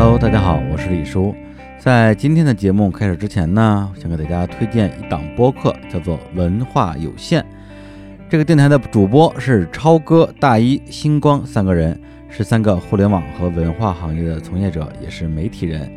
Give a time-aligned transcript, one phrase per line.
[0.00, 1.34] Hello，大家好，我是李叔。
[1.76, 7.42] 在今天的节目开始之前呢，想给大家推荐一档播客，叫做《文化有限》。
[8.30, 15.90] 这个电台的主播是超哥、大一、星光三个人，是三个互联网和文化行业的从业者，也是媒体人。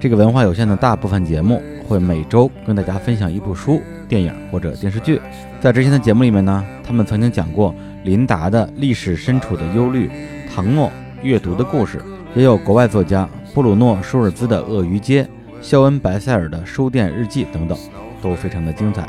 [0.00, 5.20] 这个文化有限的大部分节目会每周跟大家分享一部书、电影或者电视剧。
[5.60, 7.74] 在之前的节目里面呢，他们曾经讲过
[8.04, 10.10] 琳达的历史深处的忧虑，
[10.54, 10.90] 唐诺
[11.22, 12.00] 阅读的故事。
[12.34, 15.22] 也有国外作家布鲁诺·舒尔兹的《鳄鱼街》，
[15.60, 17.76] 肖恩·白塞尔的书店日记等等，
[18.22, 19.06] 都非常的精彩。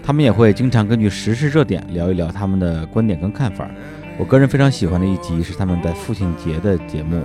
[0.00, 3.68] 他们也会经常根据时事热点聊一聊他们的观点跟看法。
[4.16, 7.20] 我个人非常喜欢的一集是他们在父亲节的节目，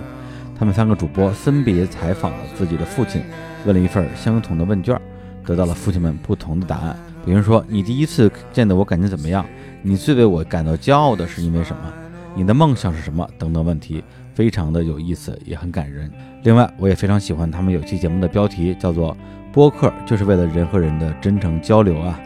[0.58, 3.22] 他们三个主播分别采访了自己的父亲，
[3.64, 5.00] 问了一份相同的问卷，
[5.44, 6.96] 得到了父亲们不同的答案。
[7.24, 9.46] 比如说，你第一次见到我感觉怎么样？
[9.82, 11.92] 你最为我感到骄傲的是因为什么？
[12.34, 13.28] 你的梦想是什么？
[13.38, 14.02] 等等问题。
[14.36, 16.12] 非常的有意思，也很感人。
[16.42, 19.16] 另外，我也非常喜欢他们有期节目的标题，叫做
[19.50, 22.20] “播客就是为了人和人的真诚交流啊”。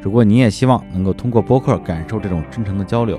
[0.00, 3.18] 如果你也希望能够通过播客感受这种真诚的交流，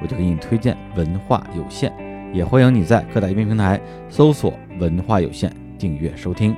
[0.00, 1.92] 我就给你推荐文化有限。
[2.32, 6.54] 也欢迎你在各大音频平台搜索“文化有限”，订阅收听。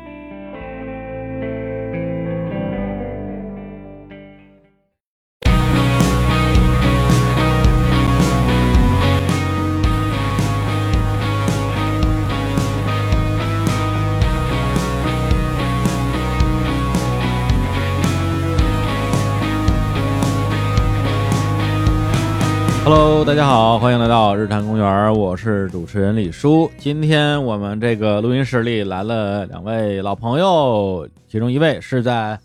[23.21, 26.71] Hello，大家好，欢迎来到日坛公园，我是主持人李叔。
[26.79, 32.39] 今天我们这个录音室里来了两位老朋友，其中一位是在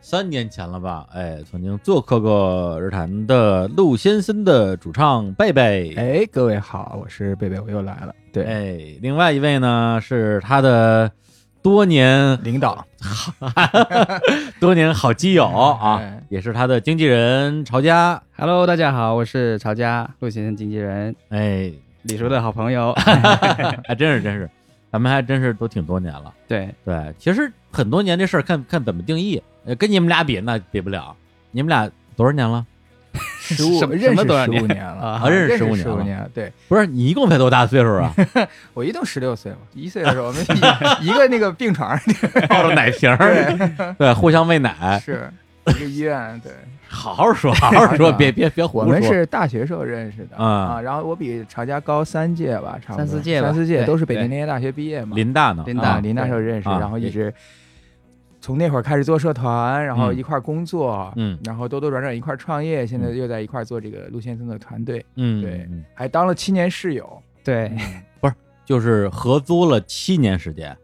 [0.00, 5.94] 三年前了吧，哎，曾经做客过日坛的陆先生的主唱贝贝。
[5.94, 8.12] 哎，各位好，我是贝贝，我又来了。
[8.32, 11.08] 对，哎，另外一位呢是他的。
[11.62, 12.86] 多年领导，
[14.60, 18.20] 多年好基友啊，也是他的经纪人曹佳。
[18.36, 21.14] Hello，大家好，我是曹佳，陆先生经纪人。
[21.30, 21.70] 哎，
[22.02, 22.92] 李叔的好朋友，
[23.86, 24.48] 还真是真是，
[24.92, 26.32] 咱们还真是都挺多年了。
[26.46, 29.42] 对对，其实很多年这事儿，看看怎么定义。
[29.78, 31.14] 跟你们俩比，那比不了。
[31.50, 32.64] 你们俩多少年了？
[33.38, 36.28] 十五认识十五年了啊，认识十五年了。
[36.34, 38.14] 对，不是你一共才多大岁数啊？
[38.74, 40.42] 我一共十六岁嘛，一岁的时候我们
[41.02, 41.98] 一个那个病床
[42.48, 45.30] 抱着奶瓶儿，对，互相喂奶， 是
[45.66, 46.40] 一个医院。
[46.42, 46.52] 对，
[46.88, 48.86] 好好说，好好说，别别别胡说。
[48.86, 55.14] 我们是大学时候认识的啊，然后我比曹家高三届吧，差不多三四届，三四届都是北京林业大学毕业嘛。
[55.16, 55.64] 林大呢？
[55.66, 57.32] 林大，林大时候认识，然后一直。
[58.48, 67.70] 从那会儿开始做社团，然后一块儿工作，嗯，然后兜兜转转一块儿创业，现在又在一块儿做这个陆先生的团队，嗯，对，还当了七年室友，对，
[68.22, 68.32] 不是，
[68.64, 70.74] 就是合租了七年时间，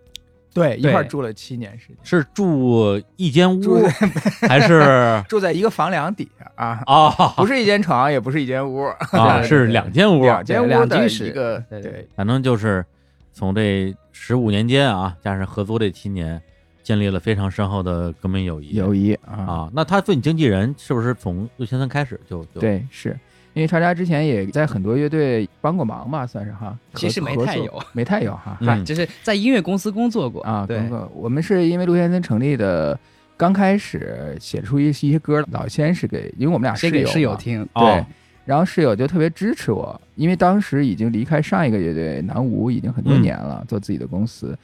[0.53, 3.83] 对，一块儿住了七年时间，是住一间屋
[4.47, 5.25] 还是？
[5.27, 6.45] 住在一个房梁底下。
[6.57, 6.83] 啊？
[6.87, 8.85] 哦，不是一间床，也不是一间屋。
[9.13, 12.85] 啊，是两间屋，两间屋两居室，一个对，反正就是
[13.33, 16.39] 从这十五年间啊，加上合租这七年。
[16.85, 22.45] 建立了非常深厚的革命友谊，友谊啊那他做你经纪人是不是从陆先生开始就？
[22.45, 23.19] 对，是
[23.55, 26.79] 因为超家之前也在很多乐队帮过忙吧，算是哈。
[26.95, 30.67] 其实没太有，没太有哈，就是在音乐公司工作过啊。
[30.67, 30.83] 对，
[31.15, 32.99] 我们是因为陆先生成立的，
[33.37, 38.05] 刚开始写出一一些歌，老先是给，因为我们俩室友室友听，对，
[38.45, 44.55] 然后室友就特别支持我，因为当时已经离开上一个乐队南无已经很多年了，做自己的公司。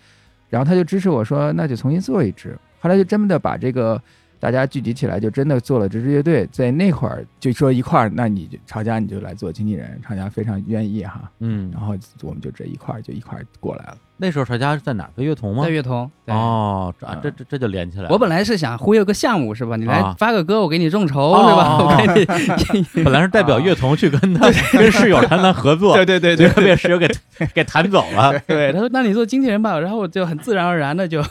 [0.50, 2.58] 然后他就支持我说，那就重新做一只。
[2.80, 4.02] 后来就真的把这个
[4.40, 6.48] 大家聚集起来，就真的做了这支乐队。
[6.50, 11.30] 在那会儿就说一块儿，那你就厂家你就来做经纪人，厂家非常愿意哈。
[11.40, 13.96] 嗯，然后我们就这一块儿就一块儿过来了。
[14.16, 15.08] 那时候厂家是在哪？
[15.14, 15.64] 在乐童吗？
[15.64, 16.10] 在乐童。
[16.26, 16.92] 哦，
[17.22, 18.08] 这这这就连起来了。
[18.10, 19.76] 我本来是想忽悠个项目是吧？
[19.76, 21.78] 你来发个歌，我给你众筹是吧？
[21.78, 22.82] 我给你。
[23.04, 27.06] 本来是代表乐童去跟他 跟室友谈谈合作，对对对对，被室友给
[27.54, 28.38] 给谈走了。
[28.48, 31.22] 对，他说：“那你做经纪人吧。”然后我就很自然而然的就，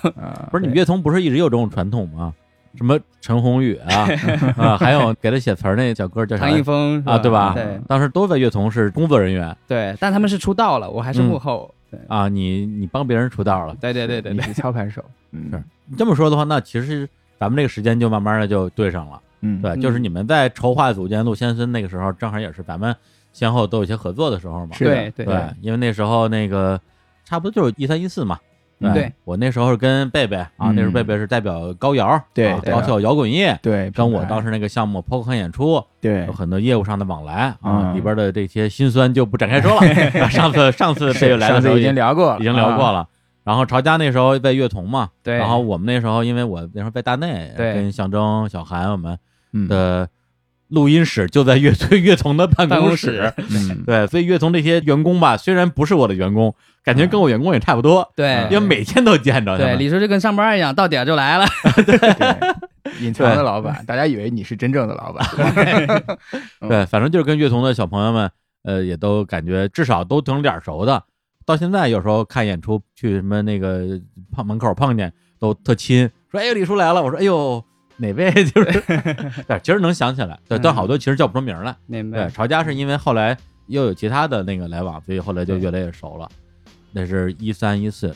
[0.52, 2.34] 不是你乐童不是一直有这种传统吗？
[2.76, 4.08] 什么陈鸿宇啊
[4.58, 6.48] 啊，还有给他写词儿那小哥叫啥？
[6.48, 7.54] 唐一峰啊，对吧？
[7.56, 11.74] 对，当时都在乐童是工作人员，对，但他们是出道了，我还是幕后。
[12.08, 15.04] 啊，你你帮别人出道了，对对对对，你是操盘手。
[15.32, 15.64] 嗯，是。
[15.88, 19.20] 你这么说的话，那其实咱们这个时间就慢慢的就对上了。
[19.42, 22.96] 嗯，对，就是你们在筹划组建陆先生那个时候，正好也是咱们
[23.34, 24.76] 先后都有些合作的时候嘛。
[24.78, 25.12] 对。
[25.16, 25.26] 对，
[25.62, 26.80] 因为那时候那个
[27.26, 28.38] 差不多就是一三一四嘛。
[28.80, 40.30] 对，我那时候是跟贝贝啊，那时候贝贝是代表高瑶，对，高校摇滚乐，对，跟我当时那个项目看演出，对，有很多业务上的往来啊，里边的这些辛酸就不展开说了。
[40.32, 43.08] 上次上次贝贝来的时候已经聊过，已经聊过了。
[43.44, 49.18] 然后曹家那时候在乐童嘛，对然后我们那时候因为我那时候在大内，对跟象征、小韩我们
[49.54, 50.08] 嗯的
[50.68, 53.08] 录音室就在乐队 乐童的办办公公室。
[53.08, 56.54] 室嗯，对，所以乐童这些员工吧，虽然不是我的员工，
[56.84, 61.46] 感觉跟我员工也差不多，对因为每天都见着他对，李叔就跟上班一样，到点儿就来了。
[61.86, 61.98] 对，
[63.02, 65.26] 隐藏的老板，大家以为你是真正的老板。
[66.68, 68.32] 对，反正就是跟乐童的小朋友们，
[68.64, 71.04] 呃，也都感觉至少都挺脸熟的。
[71.46, 74.00] 到现在有时候看演出，去什么那个
[74.32, 77.64] 碰门口碰见，都特亲，说：“哎呦，李叔来了。”我说：“哎呦，
[77.98, 78.84] 哪位？” 就是，
[79.48, 81.72] 对，其实能想起来，对，但好多其实叫不出名来。
[81.90, 82.26] 对，明白。
[82.26, 83.36] 对曹家是因为后来
[83.68, 86.30] 又有其他的那个来往，所以后来就越来越熟了。
[86.92, 88.16] 那是一三一四，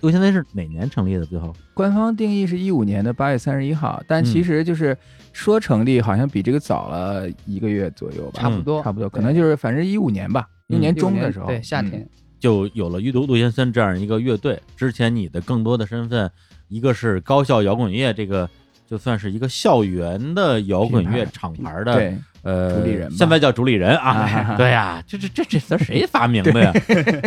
[0.00, 1.24] 六现在是哪年成立的？
[1.24, 4.96] 最后官方定义是一五年的八月三十一号，但其实就是
[5.32, 12.08] 说成立好像比这个早了一个月左右吧，差不多差不多，可能就是反正一五年吧，嗯一年中的时候，对，夏天嗯。
[12.38, 14.60] 就有了玉都陆先森这样一个乐队。
[14.76, 16.30] 之前你的更多的身份，
[16.68, 18.48] 一个是高校摇滚乐这个。
[18.84, 23.14] 就算是一个校园的摇滚乐厂牌的对，呃主理人吧。
[23.18, 26.72] 现在叫主理人啊，啊 对呀、这这这这词儿谁发明的呀？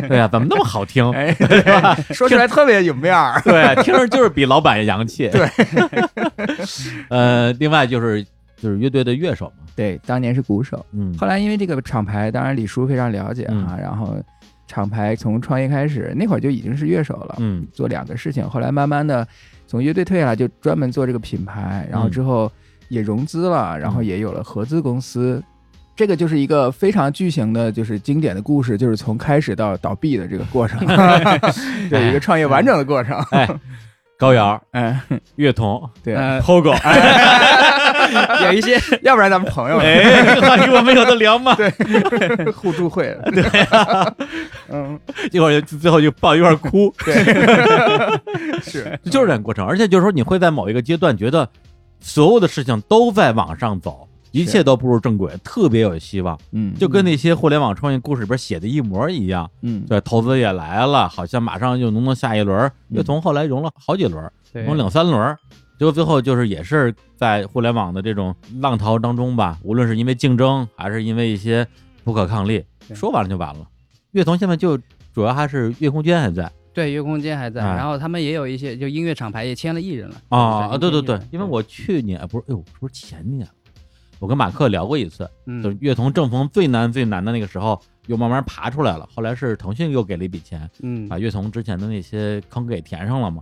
[0.08, 0.18] 对。
[0.18, 1.10] 呀、怎么那么好听？
[1.14, 3.42] 哎， 对说出来特别有面儿。
[3.46, 5.30] 对，听着就是比老板洋气。
[5.30, 5.48] 对，
[7.10, 8.24] 呃，另外就是
[8.58, 11.14] 就是乐队的乐手嘛，对，当年是鼓手，嗯。
[11.18, 14.16] 后来因为这个厂牌，当然李叔非常了解啊，然后
[14.68, 17.66] 厂牌从创业开始，那会儿就已经是乐手了，嗯。
[17.74, 19.28] 做两个事情，后来慢慢的
[19.68, 22.52] 从乐队退下来，就专门做这个品牌，然后之后
[22.90, 25.44] 也融资了，然后也有了合资公司。
[25.96, 30.86] 这个就是一个非常巨型的，就是经典的故事，就是从开始到倒闭的这个过程，
[31.90, 33.18] 对一个创业完整的过程。
[33.32, 33.48] 哎，
[34.20, 35.00] 高瑶、嗯，
[35.38, 36.76] 乐童、对，呃，Pogo，
[38.46, 39.78] 有一些要不然咱们朋友。
[39.78, 40.04] 哎，
[40.36, 41.56] 这个话题我们有的聊嘛？
[41.56, 41.72] 对，
[42.52, 43.08] 互助会。
[43.08, 43.32] 了。
[43.32, 43.44] 对，
[44.70, 45.00] 嗯，
[45.32, 47.14] 一会儿最后就抱一块哭，对，
[48.62, 49.66] 是，就是这个过程。
[49.66, 51.48] 而且就是说，你会在某一个阶段觉得
[52.00, 59.50] 所有的事情都在往上走，一切都步入正轨，特别有希望，嗯，就跟那些互联网创业故事里边写的一模一样。
[59.62, 62.72] 嗯，对，投资也来了，好像马上就能到下一轮。
[62.90, 65.36] 乐童后来融了好几轮，对融两三轮，
[65.80, 71.66] 结果最后就是也是在互联网的这种浪淘当中吧，无论是因为竞争，还是因为一些
[72.04, 72.64] 不可抗力，
[72.94, 73.66] 说完了就完了。
[74.12, 74.78] 乐童现在就
[75.14, 83.48] 主要还是乐空间还在对月空间还在，哎然后他们也有一些就音乐厂牌也签了艺人了啊啊，对对对，因为我去年哎不是，哎呦，是不是前年？
[84.20, 85.30] 我跟马克聊过一次，
[85.64, 89.08] 就是嗯乐童正逢最难最难的那个时候，又慢慢爬出来了。
[89.16, 93.42] 后来是腾讯又给了一笔钱，嗯把乐童之前的那些坑给填上了嘛。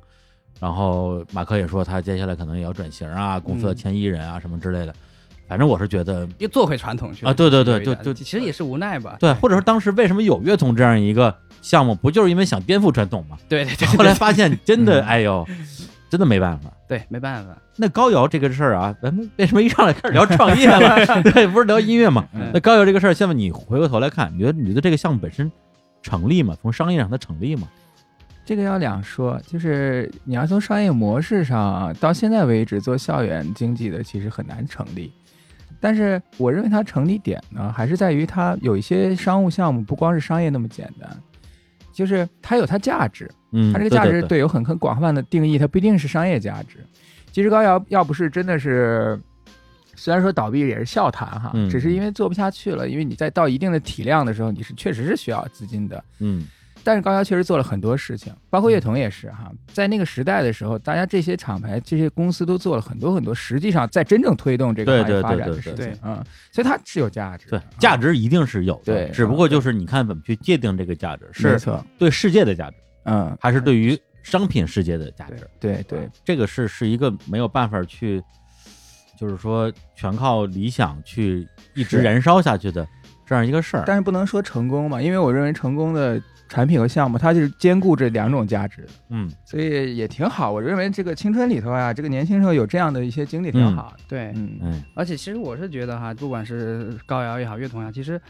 [0.59, 4.93] 然后马克也说他接下来可能也要转型啊，公司要嗯签艺人啊什么之类的。
[5.53, 13.37] 反正我是觉得，又做回传统去了啊对对对就就其实也是无奈吧，对，或者说当时为什么有乐童这样一个项目，不就是因为想颠覆传统吗？
[13.47, 15.45] 对对对，后来发现真的，嗯哎呦，
[16.09, 16.71] 真的没办法。
[16.87, 21.05] 对没办法，那高瑶这个事儿啊，咱们为什么一上来开始聊创业了？
[21.31, 22.25] 对，不是聊音乐嘛？
[22.33, 25.51] 嗯那高瑶这个事儿，现在你回过头来看，你觉得你觉得这个项目本身
[26.01, 26.57] 成立吗？
[26.59, 27.67] 从商业上它成立吗？
[28.45, 35.13] 这个要两说，就是你要从商业模式上，到现在为止做校园经济的其实很难成立。
[35.83, 41.09] 但是我认为它成立点呢，还是在于它有一些商务项目不光是商业那么简单，
[41.91, 46.77] 就是它有它价值，嗯，它这个价值对对有很很广泛的定义，它不一定是商业价值。
[47.33, 49.19] 其实高瑶要不是真的是，
[49.93, 56.01] 虽然说倒闭也是笑谈哈，嗯只是因为做不下去了，因为你在到一定的体量的时候，你是确实是需要资金的。
[56.19, 56.47] 嗯
[56.83, 71.59] 但是高瑶确实做了很多事情，包括乐童也是哈，在那个时代的时候，大家这些厂牌、这些公司都做了很多很多，实际上在真正推动这个行业对对对发展的对对事情，嗯，所以它是有价值对，，价值一定是有的，对只不过就是你看怎么去界定这个价值，是，
[71.97, 75.47] 对世界的价值，嗯，还是对于商品世界的价值？
[75.59, 78.21] 对对，这个是是一个没有办法去，
[79.19, 82.87] 就是说全靠理想去一直燃烧下去的
[83.25, 83.83] 这样一个事儿。
[83.85, 86.21] 但是不能说成功嘛，因为我认为成功的
[86.53, 89.27] 产品和项目，它就是兼顾这两种价值的，嗯。
[89.43, 90.51] 所以也挺好。
[90.51, 94.03] 我认为这个青春里头啊，这个年轻时候有这样的一些经历挺好的。
[94.07, 98.21] 对，嗯，嗯而且其实我是觉得哈，不管是高瑶也好，乐童也好，其实，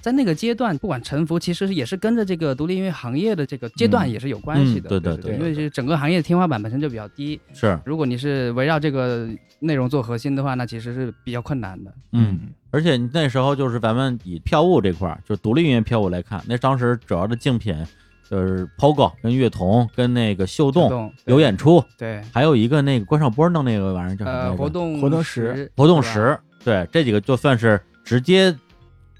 [0.00, 4.10] 在那个阶段，不管沉浮，其实也是跟着这个独立音乐行业的这个阶段嗯。
[4.10, 4.88] 也是有关系的。
[4.88, 7.78] 嗯对对对因为是整个行业的天花板本身就比较低，是。
[7.84, 9.28] 如果你是围绕这个
[9.60, 11.92] 内容做核心的话，那其实是比较困难的。
[12.12, 12.38] 嗯，
[12.70, 17.74] 而且你那时候就是咱们以票务这块儿，就独立音乐票务来看，那当时主要的竞品
[18.28, 26.14] 就是 POGO 跟乐童跟那个秀动动有演出，对，还有一个那个关少波弄那个玩意儿叫什么活动活动时时活动是吧？
[26.14, 28.54] 时，对这几个就算是直接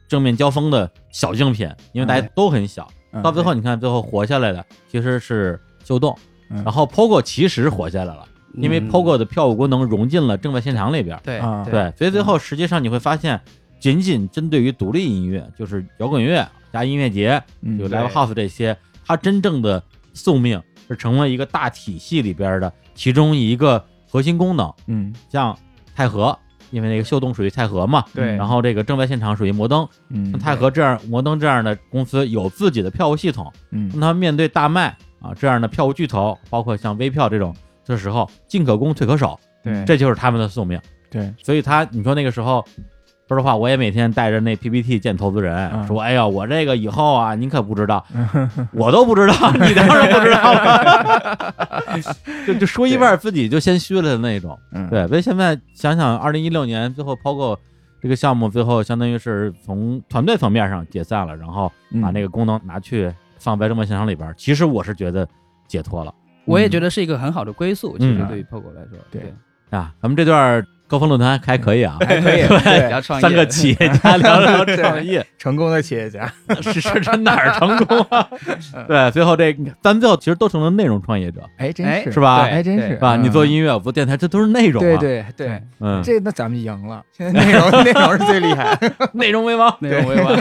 [0.08, 2.86] 正面交锋的小竞品，因为大家哎都很小。
[3.12, 6.14] 嗯到最后，你看最后活下来的其实是秀动，
[6.50, 6.62] 嗯。
[6.64, 8.90] 然后 POGO 其实活下来了，因为嗯。
[8.90, 11.18] POGO 的票务功能融进了正在现场里边。
[11.22, 11.64] 对啊。
[11.64, 13.40] 对，所以最后实际上你会发现，
[13.78, 17.78] 仅仅针对于独立音乐，就是摇滚乐加音乐节，嗯。
[17.78, 19.82] 有 live house 这些，它真正的
[20.14, 24.72] 宿命是成为一个大体系里边的其中一个核心功能。
[24.86, 25.14] 嗯。
[25.28, 25.56] 像
[25.94, 26.36] 太和，
[26.70, 28.34] 因为那个秀动属于泰和嘛，对。
[28.36, 33.90] 然后这个正在现场属于摩登，嗯像太和这样摩登这样的公司有自己的票务系统，嗯。
[33.94, 37.54] 那他们面对大麦啊这样的票务巨头，包括像微票这种
[37.86, 40.80] 的时候，进可攻退可守，对这就是他们的宿命。
[41.08, 42.64] 对所以他，你说那个时候，
[43.28, 48.04] 说实话，我也每天带着那 PPT 见投资人，嗯说：“哎呀，我这个以后啊，您可不知道，
[48.72, 51.54] 我都不知道，你当然不知道了。
[52.46, 54.58] ”就就说一半，自己就先虚了的那种。
[54.72, 57.56] 嗯对，所以现在想想，二零一六年最后 POGO
[58.02, 64.32] 这个项目，最后相当于是从团队层面上解散了，然后把那个个功能拿去放在正在现场里边。
[64.36, 65.26] 其实我是觉得
[65.66, 66.12] 解脱了
[66.46, 67.96] 我也觉得是一个很好的归宿。
[67.98, 69.22] 其实嗯对于 POGO 来说，对
[69.70, 69.92] 啊。
[70.00, 75.26] 咱们这段高峰论坛还可以啊，还可以 对，对聊创业， 三个企业家 聊聊创业。
[75.36, 78.28] 成功的企业家，是是这哪儿成功啊？
[78.86, 83.16] 对，最后这咱最后其实都成了内容创业者，哎，真哎是是吧哎真是是吧？
[83.16, 84.86] 嗯你做音乐，我做电台，这都是内容啊。
[84.86, 88.78] 对对对，嗯，这那咱们赢了，现在内容内容是最厉害。
[89.12, 89.76] 内容为王。
[89.80, 90.36] 内容为王。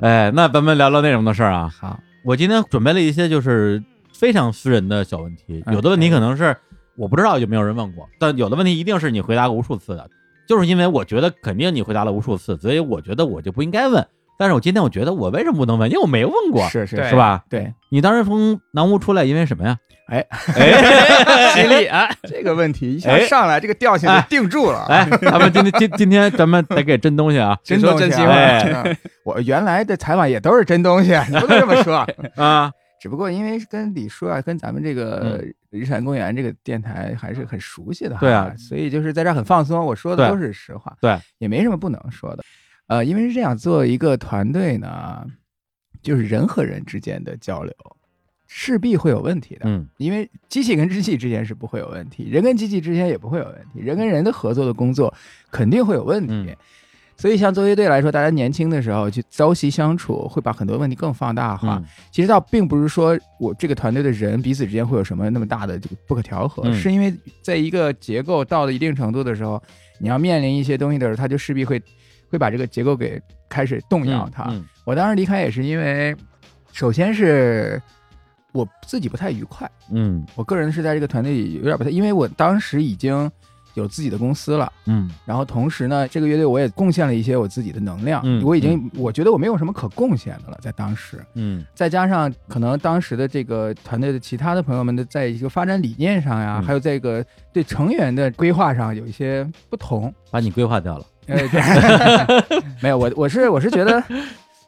[0.00, 1.70] 哎，那咱们聊聊内容的事儿啊。
[1.78, 3.82] 好，我今天准备了一些就是
[4.18, 6.56] 非常私人的小问题，嗯有的问题可能是
[6.96, 10.08] 我不知道有没有人问过，但有的问题一定是你回答过无数次的。
[10.48, 14.06] 就是因为我觉得肯定你回答了无数次，所以我觉得我就不应该问。
[14.38, 15.90] 但是我今天我觉得我为什么不能问？
[15.90, 17.42] 因为我没问过，是是是吧？
[17.50, 19.76] 对，你当时从南屋出来，因为什么呀？
[20.08, 24.86] 哎哎， 吉利 啊， 这个问题一下哎上来，这个调性就定住了。
[24.88, 28.12] 来，咱们今天今今天咱们得给真东西啊真东西
[29.24, 32.06] 我原来的采访也都是真东西，你不能这么说。
[32.36, 32.70] 啊！
[33.06, 42.42] 只不过因为跟李叔啊，跟咱们这个日产公园这个电台还是很熟悉的哈，对啊所以就是在这儿很放松，我说的都是实话，对，也没什么不能说的。
[42.88, 45.24] 呃，因为是这样，做一个团队呢，
[46.02, 47.72] 就是人和人之间的交流，
[48.48, 49.66] 势必会有问题的。
[49.66, 55.14] 嗯因为机器跟机器之间是不会有问题，人跟机器之间也不会有问题，人跟人的合作的工作
[55.52, 56.32] 肯定会有问题。
[56.34, 56.56] 嗯
[57.16, 61.76] 所以，像作乐队来说，大家年轻的时候去朝夕相处，会把很多问题更放大化。
[61.76, 61.84] 嗯。
[62.10, 66.74] 其实倒并不是说我这个团队的人彼此之间会有什么那么大的这个不可调和，嗯。
[66.74, 69.62] 是因为在一个结构到了一定程度的时候，
[69.98, 71.82] 你要面临一些东西的时候，它就势必会
[72.30, 74.44] 会把这个结构给开始动摇它。
[74.50, 76.14] 嗯我当时离开也是因为，
[76.72, 77.82] 首先是
[78.52, 80.24] 我自己不太愉快，嗯。
[80.36, 83.28] 我个人是在这个团队里有点不太，因为我当时已经
[83.76, 84.70] 有自己的公司了。
[84.86, 85.10] 嗯。
[85.24, 91.64] 然后同时呢，这个乐队我也贡献了一些我自己的能量，嗯我已经我觉得我没有什么可贡献的了，在当时，嗯。
[91.74, 96.62] 再加上可能当时的这个团队的其他的朋友们的在一个发展理念上呀，嗯。
[96.64, 100.12] 还有这个对成员的规划上有一些不同。
[100.30, 101.06] 把你规划掉了。
[102.80, 104.00] 没有我我是我是觉得，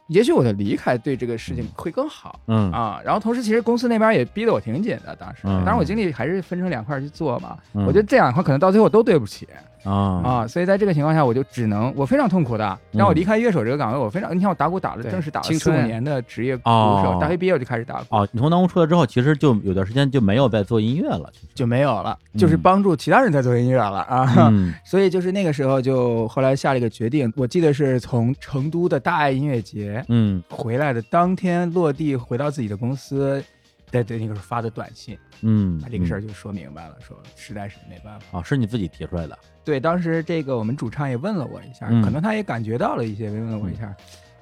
[0.09, 2.39] 也许我的离开对这个事情会更好。
[2.47, 2.71] 嗯。
[2.71, 5.57] 啊，然后同时其实公司那边也逼得我挺紧的，当时，嗯。
[5.59, 7.85] 当然我精力还是分成两块去做嘛，嗯。
[7.85, 9.47] 我觉得这两块可能到最后都对不起，
[9.83, 10.21] 啊。
[10.23, 13.15] 啊，所以在这个情况下，我就只能我非常痛苦的，让我嗯。
[13.15, 17.01] 离开乐手这个岗位，我非常，你看我打鼓打了，正式打了青春四五年的职业鼓哦。
[17.03, 21.29] 手，大学毕业我就开始打鼓，哦，你从南屋出来之后，其实就有段时间就没有在做音乐了。
[21.53, 24.49] 就没有了，就是嗯帮助其他人在做音乐了啊。
[24.49, 24.73] 嗯。
[24.85, 30.41] 所以就是那个时候，就后来下了一个决定，我记得是从成都的大爱音乐节嗯。
[30.49, 33.43] 回来的当天落地，回到自己的公司，
[33.91, 38.39] 在对那个时候发的短信，嗯，把这个事儿就说明白了，说实在是没办法。
[38.39, 39.37] 啊，是你自己提出来的。
[39.63, 43.95] 对，当时这个我们主唱也问了我一下，嗯可能他也感觉到了一些，问了我一下，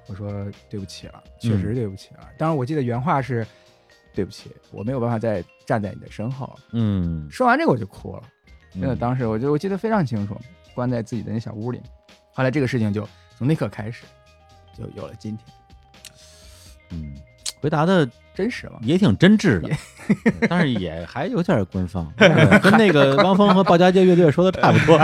[0.08, 0.30] 我说
[0.70, 2.30] 对不起了，确嗯实对不起了。
[2.38, 3.46] 当时，我记得原话是
[4.14, 6.58] 对不起，我没有办法再站在你的身后。
[6.72, 8.24] 嗯，说完这个我就哭了，
[8.74, 10.36] 真的，嗯当时我就我记得非常清楚，
[10.74, 11.82] 关在自己的那小屋里。
[12.34, 14.04] 后来这个事情就从那刻开始，
[14.78, 15.48] 就有了今天，
[16.92, 17.16] 嗯，
[17.60, 18.74] 回答的真实了。
[18.84, 19.70] 也挺真挚的，
[20.48, 22.08] 但是也还有点官方，
[22.62, 24.98] 跟那个汪峰和鲍家街乐队说的差不多，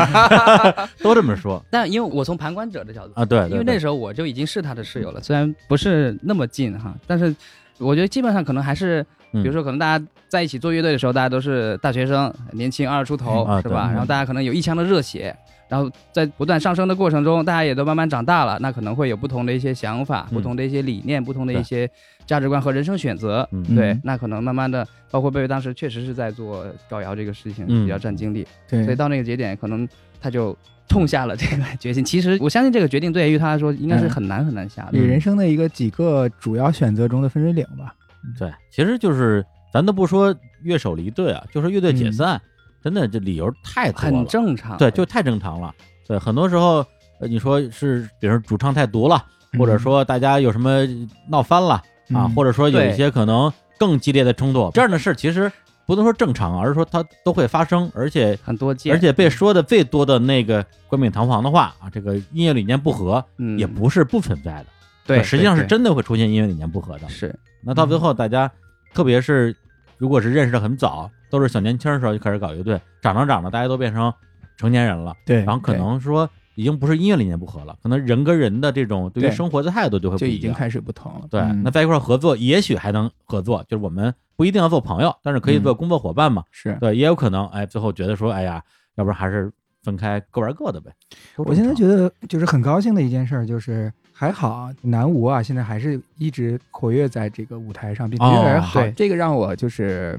[1.01, 3.25] 都这么说但因为我从旁观者的角度啊。
[3.25, 7.35] 对，对对因为那时候我就已经是他的室友了，虽然不是那么近哈，但是
[7.79, 13.89] 我觉得基本上可能还是，比嗯如说可能大家在一起做乐队的时候，大家都是大学生，年轻二十出头，嗯啊是吧？
[13.91, 15.35] 然后大家可能有一腔的热血，
[15.73, 20.35] 然后在不断上升的过程中，大家也都慢慢长大了，那可能会有不同的一些想法、嗯。
[20.35, 21.89] 不同的一些理念、不同的一些
[22.27, 23.47] 价值观和人生选择。
[23.51, 23.63] 嗯。
[23.75, 27.85] 对嗯，那可能慢慢的，包括贝贝当时确实是在做高瑶这个事情，嗯。
[27.85, 28.83] 比较占精力，对。
[28.83, 29.89] 所以到那个节点，可能
[30.21, 30.55] 他就
[30.87, 32.05] 痛下了这个决心。
[32.05, 34.89] 其实我相信这个决定对于他来说应该是很难很难下的。
[34.91, 37.95] 你人生的一个几个主要选择中的分水岭吧。
[38.37, 42.39] 对，其实就是咱都不说乐手离队啊，就说乐队解散，
[42.83, 44.77] 真的这理由太多了，很正常。
[44.77, 45.73] 对，就太正常了。
[46.07, 46.85] 对，很多时候，
[47.19, 49.23] 呃你说是，比如说主唱太毒了，
[49.57, 50.85] 或者说大家有什么
[51.29, 55.49] 闹翻了啊，嗯或者说有一些可能更激烈的冲突，这样的事其实
[55.85, 64.65] 不能说正常，而是说它都会发生，而且很多见，而且被说的最多的那个冠冕堂皇的话啊，这个音乐理念不合，嗯也不是不存在的，
[65.07, 67.07] 对，实际上是真的会出现音乐理念不合的。
[67.07, 68.51] 是那到最后，大家
[68.93, 69.55] 特别是
[70.03, 74.13] 如果是认识的很早，都是小年轻的时候就开始搞乐队，长着长着，大家都变成
[74.57, 80.37] 成年人了，对，然后可能说已经不是音乐理念不合了，可能人跟人的这种对于生活的态度就会不就一样。
[80.37, 81.21] 已经开始不同了。
[81.31, 86.43] 对，嗯那在一块儿合作，也许还能合作，就是我们不一定要做朋友，但是可以做工作伙伴嘛。
[86.51, 88.61] 是对，也有可能，哎，最后觉得说，哎呀，
[88.95, 89.49] 要不然还是
[89.83, 90.91] 分开各玩各的呗。
[91.37, 98.79] 我现在觉得就是很高兴的一件事儿，就是还好南无啊，现在还是一直活跃在这个舞台上，并且哦越来越好。
[98.79, 100.17] 对，这个让我就是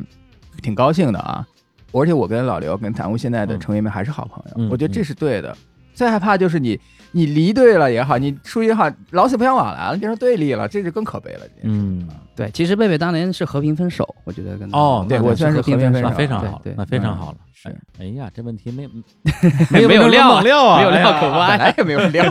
[0.60, 1.46] 挺高兴的啊。
[1.92, 5.56] 而且我跟老刘、跟谭吴现在的嗯成员们还是好朋友，嗯我觉得这是对的。
[5.94, 6.78] 最害怕就是你
[7.12, 11.40] 你离队了也好，你出去也好，老死不相往来了，变成对立了，这就更可悲了。
[11.62, 12.50] 嗯，对。
[12.50, 17.38] 其实贝贝当年是和平分手，我觉得跟他哦对我算是和平分手，非常好，那非常嗯好了。
[17.70, 17.76] 是。
[17.98, 18.88] 哎哎呀，这问题没
[19.70, 22.24] 没有没有料啊猛料啊，没有料可不爱本来 也没有料，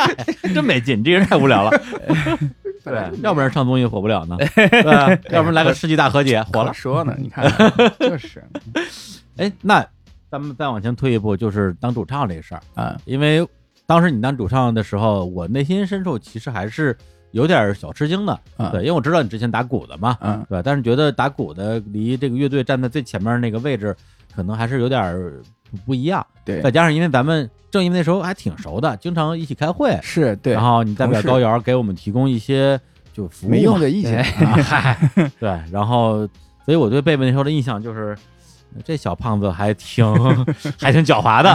[0.54, 1.70] 真没劲，这个人太无聊了。
[2.82, 6.72] 对，要不然上综艺火不了呢，对，要不然来个世纪大和解火了。
[6.72, 7.44] 说呢，你看，
[8.00, 8.42] 就是。
[9.36, 9.86] 哎，那
[10.30, 13.46] 咱们再往前推一步，就是当主唱这事儿，啊，因为
[13.86, 16.96] 当时你当主唱的时候，我内心深处其实还是
[17.32, 20.42] 有点小吃惊的，啊对，因为我知道你之前打鼓的嘛，嗯。
[20.48, 23.94] 对，但是觉得打鼓的离这个乐队站在最前面那个位置，
[24.34, 26.26] 可能还是有点儿不不一样。
[26.44, 26.60] 对。
[26.62, 30.52] 再，加上因为咱们正因为那时候还挺熟的，经常一起开会，是对。
[30.52, 32.80] 然，后你代表高瑶给我们提供一些
[33.12, 34.96] 就服务没用的意见，啊，
[35.38, 36.28] 对，然后
[36.64, 38.16] 所以我对贝贝那时候的印象就是。
[38.84, 40.04] 这小胖子还挺
[40.80, 41.50] 还挺狡猾的，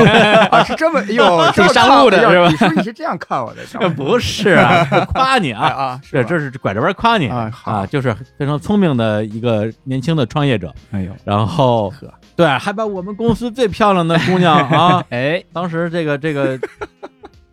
[0.50, 2.48] 啊，是这么 哟，这么商务的是吧？
[2.48, 5.66] 你说你是这样看我的，不是啊，是夸你啊。
[5.66, 7.50] 啊，啊，是这是拐着弯夸你啊。
[7.52, 7.86] 好。
[7.86, 11.92] 就是非常聪明的一个年轻的创业者，哎呦，然后，
[12.36, 16.58] 对，还把我们公司最漂亮的姑娘啊，哎，当时这个这个，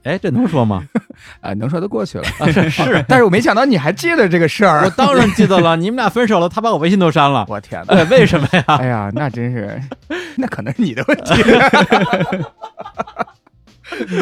[0.08, 0.84] 哎，这能说吗？
[1.41, 7.93] 啊，能说都过去了，啊，是是， 但是我没想到你还记得这个事儿我，当然记得了， 你们俩分手了，他把我微信都删了，我天哪！
[7.96, 8.63] 对，为什么呀？
[8.80, 9.80] 哎呀，那真是，
[10.38, 11.34] 那可能是你的问题。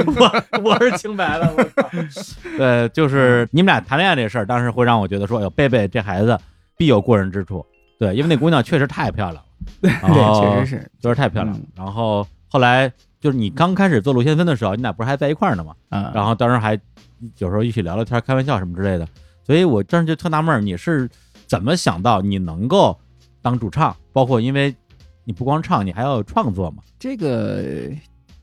[0.06, 1.90] 我我是清白的，我操！
[2.58, 6.38] 对，就是你们俩谈恋爱这事儿，当时会让我觉得说，哎呦，贝贝这孩子
[6.78, 7.66] 必有过人之处。
[8.00, 9.44] 对，因为那姑娘确实太漂亮了，
[9.82, 11.68] 对，哦确实是确实太漂亮了嗯。
[11.78, 12.92] 然后后来
[13.26, 15.74] 就是你刚开始做陆先锋的时候，你俩不是还在一块儿呢吗？
[15.90, 16.12] 嗯。
[16.14, 16.80] 然后当时还
[17.40, 19.08] 有时候一起聊聊天、开玩笑什么之类的。
[19.44, 21.10] 所以我当时就特纳闷儿，你是
[21.48, 22.96] 怎么想到你能够
[23.42, 23.98] 当主唱？
[24.14, 24.76] 包括因为
[25.24, 26.84] 你不光唱，你还要创作嘛。
[27.00, 27.90] 这个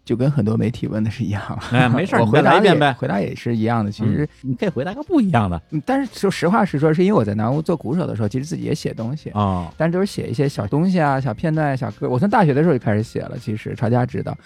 [0.05, 1.41] 就跟很多媒体问的是一样。
[1.71, 2.93] 哎，没事儿，我回答一遍呗。
[2.95, 3.93] 回答也是一样的。
[3.93, 9.73] 其实，嗯你可以回答个不一样的嗯但是就实话实说，是因为我在南屋做鼓手的时候，其实自己也写东西，啊。
[9.77, 12.09] 但是都是写一些小东西啊、小片段、小歌。
[12.09, 14.37] 我从大学的时候就开始写了，其实曹家知道，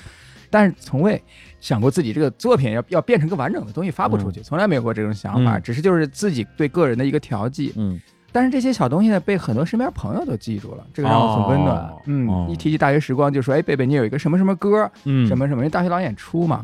[0.50, 1.22] 但是从未
[1.60, 7.72] 想过自己这个作品要要变成个完整的东西发布出去，从来没有过这种想法，嗯只是就是自己对个人的一个调剂。
[7.76, 8.00] 嗯
[8.32, 11.78] 但是这些小东西呢，被很多身边朋友都记住了，这个让我很温暖。
[11.78, 15.60] 哦嗯，哦一提起大学时光，就说：“哎，贝贝，你有一个什么什么歌，嗯，什么什么？
[15.60, 16.62] 因为大学老演出嘛。”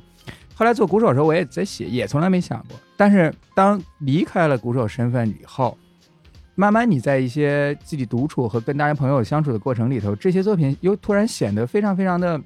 [0.54, 2.78] 后来做鼓手的时候，我也在写，也从来没想过。
[2.94, 5.78] 但是当离开了鼓手身份以后，
[6.56, 12.38] 慢慢你在一些自己独处和跟大家朋友相处的过程里头，这些作品又突然显得非常非常的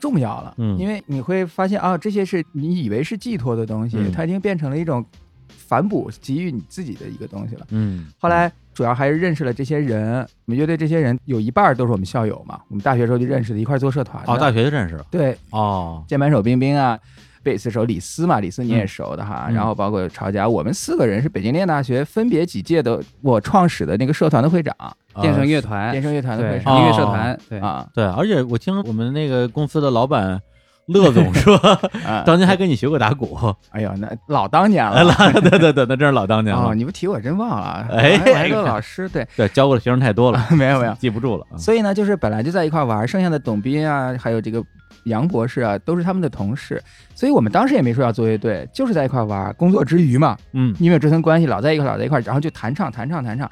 [0.00, 0.54] 重要了。
[0.58, 5.04] 嗯因为你会发现啊，这些是你以为是寄托的东西，嗯它已经变成了一种
[5.48, 7.66] 反哺给予你自己的一个东西了。
[7.70, 14.32] 嗯，后来主要还是认识了这些人，我们乐队这些人有一半都是我们校友嘛，我们大学时候就认识的，一块做社团的。
[14.32, 16.98] 哦，大学就认识了对，哦，键盘手冰冰啊，
[17.46, 19.44] 贝斯手李斯嘛，李斯你也熟的哈。
[19.46, 24.74] 嗯然后包括曹佳，我们四个人是北京电大学分别几届的我创始的那个社团的会长，
[25.22, 30.40] 电声乐呃团电，声乐团的会，长音乐哦社团，对，啊对，而且我听我们那个公司的老板
[30.86, 31.56] 乐总说，
[32.04, 32.22] 啊！
[32.26, 33.38] 当年还跟你学过打鼓，
[33.70, 35.14] 哎呦，那老当年哎，了。
[35.18, 37.86] 老 对对对，那真是老当年哦，了，你不提我真忘了。
[37.90, 40.92] 哎我还有个老师，对，对，教过的学生太多了，没有没有。
[40.94, 41.56] 记不住了啊。
[41.56, 44.62] 所以呢，就是本来就在一块玩，剩下的董斌啊，还有这个
[45.06, 46.80] 杨博士啊，都是他们的同事，
[47.14, 53.50] 所以我们当时也没说要做乐队，就是在一块玩，工作之余嘛，嗯因为有这层关系，老在一块，老在一块，然后就弹唱，弹唱，弹唱，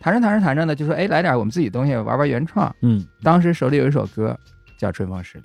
[0.00, 2.72] 弹着弹着弹着呢，就说哎，来点我们自己东西，玩玩原创。
[2.82, 4.38] 嗯，当时手里有一首歌
[4.78, 5.44] 叫《春风十里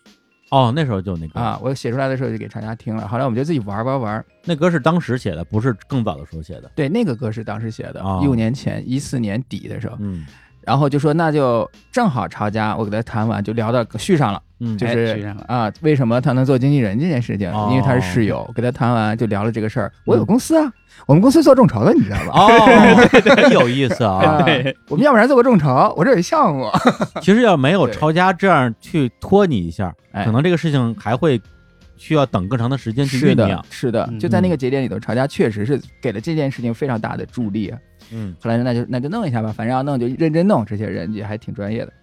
[0.50, 4.26] 哦，那时候就那》个啊，，我写出来的时候就给厂家听了，后来我们就自己玩玩玩。
[4.44, 6.70] 那歌是当时写的，不是更早的时候写的。
[6.76, 10.26] 对，那个歌是当时写的哦，一五年前，一四年底的时候，嗯
[10.64, 19.92] 然后就说那就正好抄家，我给他谈完就聊到续上了，嗯，哎就是续上了啊，为什么他能做经纪人这件事情，哦因为他是室友，给他谈完就聊了这个事儿。
[20.06, 20.72] 我有公司啊，
[21.08, 22.46] 我们公司做众筹的，你知道吧？
[22.46, 24.46] 哦， 真有意思 啊！
[24.88, 26.70] 我们要不然做个众筹，我这有项目，
[27.22, 31.42] 其实要没有对抄家这样去拖你一下，哎可能这个事情还会
[31.98, 37.74] 需要等更长的时间去酝酿。，是的，嗯就在那个节点里头，抄家确实是给了这件事情非常大的助力。
[38.12, 41.94] 嗯后来那就那就弄一下吧，反正要弄就认真弄，这些人也还挺专业的，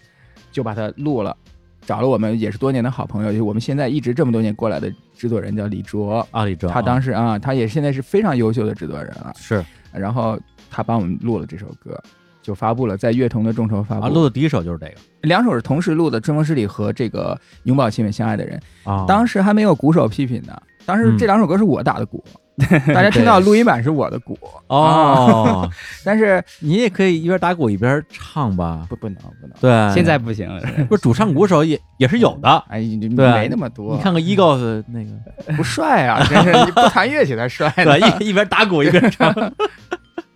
[0.50, 1.36] 就把它录了，
[1.82, 10.38] 找了我们也是多年的好朋友，就是我们现在一直这么多年过来的制作人叫李卓，啊，李卓，他当时时啊，他也现在是非常优秀的制作人了，是然后
[10.70, 12.00] 他帮我们录了这首歌。
[12.40, 18.58] 就发布了，在乐童的众筹发布，啊，录的第一首就是这个两首是同时录的，《春风十里》和这个《永葆亲吻相爱的人》。
[18.90, 19.04] 啊。
[19.06, 22.24] 当时还没有鼓手批评呢，当时嗯这两首歌是我打的鼓，
[22.92, 25.70] 大家听到录音版是我的鼓，哦，
[26.04, 28.84] 但是你也可以一边打鼓一边唱吧？
[28.90, 32.48] 不不能不能，对，现在不行了， 不是主唱鼓手也也是有的。
[32.68, 37.84] 哎，你没那么多，你看看 Eagles 那个，不帅啊，真是你不弹乐器才帅呢。
[37.84, 39.32] 对，一一边打鼓一边唱。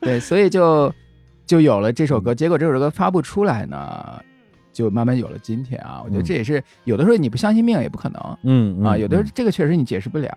[0.00, 0.92] 对，所以就
[1.46, 2.34] 就有了这首歌。
[2.34, 4.20] 结果这首歌发布出来呢，
[4.72, 6.00] 就慢慢有了今天啊。
[6.04, 10.30] 我觉得嗯这也是有的时候你不相信命也不可能嗯啊，有的时嗯候这个确实你解释不了。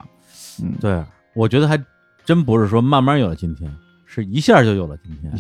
[0.63, 1.04] 嗯，对，
[1.36, 1.78] 我觉得还
[2.24, 3.71] 真不是说慢慢有了今天，
[4.06, 5.32] 是一下就有了今天。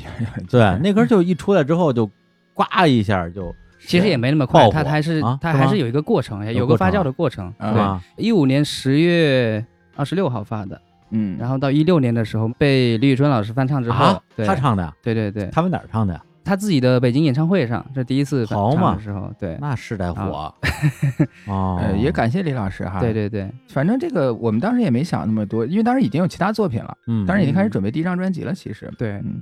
[0.49, 2.05] 对，那歌就一出来之后就
[2.53, 4.71] 呱一下就其实也没那么快，火。
[4.71, 7.47] 它还是它还是有一个过程，有个发酵的过程。
[7.57, 7.71] 啊。
[7.71, 10.79] 对，啊一五年十月二十六号发的，
[11.11, 14.93] 嗯，然后到一六年的时候被李宇春老师翻唱之后他唱的呀？
[15.01, 16.21] 对对对，他们哪儿唱的呀？
[16.45, 20.53] 他自己的北京演唱会上，这第一次翻好嘛时候，对那是得火
[21.47, 22.99] 哦， 呃也感谢李老师哈。
[23.01, 28.53] 对，对对，反正这个我们当时也没想那么多，因为当时已经有其他作品了，嗯，当时已经开始准备第一张专辑了。
[28.53, 29.41] 其实，对嗯，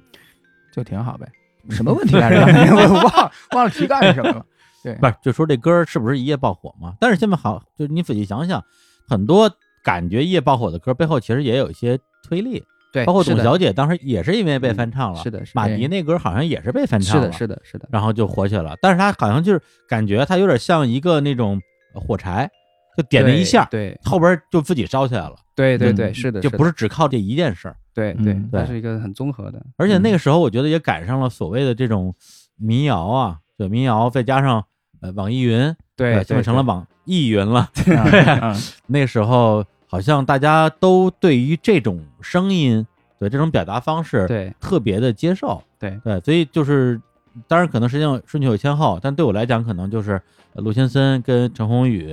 [0.72, 1.28] 就挺好呗。
[1.70, 2.42] 什么问题来着？
[2.76, 4.46] 我忘忘了题干什么了。
[4.84, 6.96] 对，不是就说这歌是不是一夜爆火嘛？
[7.00, 8.63] 但是现在好，就是你仔细想想，
[9.08, 9.50] 很多
[9.84, 12.63] 感觉一夜爆火的歌背后其实也有一些推力，
[12.94, 18.78] 对，包括董小姐当时也是因为被翻唱了，是的，是的马，迪那歌好像也是被翻唱了，是的，是的，是的，然后就火起来了。
[18.80, 21.60] 但是他好像就是感觉他有点像一个那种
[21.96, 22.48] 火柴，
[22.96, 27.76] 就点了一下，对后边就自己烧起来了，嗯对对对，是的，就不是是只靠这一件事儿。
[27.96, 32.14] 对对它是一个很综合的，而且那个时候我觉得也赶上了所谓的这种
[32.58, 34.64] 民谣啊，对民谣，再加上
[35.02, 37.70] 呃网易云，对，现在成了网易云了。
[37.86, 38.54] 对
[38.88, 42.84] 那时候好像大家都对于这种声音，
[43.20, 44.52] 对这种表达方式，对。
[44.60, 45.62] 特别的接受。
[45.78, 46.00] 对。
[46.04, 47.00] 对，所以就是，
[47.48, 50.20] 当然可能实际上顺序有先后，但对我来讲，可能就是
[50.56, 52.12] 呃陆先森跟陈鸿宇，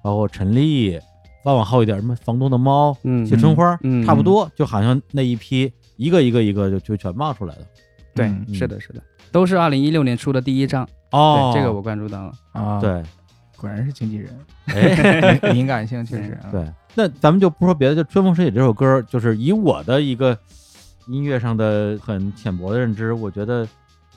[0.00, 0.96] 包括陈丽，
[1.44, 7.62] 再往后一点什么房东的猫、嗯谢春花，嗯差不多，就好像那一批一个一个一个就就全冒出来了。
[8.14, 9.02] 对嗯，是的，是的，
[9.32, 13.02] 都是二零一六年出的第一张，哦，对，这个我关注到了，啊，，对，
[13.56, 14.30] 果然是经纪人，
[14.66, 16.46] 哎，敏 敏感性确实啊。
[16.52, 20.36] 对，那咱们就不说别的，就《春风十里》这首歌，就是以我的一个
[21.06, 23.66] 音乐上的很浅薄的认知，我觉得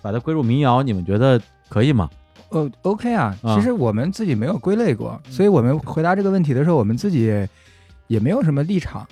[0.01, 2.10] 把它归入民谣，你们觉得可以吗？
[2.49, 7.49] 哦，OK 啊，啊其实我们自己没有归类过，所以我们回答这个问题的时候，我们自己也
[8.07, 9.07] 也没有什么立场。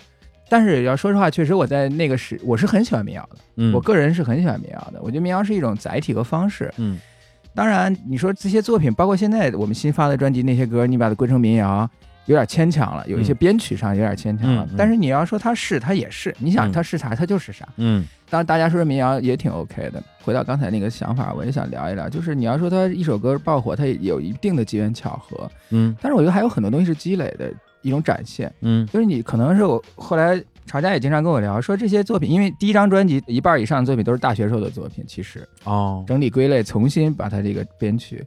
[0.50, 5.00] 但是要说实话，确实我在那个时，我是很喜欢民谣的，嗯，我个人是很喜欢民谣的。
[5.02, 6.74] 我觉得民谣是一种载体和方式。
[6.78, 7.00] 嗯
[7.56, 11.90] 当然，你说这些作品，包括现在我们新发的专辑那些歌，你把它归成民谣，
[12.30, 14.70] 有点牵强了，有一些嗯编曲上有点牵强了。
[14.78, 16.34] 但是你要说它是，它也是。
[16.38, 17.68] 你想嗯它是啥，它就是啥。
[17.78, 20.02] 嗯当然，大家说民谣也挺 OK 的。
[20.22, 28.54] 回到刚才那个想法，我也想聊一聊，就是你要说它一首歌爆火，它也有一定的机缘巧合，嗯但是我觉得还有很多东西是积累的一种展现。
[28.62, 38.24] 嗯就是你可能是我后来曹佳也经常跟我聊说这些作品，因为第一张专辑一半以上的作品都是大学时候的作品，其实哦，整理归类，重新把它这个编曲。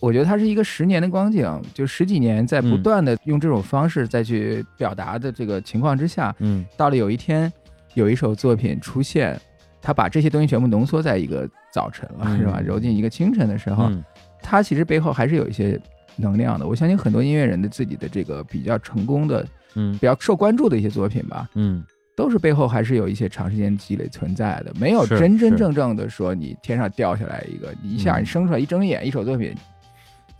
[0.00, 2.82] 我觉得它是一个十年的光景，就十几年在不嗯。
[2.82, 6.64] 断的用这种方式再去表达的这个情况之下，嗯。
[6.76, 7.52] 到了有一天，
[7.94, 9.38] 有一首作品出现，
[9.82, 12.38] 他把这些东西全部浓缩在一个早晨了，嗯。
[12.38, 12.60] 是吧？
[12.64, 14.02] 揉进一个清晨的时候，嗯。
[14.42, 15.78] 它其实背后还是有一些
[16.16, 16.66] 能量的。
[16.66, 19.92] 我相信很多音乐人的自己的这个比较成功的、嗯。
[19.92, 21.84] 比较受关注的一些作品吧，嗯。
[22.16, 28.22] 都是背后还是有一些长时间积累存在的，没有真真正正的说你天上掉下来一个，你一下嗯。
[28.22, 29.54] 你生出来一睁眼一首作品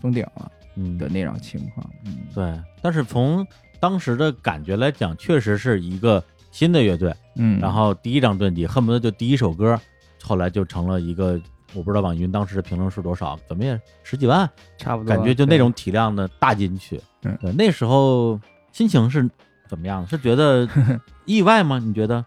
[0.00, 1.88] 封顶了嗯，的那种情况。
[2.04, 2.60] 嗯，对。
[2.82, 3.46] 但是从
[3.78, 9.78] 当时的感觉来讲，确实是一个新的乐队，嗯，然后第一张专辑恨不得就第一首歌，
[10.22, 11.40] 后来就成了一个。
[11.72, 17.00] 我不知道网易云当时的评论是多少，怎么也十几万，差不多，感觉就那种体量的大金曲。
[17.22, 18.40] 嗯对，那时候
[18.72, 19.30] 心情是
[19.68, 20.08] 怎么样的？
[20.08, 20.68] 是觉得
[21.26, 21.78] 意外吗？
[21.78, 22.24] 你觉得？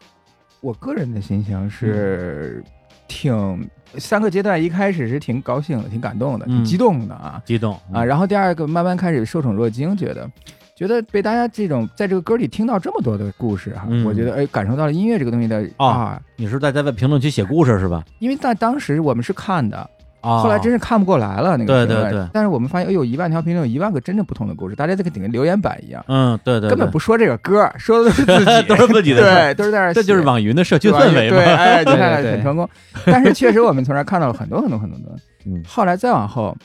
[0.61, 2.63] 我个人的心情是
[3.13, 10.27] 挺三个阶段，一开始是挺高兴的，挺感动的，嗯挺激动的啊激动啊，然后第二个慢慢开始受宠若惊，觉得。
[10.75, 18.03] 觉得被大家这种在这个歌里听到这么多的故事哈，嗯我觉得哎，感受到了音乐这个东西的哦啊，你是在在评论区写故事是吧？
[18.17, 19.87] 因为在当时我们是看的，
[20.23, 22.09] 啊，后来真是看不过来了那个评论。
[22.09, 22.11] 对对。
[22.11, 29.21] 对但是我们发现，哎呦，一万条评论有一万个真正不同的故事，大家这个顶个留言板一样，嗯，对对，对根本不说这个歌，说的都是自己， 都是自己的。
[29.21, 31.35] 对，都是在那儿写，这就是网云的社区氛围嘛。
[31.35, 32.31] 对，哎， 你对看对。
[32.31, 32.67] 很成功。
[33.05, 35.15] 但是确实我们从这儿看到了很多很多很多很多。
[35.45, 35.61] 嗯。
[35.67, 36.55] 后来再往后，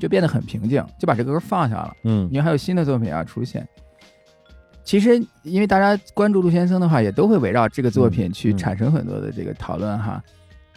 [0.00, 2.28] 就变得很平静，就把这个歌放下了，嗯。
[2.32, 3.66] 因为还有新的作品要出现。
[4.84, 10.20] 其实，因为大家关注陆先生的话，也都会围绕这个作品去产生很多的这个讨论哈，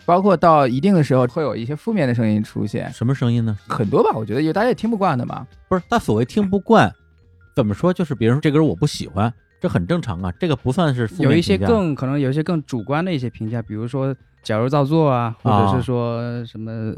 [0.06, 3.58] 包括到一定的时候会有一些负面的声音出现，什么声音呢？
[3.68, 5.46] 很多吧，我觉得有大家也听不惯的嘛。
[5.68, 6.94] 不是他所谓听不惯，
[7.56, 7.92] 怎么说？
[7.92, 16.94] 就是别人说这歌我不喜欢，这很正常啊，这个不算是负面有一些更可能有一些更主观的一些评价，比如说矫揉造作啊，或者是说什么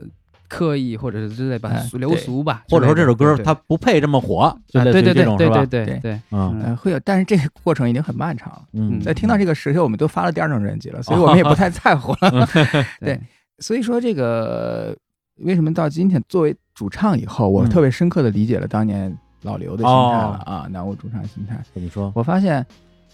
[0.48, 5.66] 刻意，或者是之类吧流俗吧，或者说这首歌对它不配这么火，就啊类似于对对对对这种是吧？
[5.66, 5.86] 对对。
[5.86, 6.00] 对。
[6.00, 6.62] 对，嗯。
[6.64, 8.64] 呃，会有，但是这个过程已经很漫长了。
[8.74, 12.48] 嗯，在听到这个时候，我们都发了第二张专辑了，所以 我们也不太在乎了。
[13.02, 13.20] 对，
[13.60, 14.96] 所以说这个
[15.42, 20.52] 为什么到今天作为主唱以后，我嗯特别深刻的理解了当年老刘的心态了哦。
[20.52, 21.62] 啊，南无主唱心态。
[21.74, 22.12] 怎么说？
[22.16, 22.66] 我发现，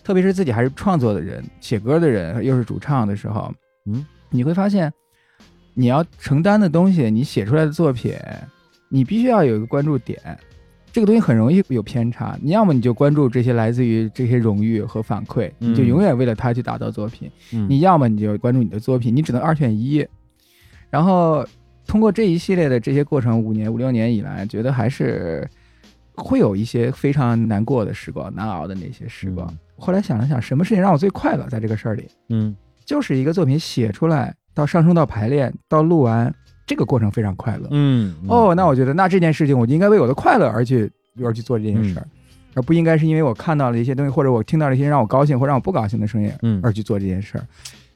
[0.03, 3.53] 特别是自己还是创作的人、写歌的人，又是主唱的时候，
[3.85, 4.91] 嗯，你会发现，
[5.73, 8.13] 你要承担的东西，你写出来的作品，
[8.89, 10.19] 你必须要有一个关注点。
[10.91, 20.05] 这个东西很容易有偏差，你要么你就关注这些来自于这些荣誉和反馈，你就嗯永远为了它去打造作品；嗯你要么你就关注你的作品，你只能二选一。
[20.91, 21.43] 然后
[21.88, 25.49] 通过这一系列的这些过程，五年五六年以来，觉得还是
[26.13, 29.47] 会有一些非常难过的时光、难熬的那些时光。
[29.51, 31.45] 嗯后来想了想，什么事情让我最快乐？
[31.49, 32.55] 在这个事儿里，嗯
[32.86, 36.33] 就是一个作品写出来到上升到排练到录完，
[36.65, 37.67] 这个过程非常快乐。
[37.71, 40.91] 嗯哦，那我觉得那这件事情我就应该为我的快乐而去
[41.23, 42.07] 而去做这件事儿，
[42.53, 47.45] 而不应该是因为我看到了一些东西，或者我听到了一些让我高兴或让我不高兴的声音嗯而去做这件事儿。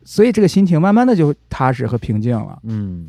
[0.03, 2.57] 所以这个心情慢慢的就踏实和平静了。
[2.63, 3.07] 嗯，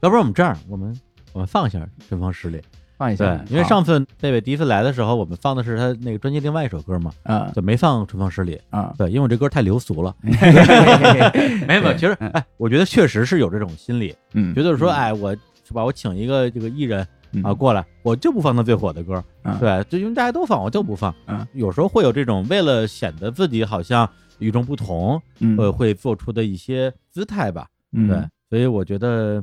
[0.00, 0.96] 要不然我们这样，我们
[1.32, 1.78] 我们放一下
[2.08, 2.58] 《春风十里》。
[2.96, 7.50] 放一对下，，因为上次贝贝第一次来的时候，我们放的是他那个专辑另外一首歌嘛，啊。
[7.54, 8.56] 就没放《春风十里》。
[8.76, 10.14] 啊，对，因为我这歌太流俗了。
[10.22, 14.94] 没有，没有其实哎，我觉得确实是有这种心理，嗯，觉得说嗯。
[14.94, 17.42] 哎，我是吧，我请一个这个艺人嗯。
[17.42, 19.58] 啊过来，我就不放他最火的歌，啊。
[19.60, 21.14] 对，就因为大家都放，我就不放。
[21.26, 21.46] 啊。
[21.52, 25.56] 有时候会有这种为了显得自己好像与众不同，嗯。
[25.58, 27.66] 呃，会做出的一些姿态吧。
[27.92, 28.08] 嗯。
[28.08, 29.42] 对，所以我觉得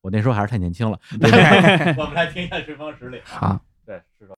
[0.00, 0.98] 我那时候还是太年轻了。
[1.20, 1.30] 对
[1.98, 3.16] 我们来听一下《春风十里》。
[3.24, 4.36] 好，对，是的。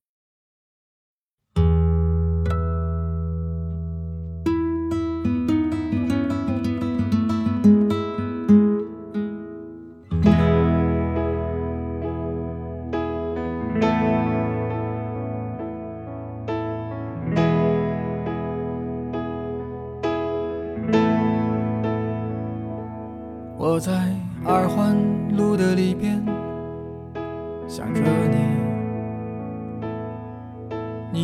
[23.62, 24.09] 我在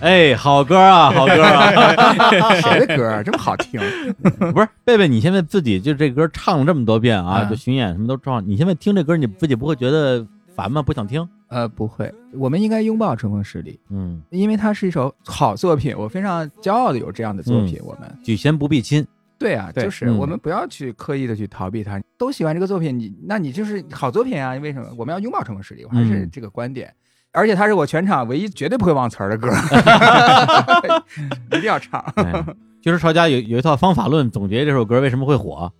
[0.00, 2.54] 哎，好歌啊，好歌啊！
[2.62, 3.80] 谁的歌啊这么好听？
[4.52, 10.80] 不是贝贝，你现在自己就这歌唱了这么多遍啊，嗯就巡演什么都唱，你现在听这歌，你自己不会觉得烦吗？
[10.80, 11.28] 不想听？
[11.48, 17.80] 呃，不会，我们应该拥抱春风十里，嗯，因为它是一首好作品，我非常骄傲的有这样的作品。
[17.82, 19.04] 我们举贤不避亲。
[19.36, 24.54] 对啊，对就是嗯我们不要去刻意的去逃避它，都喜欢这个作品，你那你就是好作品啊？
[24.54, 25.84] 为什么我们要拥抱春风十里？
[25.84, 26.92] 我还是嗯这个观点。
[27.32, 29.48] 而且它是我全场唯一绝对不会忘词儿的歌，
[31.52, 32.00] 一定要唱。
[32.16, 32.44] 哎，
[32.82, 35.70] 就是曹家有有一套方法论总结这首歌为什么会火。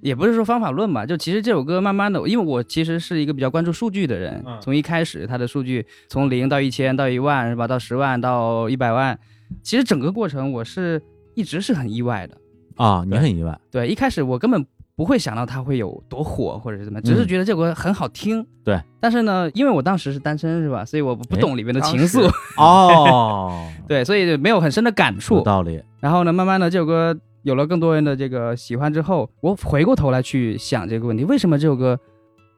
[0.00, 9.16] 也不是说方法论吧，就其实这首歌慢慢的，因为我其实是一个比较关注数据的人，嗯从一开始它的数据从零到一千到一万是吧，到十万到一百万，
[9.62, 11.00] 其实整个过程我是
[11.36, 12.36] 一直是很意外的。
[12.74, 17.28] 啊，你很意外，对，一开始我根本不会想到它会有多火或者是怎么样，只是嗯。
[17.28, 18.46] 觉得这首歌很好听。
[18.62, 25.40] 对，但是呢，因为我当时是单身是吧，所以我不哎懂里面的情愫， 哦，对，所以就没有很深的感有触。
[25.42, 31.98] 道理，然后呢，慢慢的这首歌有了更多人的这个喜欢之后，我回过头来去想这个问题，为什么这首歌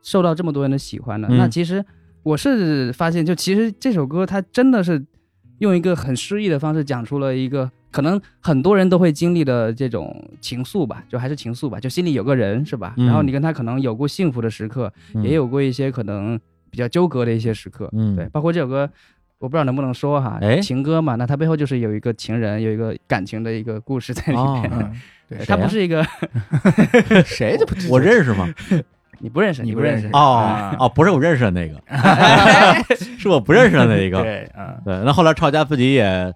[0.02, 1.28] 受到这么多人的喜欢呢？
[1.30, 1.38] 嗯。
[1.38, 1.84] 那其实
[2.24, 5.02] 我是发现，就其实这首歌它真的是
[5.58, 12.94] 用一个很诗意的方式讲出了一个可能很多人都会经历的这种情愫吧，就还是情愫吧，就心里有个人是吧？
[12.96, 16.38] 嗯然后你跟他可能有过幸福的时刻，嗯也有过一些可能
[16.70, 18.90] 比较纠葛的一些时刻，嗯对，包括这首歌。
[19.40, 24.70] 我不知道能不能说哈，哎情歌嘛，那它背后就是有一个情人，有一一个感情的一个故事在里面。
[25.28, 26.02] 对它不是一个
[27.26, 28.48] 谁就不我认识吗？
[29.18, 30.08] 你不认识，你不认识。
[30.12, 31.78] 哦啊哦，不是我认识的那个，
[33.18, 34.22] 是我不认识的那一个。
[34.22, 36.32] 对，嗯，对，那后来抄家自己也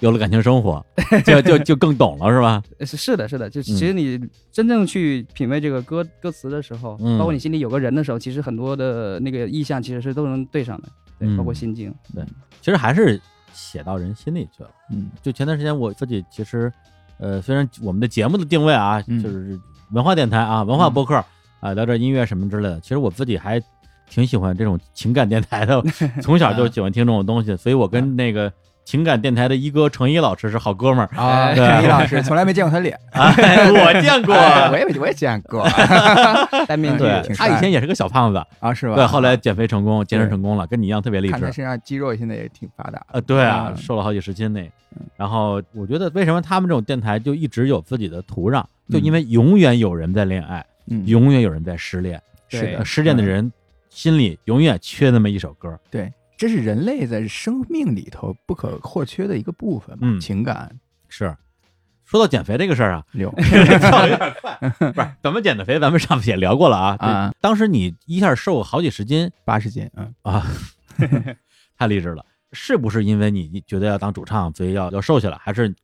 [0.00, 0.84] 有了感情生活，
[1.24, 2.62] 就就就更懂了，是吧？
[2.78, 4.18] 呃 是是的，是的，就其实你
[4.52, 7.18] 真正去品味这个歌歌词的时候，嗯。
[7.18, 10.88] 包括你心里有个人的时候，其实很多的那个意象其实是都能对上的，
[11.18, 11.36] 对，嗯。
[11.36, 11.92] 包括心境。
[12.14, 12.24] 对。
[12.60, 13.20] 其实还是
[13.52, 14.70] 写到人心里去了。
[14.92, 16.72] 嗯，就前段时间我自己其实，
[17.18, 19.22] 呃，虽然我们的节目的定位啊，嗯。
[19.22, 19.58] 就是
[19.92, 21.14] 文化电台啊，文化播客
[21.60, 23.60] 啊，聊点音乐什么之类的，其实我自己还
[24.08, 25.82] 挺喜欢这种情感电台的，
[26.22, 28.52] 从小就喜欢听这种东西，所以我跟那个
[28.88, 31.08] 情感电台的一哥程一老师是好哥们儿。
[31.14, 35.62] 啊，程一老师从来没见过他脸， 哎，我见过，哎我也我也见过
[36.66, 38.94] 单面具对挺帅他以前也是个小胖子，啊，是吧？
[38.94, 41.32] 对，后来减肥成功，健身成功了，跟你一样特别励志。
[41.34, 44.62] 看他身上肌肉现在也挺发达的，呃，对啊，嗯瘦了好几十斤呢。
[45.18, 48.64] 然后我觉得，为什么他们这种电台就一直有自己的土壤？
[48.88, 52.18] 就因为永远有人在恋爱，嗯，永远有人在失恋。
[52.48, 53.52] 是的呃失恋的人
[53.90, 55.78] 心里永远缺那么一首歌。
[55.90, 60.78] 对，这是人类在生命里头不可或缺的一个部分嘛，嗯情感
[61.08, 61.36] 是，
[62.04, 64.56] 说到减肥这个事儿啊，流跳的有点 快，
[64.92, 66.96] 不是怎么减的肥，咱们上次也聊过了啊。
[67.00, 70.46] 啊对当时你一下瘦好几十斤八十斤，嗯，啊，
[71.76, 72.24] 太励志了。
[72.52, 75.74] 是不是因为你觉得要当主唱，所以要要瘦下来，还是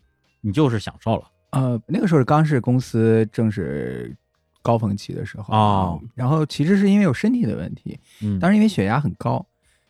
[0.41, 1.25] 你就是享受了？
[1.51, 4.17] 呃，那个时候刚是公司正是
[4.63, 9.45] 高峰期的时候哦然后其实是因为有身体的问题，嗯，当时因为血压很高，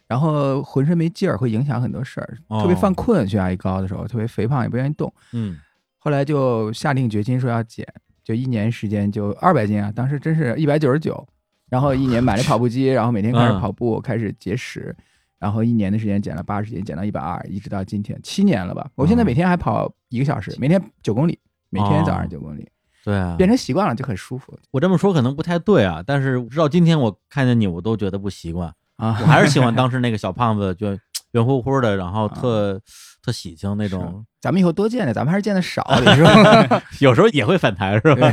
[0.06, 5.12] 然后浑身没劲儿，会影响很多事儿，哦特别犯困，血压一高的时候，特别肥胖，也不愿意动。
[5.32, 5.58] 嗯
[5.98, 7.86] 后来就下定决心说要减，
[8.22, 11.26] 就一年时间就二百斤啊，当时真是一百九十九，
[11.70, 14.94] 然后一年买了跑步机，然后每天开始嗯跑步，开始节食，
[15.38, 18.90] 然后一年的时间减了八十斤，减到一百二，一直到今天七年了吧。
[18.96, 21.38] 我现在哦每天还跑一个小时，每天九公里，
[21.70, 22.68] 每天早上哦九公里，
[23.02, 28.70] 对啊，变成习惯了就很舒服我这么说可能不太对啊，但是直到今天我看见你，我都觉得不习惯。
[28.96, 29.18] 啊。
[29.20, 30.96] 我还是喜欢当时那个小胖子，就
[31.32, 32.80] 圆乎乎的，然啊后特、
[33.22, 36.28] 特喜庆那种，咱们以后多见见，咱们还是见的少， 你说
[37.00, 38.30] 有时候也会反弹，是吧？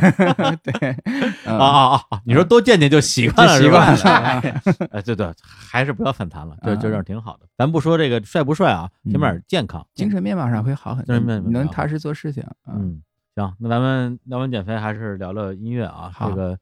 [0.64, 0.96] 对，
[1.46, 2.22] 嗯啊啊啊啊！
[2.26, 4.42] 你说多见见就习惯了，习惯了。
[4.92, 7.48] 哎，对对，还是不要反弹了，就啊就这样挺好的。
[7.58, 9.86] 咱不说这个帅不帅啊，起码健康。
[9.96, 12.44] 精神面貌上会好很多，能踏实做事情。
[12.68, 13.02] 嗯，嗯，
[13.36, 16.12] 行，那咱们聊完减肥，还是聊聊音乐啊。
[16.20, 16.58] 这个，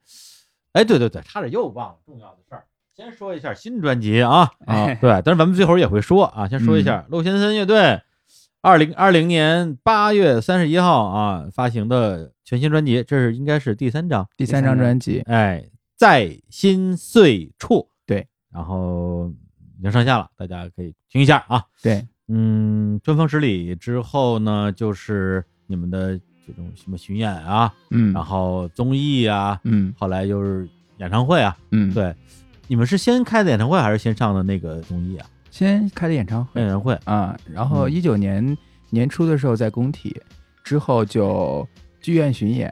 [0.74, 2.64] 哎，对对对，差点又忘了重要的事儿。
[3.00, 8.02] 先说一下新专辑啊，啊，对，但是咱们最后也会说啊，先说一嗯下陆先森乐队
[8.62, 15.64] 二零二零年八月三十一号啊发行的全新专辑，这是应该是第三张，第三张专辑，哎，
[15.96, 19.32] 在心碎处，对，然后
[19.78, 21.64] 已经上架了，大家可以听一下啊。
[21.82, 29.94] 对，嗯，春风十里之后呢，就是你们的这种什么巡演啊，嗯，然后综艺啊，嗯。
[29.98, 32.14] 后来就是演唱会啊，嗯，，对，
[32.70, 35.26] 你们是先开的演唱会还是先上的那个综艺啊？
[35.50, 36.62] 先开的演唱会。
[36.62, 37.92] 演唱会，啊，然后嗯。
[37.92, 38.56] 一九年
[38.92, 40.16] 年初的时候在工体，
[40.64, 41.68] 之后就
[42.00, 42.72] 剧院巡演，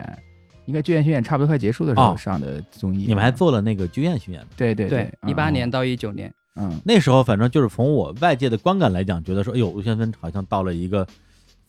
[0.67, 2.15] 应该剧院巡演差不多快结束的时候哦。
[2.15, 4.45] 上的综艺，你们还做了那个剧院巡演。
[4.55, 6.79] 对对对，一八嗯年到一九年，嗯。
[6.85, 11.07] 那时候反正就是从我外界的观感来讲，觉得说，哎呦，吴先芬好像到了一个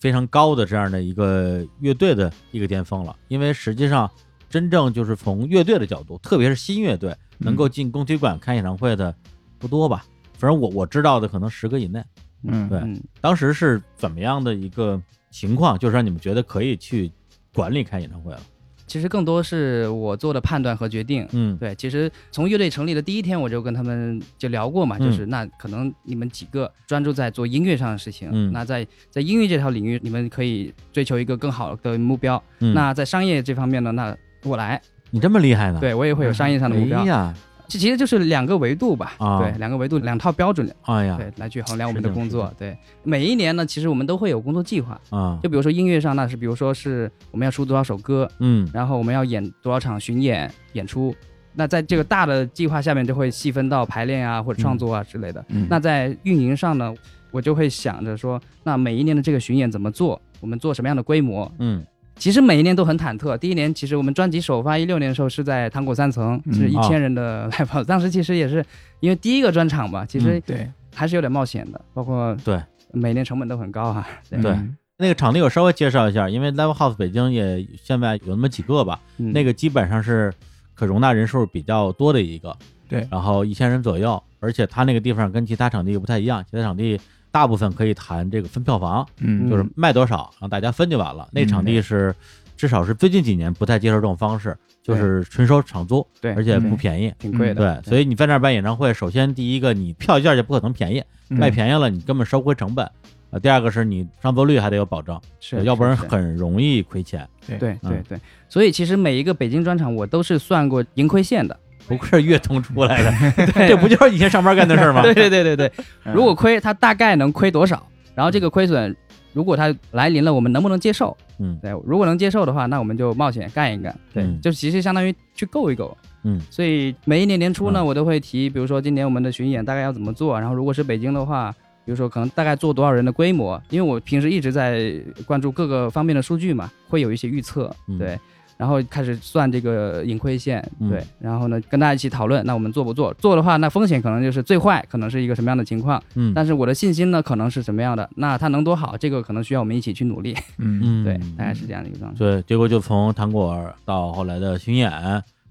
[0.01, 3.17] 非常高的这样的一个乐队的一个巅峰了。
[3.29, 4.11] 因为实际上，
[4.49, 9.15] 真正就是从乐队的角度，特别是新乐队能够进工体馆开演唱会的
[9.59, 10.05] 不多吧？
[10.35, 12.03] 反正我我知道的可能十个以内。
[12.45, 17.11] 嗯对嗯，当时是怎么样的一个情况，就是让你们觉得可以去
[17.53, 18.41] 管理开演唱会了？
[18.87, 21.27] 其实更多是我做的判断和决定。
[21.33, 32.43] 嗯，对，其实从乐队成立的第一天，我就跟他们就聊过嘛，嗯就是那可能你们几个专注在做音乐上的事情，嗯那在在音乐这条领域，你们可以追求一个更好的目标。
[32.61, 34.81] 嗯那在商业这方面呢，那我来，
[35.11, 37.07] 你这么厉害呢？，对我也会有商业上的目标哎。
[37.07, 37.35] 呀，
[37.67, 42.53] 这其实就是两个维度吧，啊对，两个维度，两套标准，哎呀，对，来去衡量我们的工作。
[42.59, 51.15] 对，每一年呢，其实我们都会有工作计划，啊，就比如说音乐上，那是比如说是我们要出多少首歌，嗯然后我们要演多少场巡演演出。
[51.55, 55.45] 那在这个大的计划下面，就会细分到排练啊或者创作啊之类的。
[55.49, 56.95] 嗯那在运营上呢，
[57.33, 60.21] 我就会想着说，那每一年的这个巡演怎么做？
[60.41, 61.51] 我们做什么样的规模？
[61.59, 61.85] 嗯
[62.19, 63.39] 其实每一年都很忐忑。
[63.39, 67.85] 第一年，其实我们专辑首发一六年的时候是在糖果三层，嗯是一啊千人的 live house。
[67.85, 68.65] 当时其实也是
[69.01, 70.69] 因为第一个专场嘛，其实对。
[70.95, 72.61] 还是有点冒险的，包括对。
[72.93, 74.41] 每年成本都很高哈、对。
[74.43, 74.51] 对。
[74.51, 74.77] 嗯。
[74.97, 79.33] 那个场地我稍微介绍一下，因为 Live House 北京也现在有那么几个吧，嗯。
[79.33, 80.33] 那个基本上是
[80.75, 82.57] 可容纳人数比较多的一个，
[82.89, 83.07] 对。
[83.13, 86.99] 然后一千人左右，而且它那个地方跟其他场地不太一样，其他场地
[87.31, 91.29] 大部分可以谈这个分票房，嗯就是卖多少让大家分就完了。
[91.33, 92.15] 那场地是
[92.57, 97.13] 至少是最近几年不太接受这种方式，就是纯收场租，对而且不嗯便宜。
[97.19, 97.81] 挺贵的。
[97.81, 102.89] 对，所以你在那儿办演唱会，首先第一个你票价就不可能便宜，嗯卖便宜了你根本收不回成本。
[103.31, 107.29] 呃，第二个是你上座率还得有保证，是要不然很容易亏钱。
[107.47, 111.55] 对嗯对对，所以其实每一个北京专场我都是算过盈亏线的。
[111.89, 113.13] 不愧是乐通出来的，
[113.67, 115.03] 这不就是以前上班干的事儿吗？
[115.03, 115.73] 对对对对对，
[116.05, 117.85] 嗯如果亏，它大概能亏多少？
[118.15, 118.95] 然后这个亏损，
[119.33, 121.17] 如果它来临了，我们能不能接受？
[121.39, 123.97] 嗯对，如果能接受的话，那我们就冒险干一干。
[124.13, 125.97] 对，嗯就其实相当于去够一够。
[126.25, 134.93] 嗯所以每一年年初呢，嗯我都会提，比如说今年我们的巡演大概要怎么做，然后如果是北京的话，比如说可能大概做多少人的规模，因为我平时一直在
[135.25, 138.19] 关注各个方面的数据嘛，会有一些预测，嗯对。
[138.59, 143.15] 然后开始算这个盈亏线，嗯对，然后呢跟大家一起讨论，那我们做不做？
[143.15, 148.11] 做的话，那风险可能就是最坏可能是一个什么样的情况，嗯但是我的信心呢可能是什么样的？
[148.17, 148.97] 那它能多好？
[148.97, 152.19] 这个可能需要我们一起去努力，嗯 嗯，对，大概是这样的一个状态。
[152.19, 154.91] 对，结果就从糖果到后来的巡演，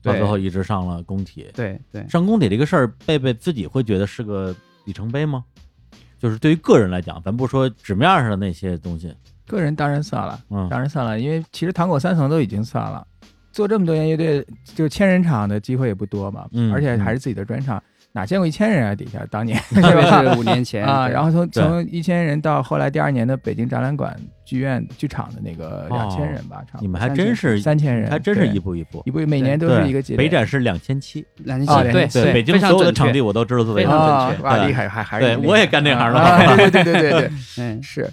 [0.03, 1.47] 到最后一直上了工体。
[1.55, 4.53] 对对，上工体这个事儿，贝贝自己会觉得是个
[4.83, 5.43] 里程碑吗？
[6.19, 9.13] 就是对于个人来讲，咱不说纸面上的那些东西，
[9.47, 10.67] 个人当然算了，嗯。
[10.69, 13.05] 当然算了，因为其实糖果三层都已经算了，
[13.51, 14.45] 做这么多年乐队，
[14.75, 17.81] 就千人场的机会也不多嘛，嗯而且还是自己的专场，
[18.11, 18.95] 哪见过一千人啊？
[18.95, 20.21] 底下当年 特别是吧？
[20.23, 29.01] 是五年前啊，然后从从一千人到后来第二年的北京展览馆剧院剧场的那个两千人吧，差不多哦你们还真是三千人，还真是一步一步。
[29.05, 30.17] 一步，每年都是一个节点。
[30.17, 34.43] 北展是两千七，两千哦七，对北京所有的场地我都知道做的非常啊准确。
[34.43, 34.67] 哇，对。
[34.67, 38.09] 厉害，还还是对我也干这行的对对对对对， 嗯，是。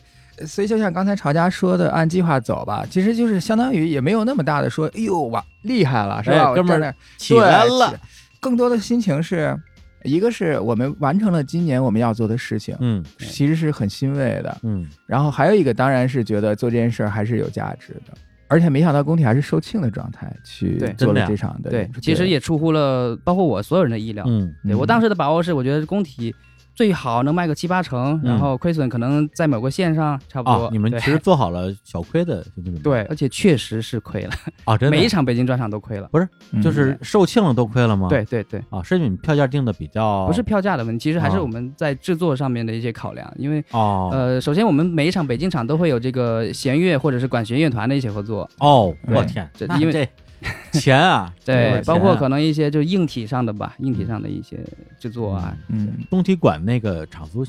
[0.47, 6.51] 所以就像刚才曹佳说的，按计划走吧，其实就是相当于也没有那么大的说，哎呦哇厉害了，是吧？
[6.51, 8.01] 哎哥们儿起来对了，
[8.41, 9.57] 更多的心情是，
[10.03, 14.59] 一个是我们完成了今年我们要做的事情，嗯其实是很欣慰的。
[14.63, 18.13] 嗯，然后还有一个当然是觉得做这件事儿还是有价值的，
[18.49, 24.25] 而且没想到工体还是售罄的状态去做了这场的对其实也出乎了包括我所有人的意料。
[24.29, 26.35] 嗯对我当时的把握是，我觉得工体
[26.75, 30.65] 最好能卖个七八成，然后亏损可能在某个线上差不多。
[30.65, 32.45] 啊，你们其实做好了小亏的
[32.83, 34.33] 对而且确实是亏了，
[34.65, 36.09] 啊，真的每一场北京专场都亏了。
[36.11, 36.29] 不是
[36.63, 38.09] 就是售罄了都亏了吗？
[38.09, 43.33] 对对对，啊，是你们票价定的比较不是票价的问题，其实还是哦我们在制作上面的一些考量。
[43.37, 50.09] 因为哦呃，首先我们每一场北京场都会有这个弦乐或者是管弦乐团的一些合作，哦，我天，那这因为这
[50.75, 54.59] 钱啊，对，包括可能一些就是硬体上的吧，硬体上的一些
[54.99, 57.45] 制作啊，嗯工体馆那个场租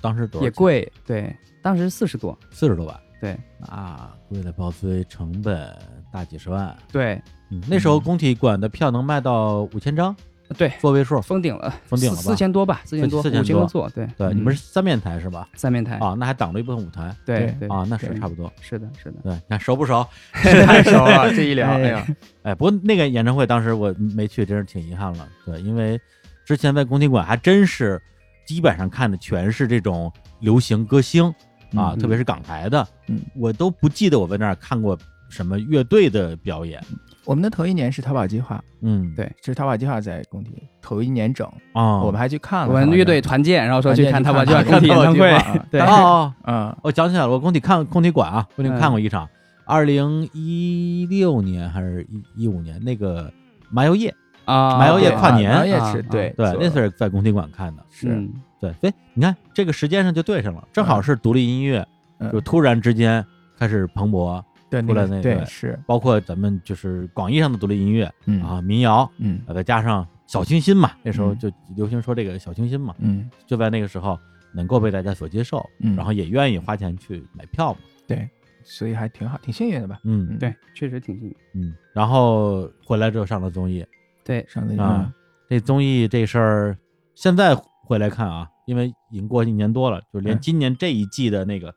[0.00, 0.44] 当时多少？
[0.44, 3.36] 也贵，对，当时四十多，四十多万，对。
[3.68, 5.74] 啊，贵了包资，成本
[6.12, 6.76] 大几十万。
[6.92, 7.20] 对
[7.50, 10.14] 嗯，那时候工体馆的票能卖到五千张，
[10.56, 11.20] 对，座位数。
[11.22, 15.48] 封顶了，封顶了吧四千多吧，四千多，4000五千多座，对对，嗯你们是三面台是吧？
[15.54, 18.52] 三面台，啊，那还挡了一部分舞台对对啊，那是差不多。
[18.60, 20.06] 是的，是的，对，你看熟不熟？
[20.32, 22.06] 太熟了， 这一聊，哎哎呀，
[22.42, 25.28] 哎，不过那个演唱会当时我没去，真是挺遗憾了。
[25.44, 26.00] 对，因为
[26.44, 28.00] 之前在工体馆还真是
[28.46, 31.26] 基本上看的全是这种流行歌星
[31.74, 34.96] 啊，嗯特别是港台的，嗯，我都不记得我在那儿看过
[35.28, 36.80] 什么乐队的表演。
[37.26, 46.76] 我们的头一年是淘宝计划，嗯，对是淘宝计划在工体头一年整，啊，我们还去看了我们乐队团团建，然后说去看他吧，就要团建去看工体演唱会淘宝计划，对，哦，嗯。
[46.82, 48.78] 我想起来了，我工体看工体馆啊，工体嗯。
[48.78, 49.28] 看过一场，
[49.64, 52.06] 二零一六年还是
[52.36, 53.30] 一一五年那个
[53.70, 54.14] 麻油叶，
[54.44, 55.18] 啊，麻油叶对。
[55.18, 55.52] 跨年。
[55.52, 56.32] 麻油叶啊是对。
[56.36, 57.82] 对，做那是在工体馆看的。
[57.90, 58.08] 是。
[58.08, 58.32] 嗯。
[58.60, 61.84] 对，哎，你看这个时间上就对上了，正好是独立音乐，
[62.20, 62.30] 嗯。
[62.30, 63.24] 就突然之间
[63.58, 64.40] 开始蓬勃，
[64.70, 65.78] 对出来那个那个对是。
[65.86, 68.42] 包括咱们就是广义上的独立音乐嗯。
[68.42, 69.40] 啊，民谣，嗯。
[69.46, 73.30] 呃再加上小清新嘛，那时候嗯就流行说这个小清新嘛，嗯。
[73.46, 74.18] 就在那个时候
[74.52, 75.94] 能够被大家所接受，嗯。
[75.96, 78.28] 然后也愿意花钱去买票嘛，对，
[78.64, 79.98] 所以还挺好，挺幸运的吧？
[80.04, 80.28] 嗯。
[80.30, 80.38] 嗯。
[80.38, 81.36] 对，确实挺幸运。
[81.54, 83.84] 嗯，然后回来之后上了综艺。
[84.24, 85.12] 对，上了啊，
[85.48, 86.76] 这综艺这事儿
[87.14, 87.54] 现在
[87.84, 90.40] 回来看啊，因为已经过一年多了，就连嗯。
[90.40, 91.72] 今年这一季的那个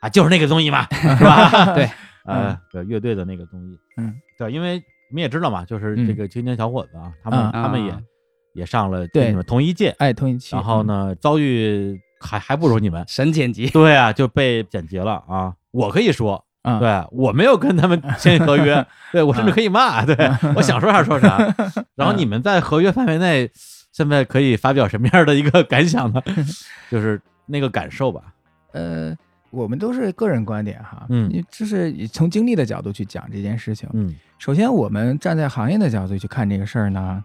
[0.00, 1.72] 啊，就是那个综艺嘛， 是吧？
[1.76, 1.88] 对，
[2.24, 4.76] 呃，对乐队的那个综艺，嗯，对，因为
[5.10, 8.00] 你们也知道嘛，就是嗯这个青年小伙子啊，他们嗯他们也啊
[8.54, 15.54] 也上了对你们同一届，哎同一期，然后呢遭遇还还不如你们，神剪辑，对啊，就被剪辑了啊。
[15.70, 16.44] 我可以说，
[16.78, 20.14] 对我没有跟他们 签合约，对我甚至可以骂，对
[20.54, 21.38] 我想说啥说啥。
[21.96, 23.50] 然后你们在合约范围内，
[23.90, 26.22] 现在可以发表什么样的一个感想呢？
[26.90, 28.22] 就是那个感受吧。
[28.72, 29.16] 呃，
[29.52, 31.30] 我们都是个人观点哈，嗯。
[31.30, 33.88] 因为这是从经历的角度去讲这件事情。
[33.92, 34.12] 嗯。
[34.38, 37.22] 首先，我们站在行业的角度去看这个事儿呢，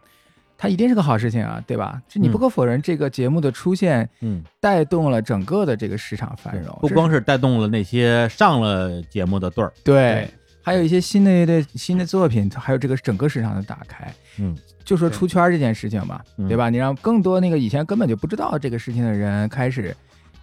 [0.56, 2.00] 它一定是个好事情啊，对吧？
[2.08, 2.42] 这你不嗯。
[2.42, 10.30] 可否认，这个节目的出现嗯，带动了整个的这个市场繁荣，不光是带动了那些上了节目的对儿，对，
[10.62, 14.14] 还有一些新的乐队、新的作品，还有这个整个市场的打开。
[14.40, 16.48] 嗯，就说出圈这件事情吧，嗯。
[16.48, 16.70] 对吧？
[16.70, 19.96] 你让更多那个以前根本就不知道这个事情的人开始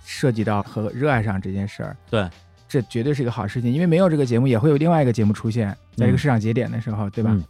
[0.05, 2.28] 涉及到和热爱上这件事儿，对，
[2.68, 3.72] 这绝对是一个好事情。
[3.72, 7.30] 因为没有这个节目，也会有另外一个节目出现在这个嗯市场节点的时候，对吧？
[7.32, 7.42] 嗯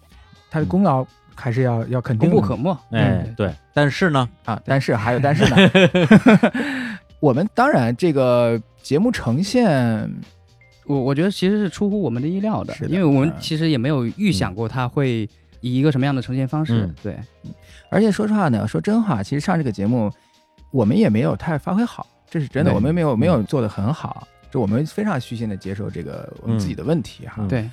[0.51, 2.71] 它的功劳还是要要肯定功不可没。
[2.93, 4.63] 哎嗯对，但是呢，啊。
[4.65, 5.57] 但是还有但是呢
[7.19, 10.09] 我们当然这个节目呈现，
[10.87, 15.29] 我我觉得其实是出乎我们的意料的，是的因为我们嗯其实也没有预想过它会
[15.61, 16.85] 以一个什么样的呈现方式。
[16.85, 17.19] 嗯对，
[17.91, 20.09] 而且说实话呢，说真话，其实上这个节目
[20.71, 24.27] 我们也没有太发挥好，这是真的，我们没有没有嗯做的很好。
[24.51, 27.71] 就我们非常虚心的接受这个我们自己的问题哈，嗯对，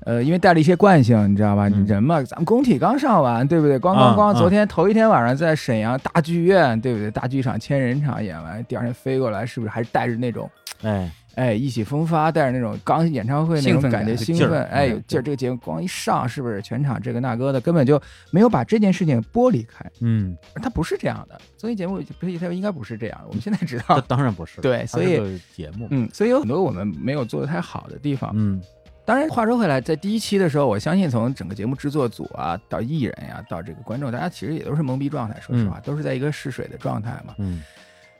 [0.00, 1.68] 呃，因为带了一些惯性，你知道吧？
[1.68, 3.78] 人嘛，咱们工体刚上完，对不对？
[3.78, 7.12] 咣啊咣咣，啊昨天头一天晚上在沈阳大剧院，对不对？
[7.12, 10.50] 大剧场千人场演完，第二天飞过来，是不是还带着那种
[10.82, 15.22] 哎，哎，意气风发，带着那种刚演唱会那种感感觉，兴奋，哎，有嗯劲儿。
[15.22, 19.84] 这个节目光一上，是不是全场这个那个的，根本就没有把这件事情剥离开。
[20.00, 23.20] 嗯，它不是这样的，综艺节目不是它应该不是这样。
[23.26, 28.30] 我们现在知道，当然不是，对所以节目，嗯，所以有很多我们没有做的太好的地方。
[28.34, 28.60] 嗯
[29.04, 35.36] 当然，话说回来，在第一期的时候，我相信从整个节目制作组啊，到艺人呀、到这个观众，大家其实也都是懵逼状态。
[35.40, 37.34] 说实话，都是在一个试水的状态嘛。
[37.38, 37.60] 嗯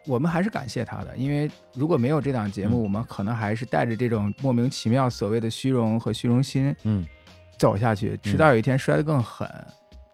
[0.06, 2.82] 我们还是感谢他的，因为如果没有这档节目，嗯。
[2.82, 7.06] 我们可能还是带着这种莫名其妙所谓的虚荣和虚荣心嗯，
[7.56, 9.48] 走下去，直到有一天摔得更狠，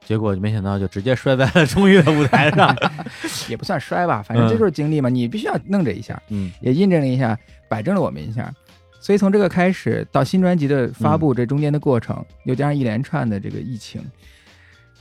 [0.05, 2.77] 结果没想到就直接摔在了综艺的舞台上，
[3.49, 6.53] 也不算摔吧，反正这就是经历嘛，你必须要弄这一下，嗯。
[6.61, 8.53] 也印证了一下，摆正了我们一下。
[9.01, 14.03] 所以从这个开始到新专辑的发布，这中间的过程，又加上一连串的这个疫情，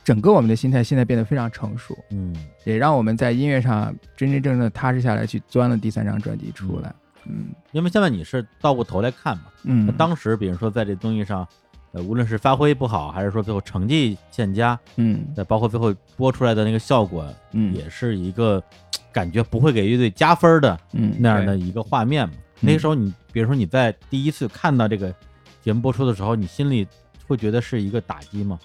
[0.08, 2.34] 整个我们的心态现在变得非常成熟，嗯。
[2.64, 6.96] 也让我们在音乐上真真正正的踏实下来，去钻了第三张专辑出来。
[7.26, 7.50] 嗯。
[7.74, 9.86] 因为现在你是倒过头来看嘛，嗯。
[9.86, 11.46] 那，当时比如说在这综艺上，
[11.92, 15.28] 呃，无论是发挥不好，还是说最后成绩欠佳，嗯。
[15.36, 17.76] 再包括最后播出来的那个效果，嗯。
[17.76, 18.64] 也是一个
[19.12, 22.36] 感觉不会给乐队加分的嗯那样的一个画面嘛。
[22.62, 25.14] 那个时候你，比如说你在第一次看到这个
[25.62, 26.88] 节目播出的时候，你心里
[27.28, 28.58] 会觉得是一个打击吗？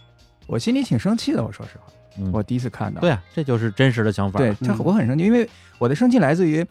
[0.47, 4.39] 我心里挺生气的，我说实话，嗯，我第一次看到，对啊，这就是真实的想法。
[4.39, 6.67] 对，他嗯我很生气，因为我的生气来自于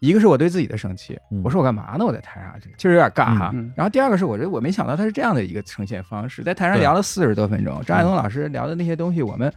[0.00, 2.04] 一个是我对自己的生气，嗯我说我干嘛呢？
[2.04, 3.54] 我在台上这确实有点尬哈。
[3.74, 9.52] 然后第二个是我觉得我没想到他是这样的一个呈现方式，在台上聊了四十多分钟，张爱东老师聊的那些东西，我们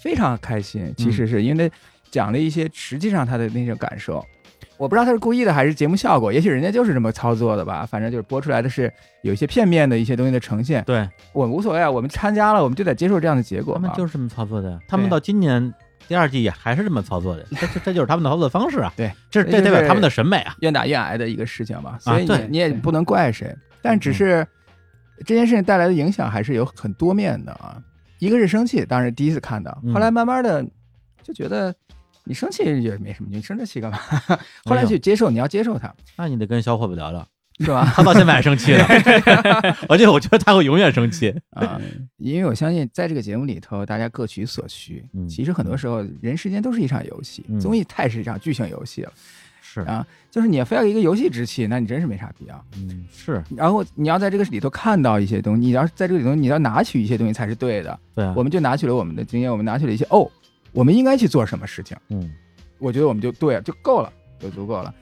[0.00, 0.94] 非常开心。
[0.96, 1.70] 其嗯实是因为
[2.10, 4.24] 讲了一些实际上他的那些感受。
[4.82, 7.86] 我不知道他是故意的还是节目效果，也许人家就是这么操作的吧。
[7.86, 13.82] 反正就是播出来的是有一些片面的一些东西的呈现，对，我们无所谓啊，我们参加了，我们就得接受这样的结果嘛。
[13.82, 14.76] 他们就是这么操作的。
[14.88, 15.72] 他们到今年
[16.08, 18.92] 第二季也还是这么操作的，这这这就是他们的操作方式啊。
[18.98, 20.56] 对，这这代表他们的审美啊。
[20.62, 24.44] 愿打愿挨的一个事情嘛，所以你、也不能怪谁，但只是
[25.24, 27.80] 这件事情带来的影响还是有很多面的啊。
[28.18, 30.66] 一个是生气，当时第一次看到，嗯后来慢慢的
[31.22, 31.72] 就觉得
[32.24, 33.98] 你生气也没什么，你生这气干嘛？
[34.64, 37.26] 后来就接受，你要接受他，那你得跟小伙子聊聊，
[37.60, 37.92] 是吧？
[37.94, 38.84] 他到现在还生气呢。
[39.88, 41.34] 而且我觉得他会永远生气。
[41.50, 41.80] 啊，
[42.16, 45.04] 因为我相信在这个节目里头，大家各取所需。
[45.14, 49.12] 嗯其实很多时候，人世间都是一场游戏，嗯综艺太是一场剧情游戏了
[49.60, 50.06] 是，啊。
[50.30, 52.64] 就是你非要一个游戏之气，那你真是没啥必要。
[52.76, 57.98] 嗯，是然后你要在这个里头看到一些东西，你要在这个里头你要拿取一些东西才是对的。
[58.14, 58.32] 对啊。
[58.34, 60.30] 我们就拿取了我们的经验，我们拿取了一些哦，
[60.72, 62.32] 我们应该去做什么事情，嗯
[62.78, 64.92] 我觉得我们就对就够了，就足够了。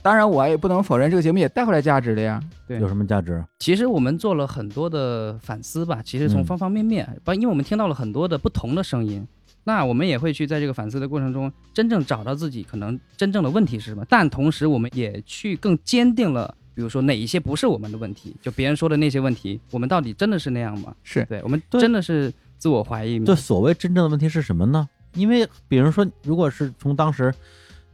[0.00, 2.40] 当然，我也不能否认这个节目也带回来价值的呀。
[2.66, 3.44] 对有什么价值？
[3.58, 9.26] 其实我们做了很多的反思吧，其实从嗯方方面面，包、因为我们听到了很多的不同的声音，
[9.64, 20.94] 那我们也会去在这个反思的过程中，真正找到自己可能真正的问题是什么，但同时我们也去更坚定了，比如说哪一些不是我们的问题，就别人说的那些问题，我们到底真的是那样吗？
[21.02, 23.26] 是对我们真的是自我怀疑吗？
[23.26, 24.88] 对，所谓真正的问题是什么呢？
[25.18, 27.34] 因为比如说，如果是从当时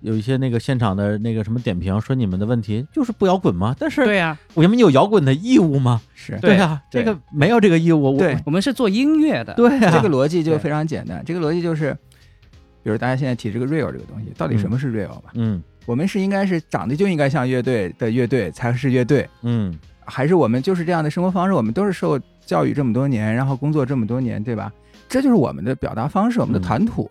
[0.01, 3.75] 有一些那个现场的那个什么点评说你们的问题就是不摇滚吗？
[3.79, 6.03] 但是对呀、我们有摇滚的义务吗？
[6.14, 8.12] 是对呀、对这个没有这个义务。
[8.12, 11.22] 我对我们是做音乐的，对呀、这个逻辑就非常简单。
[11.25, 11.97] 这个逻辑就是，
[12.83, 15.31] 比如大家现在提这个 real 这个东西，到底什么是 real 吧？
[15.35, 21.53] 嗯我们是应该是长得就应该像乐队的乐队才是乐队，嗯还是我们就是这样的生活方式？
[21.53, 24.70] 我们都是受教育这么多年，然后工作这么多年，对吧？
[25.15, 27.09] 这就是我们的表达方式，我们的嗯谈吐。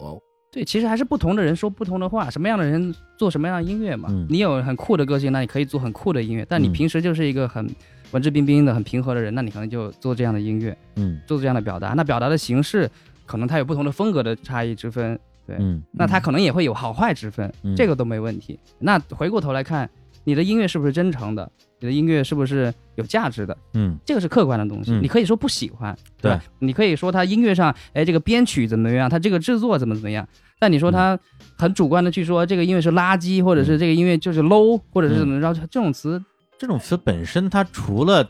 [0.52, 4.10] 对，其实还是不同的人说不同的话，什么样的人做什么样的音乐嘛。
[4.12, 7.66] 嗯你有很酷的个性，那你可以做很酷的音乐；但你嗯平时就是一个很
[8.12, 11.94] 文质彬彬的、很平和的人，那你可能就做这样的音乐，嗯做这样的表达。
[11.94, 12.92] 那表达的形式
[13.26, 18.60] 可能它有不同的风格的差异之分，对，嗯那它可能也会有好坏之分，嗯这个都没问题。
[18.80, 19.90] 那回过头来看，
[20.26, 21.50] 你的音乐是不是真诚的？
[21.84, 23.58] 你的音乐是不是有价值的？
[23.74, 26.42] 嗯这个是客观的东西，嗯你可以说不喜欢，对吧？
[26.60, 30.26] 你可以说他音乐上，哎，这个编曲怎么样，他这个制作怎么怎么样。
[30.60, 31.20] 但你说他
[31.58, 36.24] 很主观的去说这个音乐是垃圾，或者是这个音乐就是 low，或者是怎么着，这种词，
[36.58, 38.26] 这种词本身它除了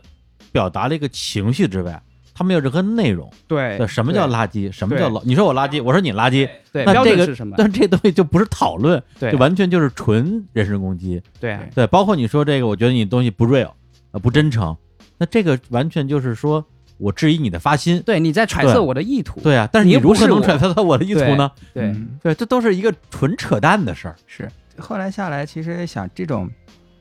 [0.51, 2.01] 表达了一个情绪之外，
[2.33, 3.29] 它没有任何内容。
[3.47, 4.71] 对对，什么叫垃圾？
[4.71, 5.21] 什么叫老？
[5.23, 7.55] 你说我垃圾，我说你垃圾，对这个准是什么？
[7.57, 11.21] 但这东西就不是讨论，对就完全就是纯人身攻击。
[11.39, 13.71] 对啊对，包括你说这个，我觉得你东西不 real，
[14.11, 14.75] 啊，不真诚，
[15.17, 16.65] 那这个完全就是说
[16.97, 18.01] 我质疑你的发心。
[18.05, 19.39] 对，你在揣测我的意图。
[19.41, 21.51] 对啊，但是你你如何能揣测到我的意图呢？
[21.73, 24.15] 对嗯对，这都是一个纯扯淡的事儿。
[24.25, 26.49] 是后来下来，其实想这种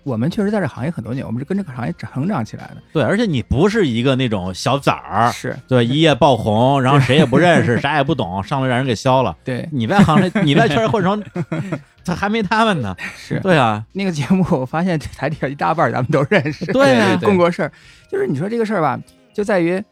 [0.05, 2.77] 我们确实在这行业很多年，我们是跟这个行业成长起来的。
[2.93, 9.37] 对，而且你不是一个那种小崽儿，是对，一夜爆红，然后谁也不认识， 啥也不懂，上来让人给削了。
[9.45, 11.23] 对，你在行内，你在圈儿混成，
[12.05, 12.97] 他还没他们呢。
[13.17, 17.73] 是对啊，那个节目，我发现这台底下一大半咱们都认识，对啊共过事儿。
[18.11, 18.99] 就是你说这个事儿吧，
[19.33, 19.83] 就在于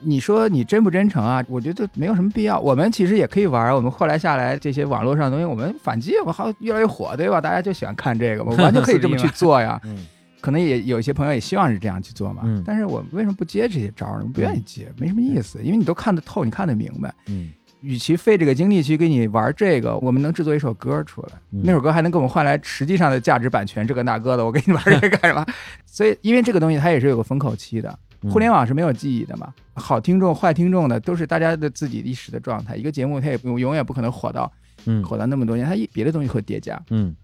[0.00, 1.44] 你说你真不真诚啊？
[1.48, 2.60] 我觉得没有什么必要。
[2.60, 7.40] 我们其实也可以玩，我们后来下来这些网络上的东西，我们反击，我好越来越火，对吧？
[7.40, 9.80] 大家就喜欢看这个， 我完全可以这么去做呀。
[9.84, 10.06] 嗯
[10.38, 14.20] 可能也有一些朋友也希望是这样去做嘛，嗯但是我为什么不接这些招呢？
[14.22, 17.12] 我不愿意接，没什么意思，因为你都看得透，你看得明白。
[17.26, 25.44] 嗯与其费这个精力去给你玩这个，我们能制作一首歌出来，嗯那首歌还能给我们换来实际上的价值版权，这个那个的，我给你玩这个干什么？
[25.84, 32.76] 所以，因为这个东西它也是有个风口期的，嗯互联网是没有记忆的嘛，好听众、坏听众的都是大家的自己历史的状态。
[32.76, 34.50] 一个节目它也不永远不可能火到
[34.84, 37.14] 嗯火到那么多年，它一别的东西会叠加，嗯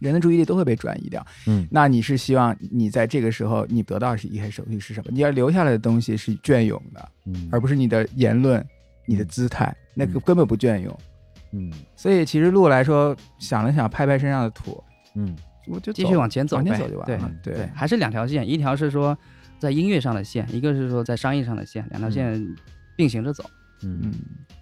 [0.00, 1.24] 人的注意力都会被转移掉。
[1.46, 5.10] 嗯那你是希望你在这个时候你得到是一些手续是什么？
[5.12, 8.64] 你要留下来的东西是隽永的，嗯，而不是你的言论、
[9.06, 10.98] 你的姿态，那个嗯根本不隽永。
[11.52, 14.82] 嗯所以其实路来说，想了想，拍拍身上的土，
[15.14, 15.36] 嗯
[15.66, 17.30] 我就继续往前走，往前走就完了。
[17.42, 19.16] 对对，还是两条线，一条是说
[19.60, 22.56] 在音乐上的线，一个是说在商业上的线，两条线
[22.96, 23.44] 并行着走。
[23.82, 24.12] 嗯嗯，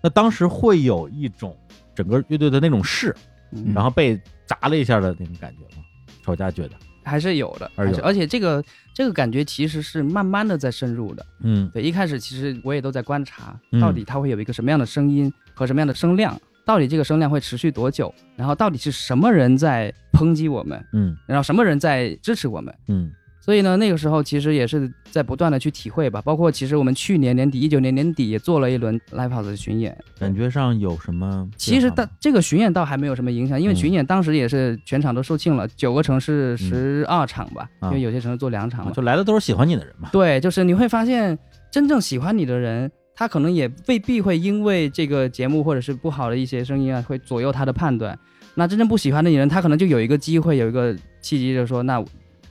[0.03, 1.57] 那当时会有一种
[1.95, 3.15] 整个乐队的那种势，
[3.53, 5.83] 嗯，然后被砸了一下的那种感觉吗？
[6.23, 11.27] 吵架觉得，还是有的，还是有还是而且这个这个感觉其实是慢慢的在深入的。
[11.41, 22.73] 嗯对，一开始其实我也都在观察嗯，到底它会有一个什么样的声音和什么样的声量，到底这个声量会持续多久，然后到底是什么人在抨击我们，嗯然后什么人在支持我们。
[22.89, 23.11] 嗯
[23.49, 31.49] 所以呢，那个时候其实也是在不断的去体会吧，包括其实我们去年年底，一九年年底也做了一轮 live house 的巡演，感觉上有什么？
[31.57, 38.91] 其实但这个巡演倒还没有什么影响，因为嗯巡演当时也是全场都售罄了，九个城市十二场吧，啊因为有些城市做两场嘛。
[38.91, 40.11] 啊就来的都是喜欢你的人嘛。
[40.13, 41.39] 对，就是你会发现，
[41.71, 48.19] 真正喜欢你的人，他可能也未必会因为这个节目或者是不好的一些声音啊，会左右他的判断。
[48.57, 52.05] 那真正不喜欢的人，他可能就有一个机会，有一个契机，就是说，那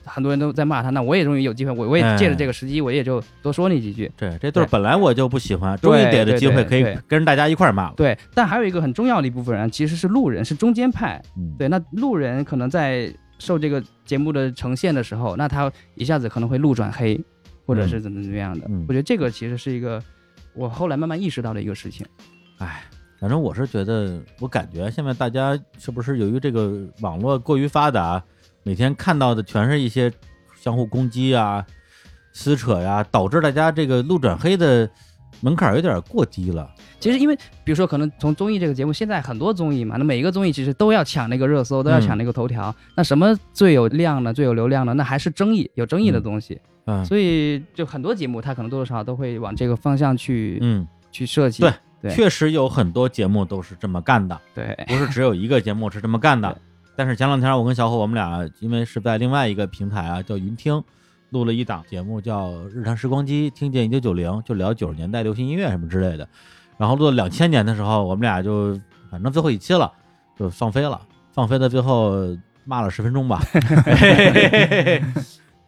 [0.08, 4.10] 很多人都在骂他，那我也终于有机会，我我也哎借着这个时机，我也就多说你几句。
[4.16, 7.94] 对，这对儿本来我就不喜欢，终于逮着机会可以跟大家一块儿骂了。
[7.96, 11.22] 对，但还有一个很重要的一部分人其实是路人，是中间派。
[11.36, 17.20] 嗯，对，那路人可能在受这个节目的呈现的时候，那他一下子可能会路转黑，
[17.66, 18.66] 或者是怎么怎么样的。
[18.68, 20.02] 嗯我觉得这个其实是一个
[20.54, 22.06] 我后来慢慢意识到的一个事情。
[22.58, 22.82] 哎，
[23.20, 28.22] 反正我是觉得，我感觉现在大家是不是由于这个网络过于发达，
[28.68, 30.12] 每天看到的全是一些
[30.60, 31.64] 相互攻击啊、
[32.34, 34.86] 撕扯呀、导致大家这个路转黑的
[35.40, 36.70] 门槛有点过低了。
[37.00, 42.74] 其实因为比如说，可能从综艺这个节目，现在很多综艺嘛，那每一个综艺其实都要抢那个热搜，都要抢那个头条。
[42.94, 44.34] 那什么最有量呢？
[44.34, 44.92] 最有流量呢？
[44.92, 46.60] 那还是争议，有争议的东西。
[46.84, 51.62] 嗯所以就很多节目，它可能多多少少都会往这个方向去、嗯，去设计。
[51.62, 56.60] 对对确实有很多节目都是这么干的，对不是只有一个节目是这么干的对。
[56.98, 60.82] 但是前两天我跟小伙我们俩因为是在另外一个平台啊，叫云听，
[61.30, 66.28] 录了一档节目叫《日常时光机》，听见一九九零，就聊九十年代流行音乐什么之类的。
[66.76, 68.76] 然后录到两千年的时候，我们俩就
[69.08, 69.92] 反正最后一期了，
[70.36, 73.40] 就放飞了，放飞到最后骂了十分钟吧，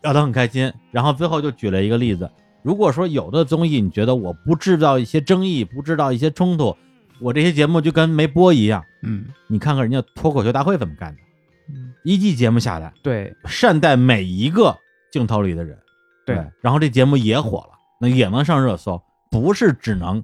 [0.03, 0.73] 聊得很开心。
[0.91, 2.29] 然后最后就举了一个例子，
[2.61, 6.77] 如果说有的综艺你觉得我不制造一些争议，不制造一些冲突，
[7.21, 8.85] 我这些节目就跟没播一样。
[9.03, 11.21] 嗯你看看人家脱口秀大会怎么干的，
[11.69, 14.77] 嗯一季节目下来，对善待每一个
[15.11, 15.79] 镜头里的人，
[16.27, 20.23] 对然后这节目也火了，那也能上热搜，不是只能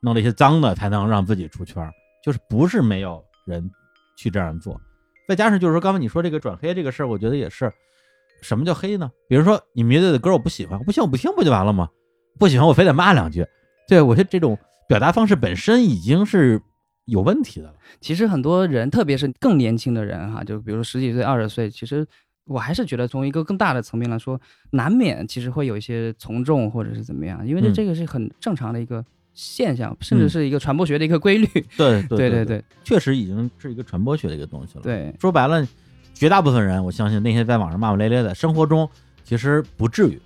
[0.00, 1.90] 弄这些脏的才能让自己出圈，
[2.24, 3.70] 就是不是没有人
[4.16, 4.80] 去这样做。
[5.26, 7.70] 再加上就是说，刚才你说这个转黑这个事儿，我觉得也是，
[8.42, 9.10] 什么叫黑呢？
[9.28, 11.88] 比如说你乐队的歌我不喜欢，我不行我不听不就完了吗？
[12.38, 13.46] 不喜欢我非得骂两句，
[13.88, 14.56] 对我觉得这种
[14.88, 16.60] 表达方式本身已经是
[17.04, 17.74] 有问题的了。
[18.00, 22.04] 其实很多人，特别是更年轻的人哈，就比如说十几岁、二十岁，其实
[22.46, 27.74] 我还是觉得从一个更大的层面来说，难免其实会有一些从众或者是怎么样，因为这嗯。
[27.74, 31.46] 这个是很正常的一个现象，甚至是一个传播学的一个规律。
[31.76, 35.14] 对对对 对对，确实已经是一个传播学的一个东西了。，对。
[35.20, 35.68] 说白了，
[36.14, 38.88] 绝大部分人，我相信那些在网上骂骂咧咧的，生活中
[39.22, 40.20] 其实不至于，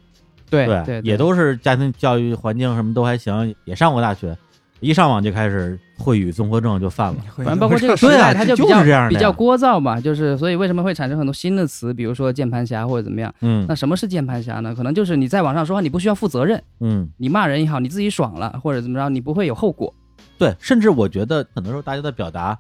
[0.49, 4.37] 对对，也都是家庭教育环境什么都还行，也上过大学，
[4.83, 7.21] 一上网就开始会语综合症就犯了。
[7.37, 13.33] 反正包括这个时代，它就比较是这样的比较聒噪嘛，就是所以为什么会产生很多新的词，比如说键盘侠或者怎么样？
[13.41, 14.75] 嗯那什么是键盘侠呢？
[14.75, 19.95] 可能就是你在网上说话，你不需要负责任，嗯，你骂人也好，你自己爽了或者怎么着，你不会有后果。
[20.37, 22.59] 对，甚至我觉得很多时候大家的表达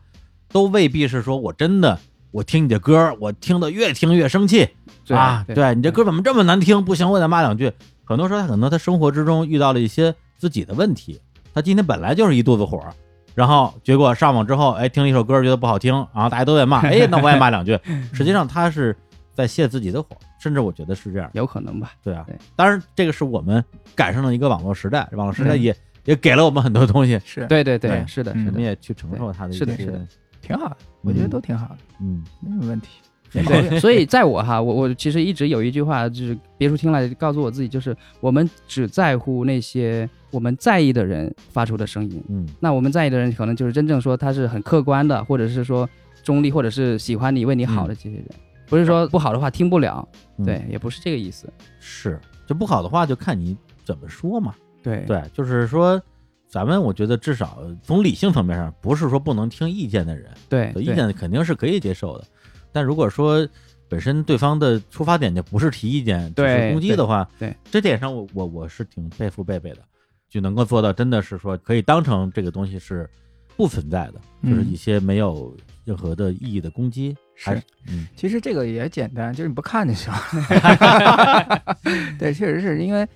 [0.53, 1.99] 都未必是说我真的
[2.31, 4.68] 我听你的歌，我听的越听越生气，
[5.05, 6.85] 对啊，对对你这歌怎么这么难听？
[6.85, 7.73] 不行，我得骂两句。
[8.05, 11.20] 很多时候，他可能他生活之中遇到了一些自己的问题，
[11.55, 12.80] 他今天本来就是一肚子火，
[13.34, 17.78] 然后结果上网之后，哎，听了一首歌觉得不好听，然后大家都在骂，哎，那我也骂两句。
[18.12, 18.96] 实际上他是
[19.34, 20.09] 在泄自己的火，
[20.40, 21.30] 甚至我觉得是这样。
[21.34, 21.92] 有可能吧？
[22.03, 30.07] 对啊对，当然这个是我们赶上了一个网络时代，网络时代嗯也也给了我们很多东西，是对对对对，是的，嗯是的，我们也去承受他的一些是的是的
[30.40, 32.88] 挺好的，我觉得都挺好的，嗯没什么问题。
[33.33, 42.22] 对， 所以在我哈，我我其实一直有一句话，就是别处听来告诉我自己，就是我们只在乎那些我们在意的人发出的声音。
[42.28, 42.47] 嗯。
[42.61, 45.89] 那我们在意的人，可能就是真正说他是很客观的，或者是说
[46.22, 48.26] 中立，或者是喜欢你、为你好的这些人，
[48.66, 50.07] 不是说不好的话听不了，
[50.37, 50.45] 嗯。
[50.45, 51.51] 对，也不是这个意思。
[51.80, 54.55] 是，就不好的话就看你怎么说嘛。
[54.83, 55.05] 对。
[55.07, 55.99] 对，就是说，
[56.49, 60.70] 咱们我觉得至少从理性层面上，不是说不能听意见的人，对。
[60.76, 62.24] 意见肯定是可以接受的。
[62.73, 63.47] 但如果说
[63.89, 69.79] 本身对方的出发点就不是提意见，只是攻击的话，对对这点上我我我是挺佩服贝贝的，
[70.31, 73.09] 就能够做到真的是说可以当成这个东西是
[73.55, 75.55] 不存在的，就是嗯一些没有
[75.85, 81.77] 任何的意义的攻击，还是嗯其实这个也简单，就是你不看就行了。
[82.18, 83.07] 对，确实是因为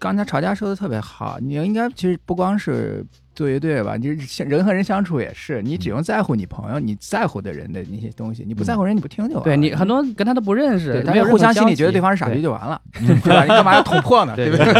[0.00, 9.44] 刚才曹佳说的特别好，你应该其实不光是做乐队吧，你就是人和人相处也是，你只用在乎你朋友、你在乎的人的那些东西，你不在乎人你不听就完了。
[9.44, 13.42] 对你很多人跟他都不认识对，，没有互相心里觉得对方是傻逼就完了，对 吧？
[13.42, 14.34] 你干嘛要捅破呢？
[14.36, 14.74] 对对不对？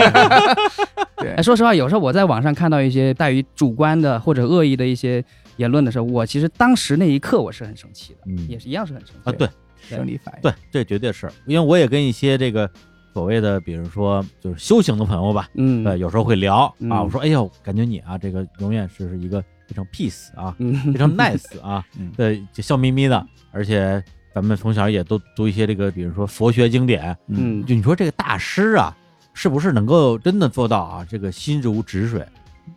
[1.17, 5.25] 对 哎，说实话，有时候我在网上看到一些带于主观的或者恶意的一些
[5.57, 9.49] 言论的时候，我其实当时那一刻我是很生气的，嗯也是一样是很生气啊，对
[9.89, 10.41] 生理反应。
[10.43, 12.69] 对，这绝对是因为我也跟一些这个
[13.13, 24.03] 所谓的，比如说就是修行的朋友吧，嗯，呃，有时候会聊啊，嗯我说，哎呦，感觉你啊，这个永远是一个非常 peace 啊，嗯，非常 nice 啊 嗯，对，就笑眯眯的，而且
[24.35, 27.65] 咱们从小也都读一些这个，比如说佛学经典，嗯。
[27.67, 28.97] 就你说这个大师啊，
[29.35, 32.27] 是不是能够真的做到啊，这个心如止水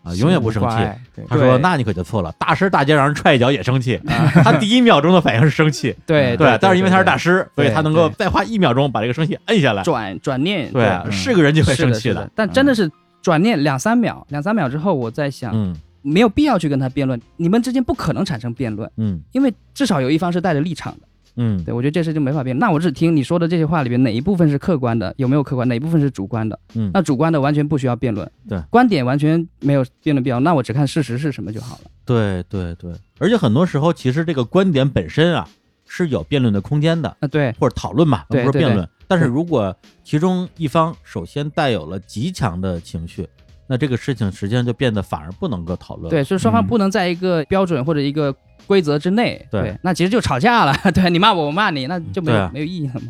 [0.03, 0.75] 啊，永远不生气？
[1.15, 1.25] 对。
[1.27, 3.99] 他说：“那你可就错了，大师大街让人踹一脚也生气，
[4.43, 9.83] 他第一秒钟的反应是生气，对对，但是因为他是大师，所以他能够再花一秒钟把这个生气摁下来。
[9.83, 11.11] 转转念，对，嗯。
[11.11, 12.89] 是个人就会，生气是的，但真的是
[13.21, 15.75] 转念两三秒，两三秒之后，我在想，嗯。
[16.07, 19.19] 没有必要去跟他辩论，你们之间不可能产生辩论，嗯。
[19.31, 21.04] 因为至少有一方是带着立场的。
[21.37, 22.57] 嗯，对我觉得这事就没法辩。
[22.57, 26.59] 那我只听你说的这些话里边哪一部分是客观的，有没有客观，哪一部分是主观的？
[26.75, 30.39] 嗯那主观的完全不需要辩论，对，观点完全没有辩论必要。
[30.39, 31.91] 那我只看事实是什么就好了。
[32.05, 35.47] 对对对，而且很多时候其实这个观点本身啊
[35.85, 38.87] 是有辩论的空间的，啊，对，或者讨论嘛，不是辩论。
[39.07, 43.27] 但是如果其中一方首先带有了极强的情绪，
[43.67, 46.09] 那这个事情实际上就变得反而不能够讨论。
[46.09, 48.35] 对，所以双方嗯不能在一个标准或者一个
[48.67, 49.45] 规则之内。
[49.49, 50.73] 对那其实就吵架了。
[50.93, 53.07] 对你骂我，我骂你，那就没有、啊没有意义了嘛。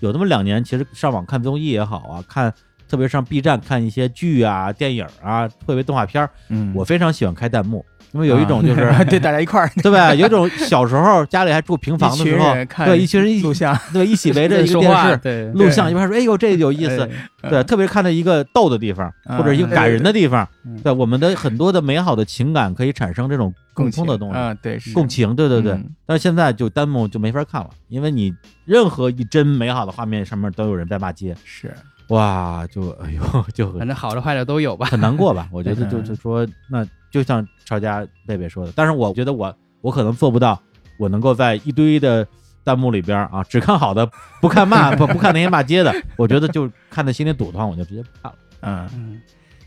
[0.00, 2.52] 有那么两年，其实上网看综艺也好啊，看
[2.88, 9.70] 特别上 B 站看一些剧啊、电影啊、特别动画片儿，嗯我非常喜欢开弹幕，因为有一种就是、 啊对大家一块儿。
[9.82, 10.14] 对吧？
[10.14, 12.54] 有一种小时候家里还住平房的时候
[12.84, 17.08] 对一群人一录像， 对一起围着一个说电视录像，一边说哎呦这有意思，
[17.42, 24.92] 哎对，特别看到一个逗的地方嗯或者一个感人的地方嗯，对我们的很多的美好的情感可以产生这种共通的东西，啊，对，是。
[24.92, 25.72] 共情，对对对。
[25.72, 25.88] 嗯。
[26.06, 28.32] 但是现在就弹幕就没法看了，因为你
[28.64, 31.72] 任何一帧美好的画面上面都有人在骂街，是。
[32.08, 34.86] 哇，就哎呦就反正好的坏的都有吧。
[34.86, 35.48] 很难过吧？
[35.50, 40.60] 我觉得嗯就是说，那就像超家贝贝说的，但是我觉得我我可能做不到，
[40.98, 42.26] 我能够在一堆的
[42.64, 44.10] 弹幕里边啊，只看好的，
[44.40, 48.38] 不看骂 不不看那些骂街的，我觉得就看的心里堵得慌，我就直接不看了。
[48.62, 48.88] 嗯。
[48.94, 49.20] 嗯，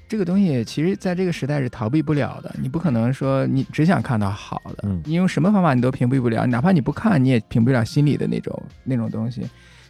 [0.08, 9.46] 这个东西其实在这个时代是逃避不了的，你不可能说你只想看到好的，嗯你用什么方法你都屏蔽不了，哪怕你不看，你也屏蔽不了心里的那种那种东西。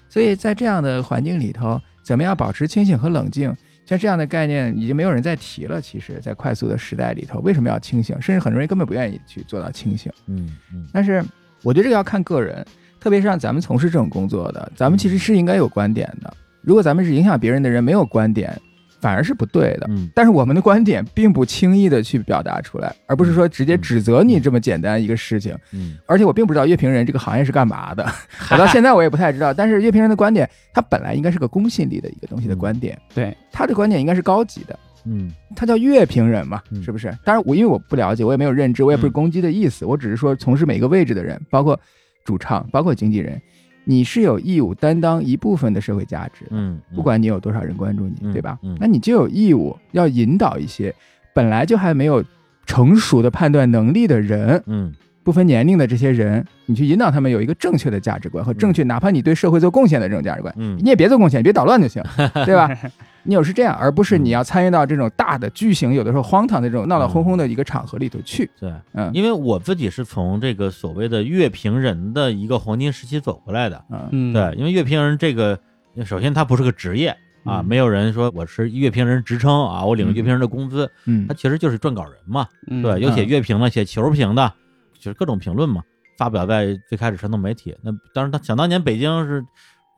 [0.10, 3.56] 所以在这样的环境里头，怎么样保持清醒和冷静？
[3.86, 5.80] 像这样的概念已经没有人再提了。
[5.82, 8.20] 其实，在快速的时代里头，为什么要清醒？
[8.22, 10.12] 甚至很多人根本不愿意去做到清醒。
[10.28, 11.24] 嗯嗯但是
[11.62, 12.66] 我觉得这个要看个人，
[13.00, 16.34] 特别是像咱们从事这种工作的，咱们其实是应该有观点的。
[16.62, 18.60] 如果咱们是影响别人的人，没有观点，
[19.06, 19.86] 反而是不对的。
[19.90, 25.56] 嗯但是我们的观点并不轻易的去表达出来，而不是说直接指责你这么简单一个事情。
[25.72, 28.04] 嗯而且我并不知道乐评人这个行业是干嘛的，
[28.50, 29.54] 我到现在我也不太知道。
[29.54, 34.80] 但是乐评人的观点，他本来应该是个公信力的一个东西的观点，对，他的观点应该是高级的。
[35.08, 37.16] 嗯他叫乐评人嘛，嗯是不是？
[37.24, 41.80] 当然我因为我不了解，我也没有认知，我也不是嗯攻击的意思，我只是说从事每个位置的人，包括
[42.24, 43.40] 主唱，包括经纪人，
[43.86, 46.52] 你是有义务担当一部分的社会价值的。
[46.52, 48.60] 嗯，不管你有多少人关注你，嗯对吧？
[48.64, 50.94] 嗯那你就有义务要引导一些
[51.34, 52.24] 本来就还没有
[52.66, 62.04] 成熟的判断能力的人，嗯不分年龄的这些人，你去引导他们有一个正确的价值观和正确，哪怕你对社会做贡献的这种价值观，嗯你也别做贡献，别捣乱就行，
[62.46, 62.70] 对吧？
[63.26, 68.50] 你有是这样，而不是你要参与到这种大的巨型，有的时候荒唐的这种闹闹哄哄的一个场合里头去。
[68.60, 69.12] 对，嗯。
[69.14, 74.08] 因为我自己是从这个所谓的乐评人的一个黄金时期走过来的，嗯。
[74.12, 75.60] 嗯，对，因为乐评人这个，
[76.06, 77.10] 首先他不是个职业
[77.44, 81.28] 啊，嗯没有人说我是乐评人职称啊，我领乐评人的工资，嗯。
[81.28, 82.82] 他其实就是撰稿人嘛，嗯。
[82.82, 83.28] 对，有写嗯。
[83.28, 84.54] 乐评的，写球评的，
[85.00, 85.82] 就是各种评论嘛，
[86.18, 87.76] 发表在最开始传统媒体。
[87.82, 89.44] 那当然，他想当年北京是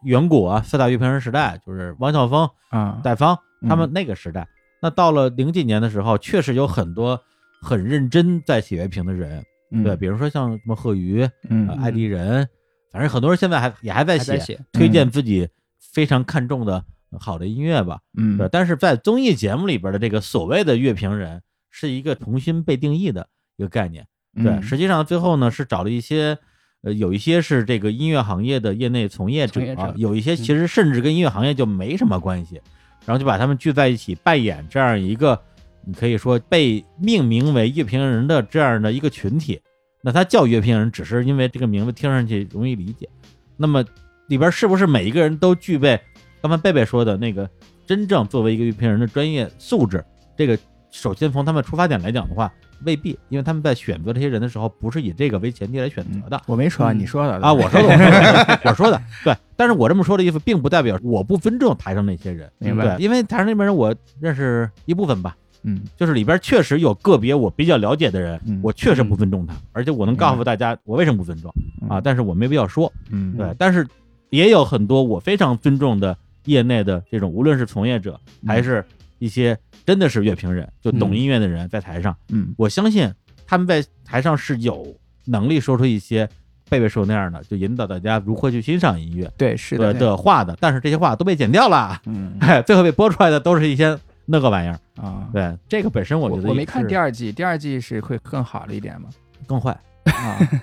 [0.04, 3.38] 远古啊，四大乐评人时代，就是汪晓峰、啊，戴芳
[3.68, 4.48] 他们嗯那个时代。
[4.82, 7.20] 那到了零几年的时候，确实有很多
[7.62, 9.84] 很认真在写乐评的人，嗯。
[9.84, 11.68] 对，比如说像什么贺瑜、嗯。
[11.68, 12.48] 呃艾迪人，
[12.91, 16.86] 反正很多人现在还也还在写，在写，推荐自己非常看重的
[17.20, 18.00] 好的音乐吧。
[18.16, 18.38] 嗯。
[18.38, 21.41] 对，但是在综艺节目里边的这个所谓的乐评人，
[21.72, 24.08] 是一个重新被定义的一个概念。
[24.36, 24.62] 对，嗯。
[24.62, 26.38] 实际上最后呢是找了一些，
[26.84, 32.61] 呃，有一些是这个音乐行业的业内从业者从业者啊，有一些其实甚至跟音乐行业就没什么关系，
[33.05, 35.41] 然后就把他们聚在一起扮演这样一个，
[35.86, 39.59] 你可以说被命名为乐评人的这样的一个群体。
[40.03, 43.09] 那他叫乐评人，只是因为这个名字听上去容易理解。
[43.57, 43.84] 那么
[44.28, 45.99] 里边是不是每一个人都具备
[46.41, 47.49] 刚才贝贝说的那个
[47.86, 50.05] 真正作为一个乐评人的专业素质？
[50.38, 50.57] 这个
[50.91, 52.53] 首先从他们出发点来讲的话，
[52.84, 56.41] 未必，因为他们在选择这些人的时候，不是以这个为前提来选择的。
[56.45, 59.36] 我没说，嗯你说的啊，我说的，我说的， 我说的，对。
[59.55, 71.51] 但是我这么说的意思，并不代表我不尊重台上那些人，明白对，因为台上那边人我认识一部分吧，嗯就是里边确实有个别我比较了解的人，嗯我确实不尊重他，而且我能告诉大家我为什么不尊重
[71.89, 73.47] 啊，但是我没必要说，嗯对。
[73.57, 73.88] 但是
[74.30, 76.15] 也有很多我非常尊重的
[76.45, 78.86] 业内的这种，无论是从业者嗯还是
[79.17, 79.57] 一些
[79.88, 83.09] 真的是乐评人，就懂嗯音乐的人，在台上，嗯我相信
[83.47, 86.27] 他们在台上是有能力说出一些
[86.69, 90.57] 贝贝说那样的，就引导大家如何去欣赏音乐对是的的的话的。
[90.59, 94.77] 但是这些话都被剪掉了，嗯哎， 最后被播出来的都是一些那个玩意儿。
[95.01, 95.29] 啊。
[95.31, 99.07] 对，这个本身我我觉得我没看第二，季，第二季是会更好了一点吗？
[99.47, 99.71] 更坏。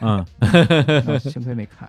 [0.00, 1.88] 啊，嗯，幸亏没看，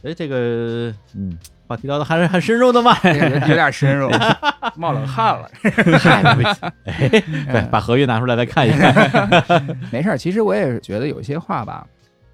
[0.00, 1.36] 所 以这个嗯，
[1.70, 2.98] 话题聊的还是很深入的嘛。
[3.06, 4.10] 有有点深入，
[4.74, 5.48] 冒冷汗了。
[6.84, 9.78] 哎，对，把合约拿出来再看一看。
[9.92, 11.86] 没事儿，其实我也是觉得有些话吧，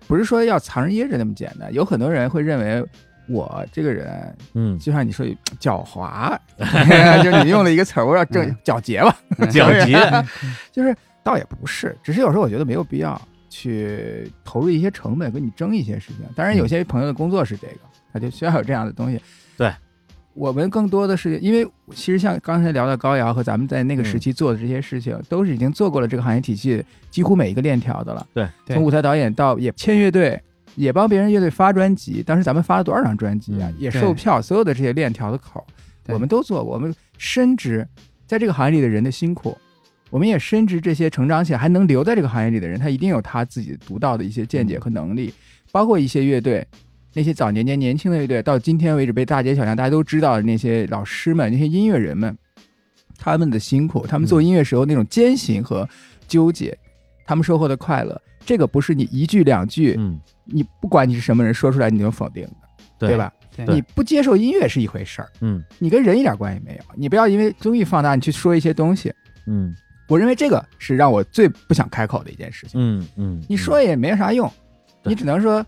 [0.08, 1.70] 不是说要藏着掖着那么简单。
[1.74, 2.82] 有很多人会认为
[3.28, 5.26] 我这个人，嗯，就像你说
[5.60, 6.34] 狡猾，
[7.22, 9.14] 就是你用了一个词儿，我要正狡黠吧，
[9.50, 10.24] 狡黠。
[10.72, 13.20] 就是倒也不是，只是有时候我觉得没有必要
[13.50, 16.24] 去投入一些成本跟你争一些事情。
[16.34, 17.80] 当然，有些朋友的工作是这个，
[18.18, 19.20] 他就需要有这样的东西。
[19.56, 19.72] 对。
[20.34, 28.26] 我们更多的是，因为其实像刚才聊到高瑶和咱们在那个时期做的这些事情，都是已经做过了这个行业体系几乎每一个链条的了。
[28.34, 30.38] 对，对从舞台导演到也签乐队，
[30.74, 32.22] 也帮别人乐队发专辑。
[32.22, 33.70] 当时咱们发了多少张专辑啊？
[33.70, 35.66] 嗯也售票，所有的这些链条的口
[36.08, 36.74] 我们都做过。
[36.74, 37.88] 我们深知
[38.26, 39.56] 在这个行业里的人的辛苦，
[40.10, 45.32] 我们也深知这些成长起来还能留在这个行业里的人，他一定有他自己独到的一些见解和能力。
[45.72, 46.66] 包括一些乐队，
[47.16, 52.36] 那些早年间年轻的乐队，到今天为止被大街小巷大家都知道的那些老师们、那些音乐人们，
[53.18, 55.88] 他们的辛苦，他们做音乐时候那种艰辛和
[56.28, 56.76] 纠结，
[57.24, 63.32] 他们收获的快乐，这个不是你一句两句，嗯，你不管你是什么人说出来你就能否定的，对吧？
[63.56, 66.84] 对你不接受音乐是一回事儿，嗯你跟人一点关系没有。
[66.94, 69.10] 你不要因为综艺放大，你去说一些东西。
[69.46, 69.74] 嗯
[70.06, 72.78] 我认为这个是让我最不想开口的一件事情。
[72.78, 74.52] 嗯嗯，你说也没啥用，
[75.02, 75.64] 你只能说，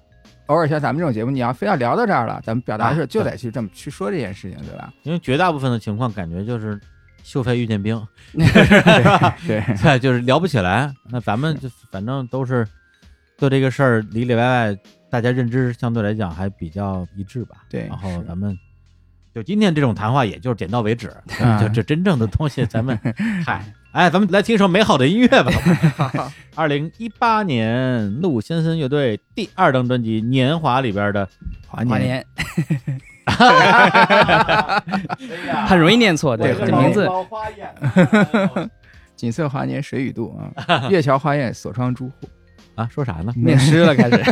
[0.49, 4.93] 偶尔像咱们这种节目，你要非要聊到这儿了，咱们表达的时候啊就得去这么去说这件事情，对吧？
[5.03, 6.79] 因为绝大部分的情况感觉就是
[7.23, 8.01] 秀才遇见兵，
[8.33, 8.47] 对，
[9.83, 10.93] 对，就是聊不起来。
[11.11, 12.67] 那咱们就反正都是
[13.39, 14.79] 对这个事儿里里外外，
[15.11, 17.57] 大家认知相对来讲还比较一致吧。
[17.69, 18.59] 对然后是咱们
[19.35, 21.09] 就今天这种谈话，也就是点到为止。
[21.43, 22.99] 啊 就这真正的东西，咱们
[23.45, 23.65] 嗨，
[23.99, 25.51] 哎，咱们来听一首美好的音乐吧。
[26.55, 31.29] 二零一八年陆先生乐队第二张专辑《年华》里边的
[31.67, 32.25] 华华年，
[33.27, 33.27] 年，
[35.67, 37.09] 很容易念错，对，对这名字
[39.17, 40.33] 锦瑟华年水与渡
[40.69, 42.13] 啊，月桥花艳锁窗朱户。
[42.77, 43.33] 啊，说啥呢？
[43.35, 44.23] 念诗了，开始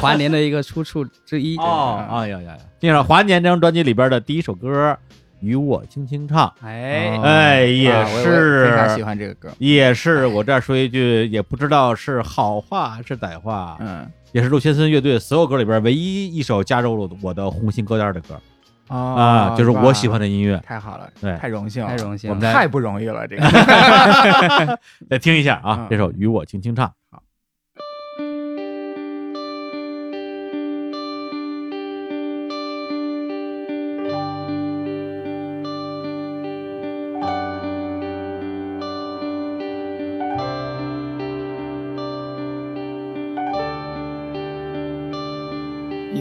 [0.00, 1.58] 华年的一个出处之一。
[1.58, 2.58] 哦，哎呀呀呀！
[2.80, 4.92] 听上华年这张专辑里边的第一首歌
[5.40, 9.48] 《与我轻轻唱》，哎，哦哎，也是非常喜欢这个歌。
[9.58, 18.40] 也是我这儿说一句，也不知道是好话是歹话，嗯也是陆先森乐队所有歌里边唯一一首加入了我的红心歌单的歌
[18.86, 20.56] 啊啊，就是我喜欢的，音乐。
[20.64, 22.36] 太好了，对太荣幸了，太荣幸了。
[22.36, 23.42] 我们太不容易了，这个。
[25.10, 26.86] 再听一下啊嗯，这首《与我轻轻唱》。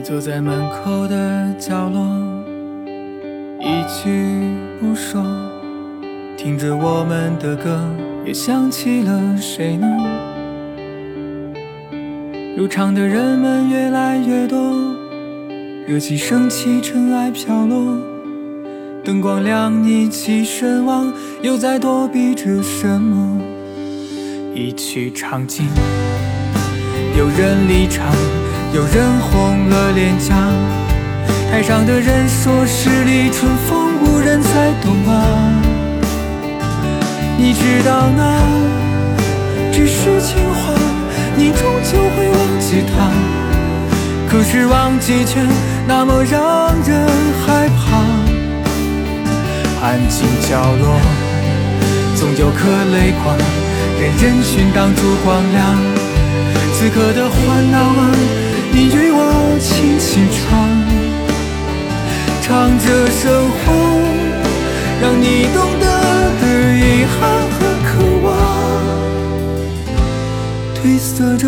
[0.09, 2.03] 坐在门口的角落，
[3.59, 4.09] 一句
[4.79, 5.23] 不说，
[6.35, 7.79] 听着我们的歌，
[8.25, 9.87] 又想起了谁呢？
[12.57, 14.57] 入场的人们越来越多，
[15.87, 17.95] 热气升起，尘埃飘落，
[19.03, 23.39] 灯光亮，一起神往，又在躲避着什么？
[24.55, 25.67] 一曲唱尽，
[27.15, 28.11] 有人离场。
[28.71, 30.35] 有人红了脸颊，
[31.49, 35.11] 台上的人说十里春风无人再懂啊。
[37.35, 38.39] 你知道那
[39.73, 40.71] 只是情话，
[41.35, 43.09] 你终究会忘记他。
[44.29, 45.39] 可是忘记却
[45.87, 47.07] 那么让人
[47.43, 47.97] 害怕。
[49.81, 51.01] 安静角落，
[52.15, 53.35] 总有颗泪光，
[53.99, 55.75] 任人群挡住光亮。
[56.75, 58.48] 此刻的欢闹啊。
[58.71, 60.37] 你与我轻轻唱，
[62.41, 62.47] 唱
[62.79, 63.65] 着生活，
[65.01, 65.85] 让你懂得
[66.39, 66.43] 的
[66.77, 67.19] 遗憾
[67.55, 67.89] 和渴
[68.23, 68.27] 望，
[70.75, 71.43] 褪色着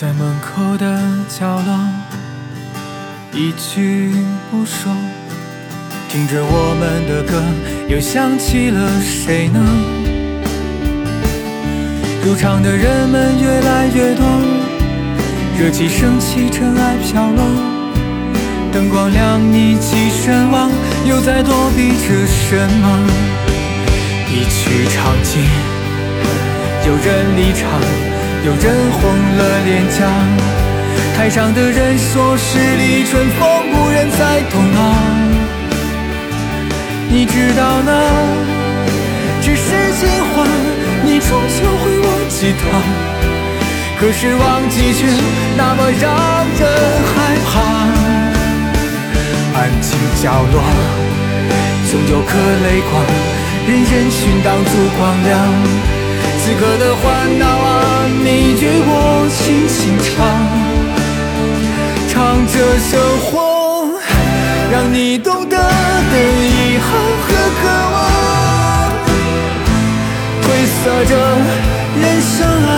[0.00, 0.98] 在门口的
[1.28, 1.78] 角落，
[3.34, 4.14] 一句
[4.50, 4.90] 不说，
[6.08, 7.42] 听着我们的歌，
[7.86, 9.60] 又想起了谁呢？
[12.24, 14.24] 入场的人们越来越多，
[15.58, 17.44] 热气升起，尘埃飘落，
[18.72, 20.70] 灯光亮，你起身望，
[21.04, 23.06] 又在躲避着什么？
[24.30, 25.42] 一曲唱尽，
[26.86, 27.68] 有人离场。
[28.42, 29.02] 有人红
[29.36, 30.06] 了脸颊，
[31.14, 34.78] 台上的人说十里春风无人再懂啊。
[37.10, 37.92] 你知道那
[39.42, 40.46] 只是情话，
[41.04, 42.62] 你终究会忘记他。
[44.00, 45.04] 可是忘记却
[45.58, 46.10] 那么让
[46.58, 46.62] 人
[47.12, 47.60] 害怕。
[49.60, 50.62] 安静角落，
[51.90, 52.32] 总有颗
[52.64, 53.04] 泪光，
[53.68, 55.30] 任人群挡住光亮。
[56.42, 58.26] 此刻的欢闹啊，你
[58.60, 58.92] 与我
[59.30, 60.08] 轻轻唱，
[62.08, 62.14] 唱
[62.46, 62.90] 着生
[63.24, 63.30] 活，
[64.72, 66.14] 让你懂得的
[66.46, 66.88] 遗憾
[67.22, 67.26] 和
[67.60, 67.62] 渴
[67.94, 67.96] 望，
[70.42, 71.12] 褪色着
[72.00, 72.36] 人生
[72.66, 72.68] 啊。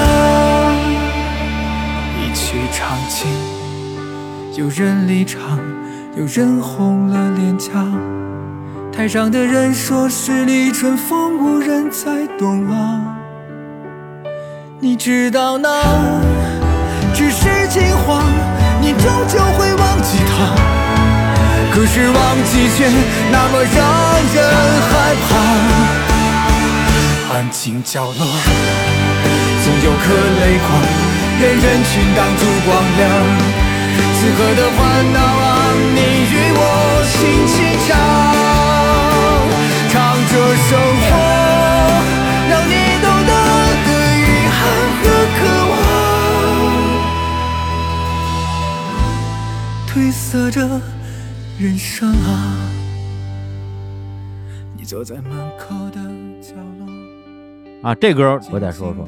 [2.18, 2.40] 一曲
[2.72, 2.78] 唱
[3.08, 3.18] 尽，
[4.54, 5.58] 有人离场，
[6.16, 7.70] 有人红了脸颊，
[8.92, 13.18] 台上的人说十里春风无人再懂啊。
[14.84, 15.70] 你知道那
[17.14, 18.24] 只是情话，
[18.80, 20.56] 你终究会忘记他。
[21.72, 22.90] 可是忘记却
[23.30, 23.78] 那么让
[24.34, 24.42] 人
[24.90, 25.30] 害怕。
[27.32, 28.26] 安静角落，
[29.62, 30.02] 总有颗
[30.40, 30.68] 泪光，
[31.40, 32.68] 任人群挡住光
[32.98, 33.00] 亮。
[34.18, 34.76] 此刻的欢
[35.12, 36.60] 闹啊，你与我
[37.06, 37.54] 轻轻
[37.86, 37.90] 唱，
[39.88, 39.94] 唱
[40.26, 40.70] 着生
[41.06, 41.06] 活，
[49.92, 50.80] 褪色着
[51.60, 52.56] 人生啊！
[54.74, 56.00] 你坐在门口的
[56.40, 56.86] 角落
[57.82, 59.06] 啊，这歌我得说说。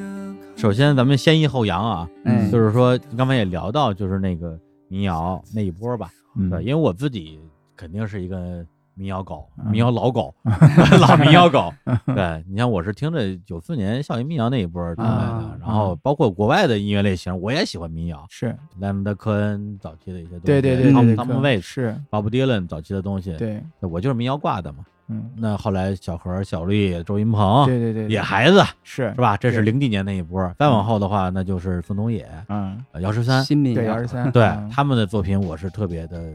[0.56, 7.40] 首先，咱们先抑后扬啊，嗯就是说刚才也聊到，就是那个民谣那一波吧，嗯对，因为我自己
[7.74, 8.62] 肯定是一个
[8.94, 10.34] 民谣狗，嗯民谣老狗，
[11.00, 11.72] 老民谣狗。
[12.14, 18.56] 对你像我是听着九四年校园民谣那一波出来的啊，然后包括国外的音乐类型，我也喜欢民谣，是。
[18.78, 24.84] 莱姆德·科恩早期的一些东西，对对对对汤姆对，汤姆·韦斯、是，鲍勃·迪伦早期的东西，对，我就是民谣挂的嘛。
[25.08, 29.10] 嗯，那后来小何、小绿、周云鹏、对对对，野孩子是。
[29.10, 29.36] 是吧？
[29.36, 33.82] 这是零几年那一波，再往后的话，那就是宋冬野、嗯，呃姚十三，对，新民谣。
[33.82, 34.70] 幺十三，对嗯。
[34.70, 36.32] 他们的作品，我是特别的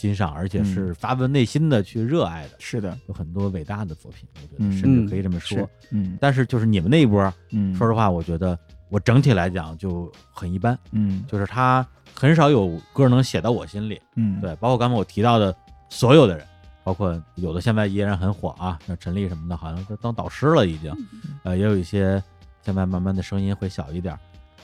[0.00, 4.70] 欣赏，而且是发自内心的去热爱的，是的，有很多伟大的作品，我觉嗯。
[4.70, 6.16] 得甚至可以这么说。，嗯。
[6.18, 8.58] 但是就是你们那一波，嗯，说实话，我觉得
[8.88, 11.22] 我整体来讲就很一般，嗯。
[11.28, 14.00] 就是他很少有歌能写到我心里。
[14.16, 15.54] 嗯，对，包括刚才我提到的
[15.90, 16.46] 所有的人，
[16.82, 20.90] 包括有的现在依然很火啊，像陈粒什么的，好像都当导师了已经，
[21.42, 22.22] 呃，也有一些
[22.62, 24.18] 现在慢慢的声音会小一点，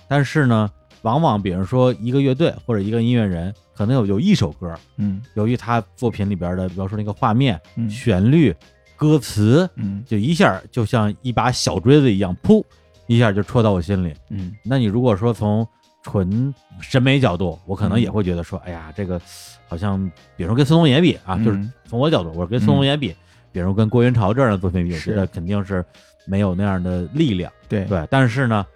[0.09, 0.71] 但是呢，
[1.07, 5.23] 往往比如说一个乐队或者一个音乐人，可能有有一首歌，嗯。
[5.35, 7.89] 由于他作品里边的，比方说那个画面、嗯。
[7.89, 8.53] 旋律、
[8.97, 10.03] 歌词，嗯。
[10.05, 12.61] 就一下就像一把小锥子一样，噗，
[13.07, 14.13] 一下就戳到我心里。
[14.31, 14.53] 嗯。
[14.65, 15.65] 那你如果说从
[16.03, 18.01] 纯审美角度，我可能嗯。
[18.01, 19.21] 也会觉得说，哎呀，这个
[19.69, 20.05] 好像，
[20.37, 23.15] 比如说跟孙红野比啊，就是嗯从我角度，我跟孙红野比，
[23.53, 25.85] 比如跟郭云潮这样的作品比，我是觉得肯定是
[26.27, 27.53] 没有那样的力量。
[27.69, 27.85] 对。
[27.85, 28.67] 对，但是呢，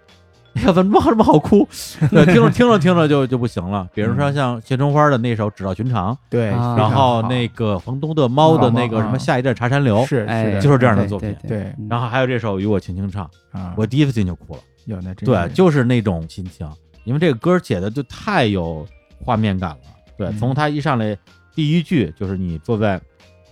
[0.55, 1.67] 哎呀，怎么这么好哭？
[2.11, 3.87] 对，听着听着听着就就不行了。
[3.93, 14.59] 比如说嗯像谢春花的那首《只道寻常》，对，啊然后那个房东的猫的那个什么啊下一站茶山流，哎，是是，就是这样的作品对然后还有这首《与我轻轻唱》，啊，我第一次听就哭了。
[14.85, 16.67] 有那真对，就是那种心情，
[17.05, 18.85] 因为这个歌写的就太有
[19.23, 19.77] 画面感了。
[20.17, 21.15] 对，嗯从他一上来
[21.55, 22.99] 第一句就是你坐在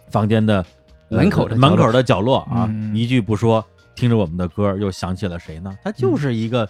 [0.09, 0.65] 房间的
[1.09, 3.63] 呃门口的门口的角落啊，嗯一句不说，
[3.95, 5.71] 听着我们的歌，又想起了谁呢？
[5.83, 6.67] 他就是一个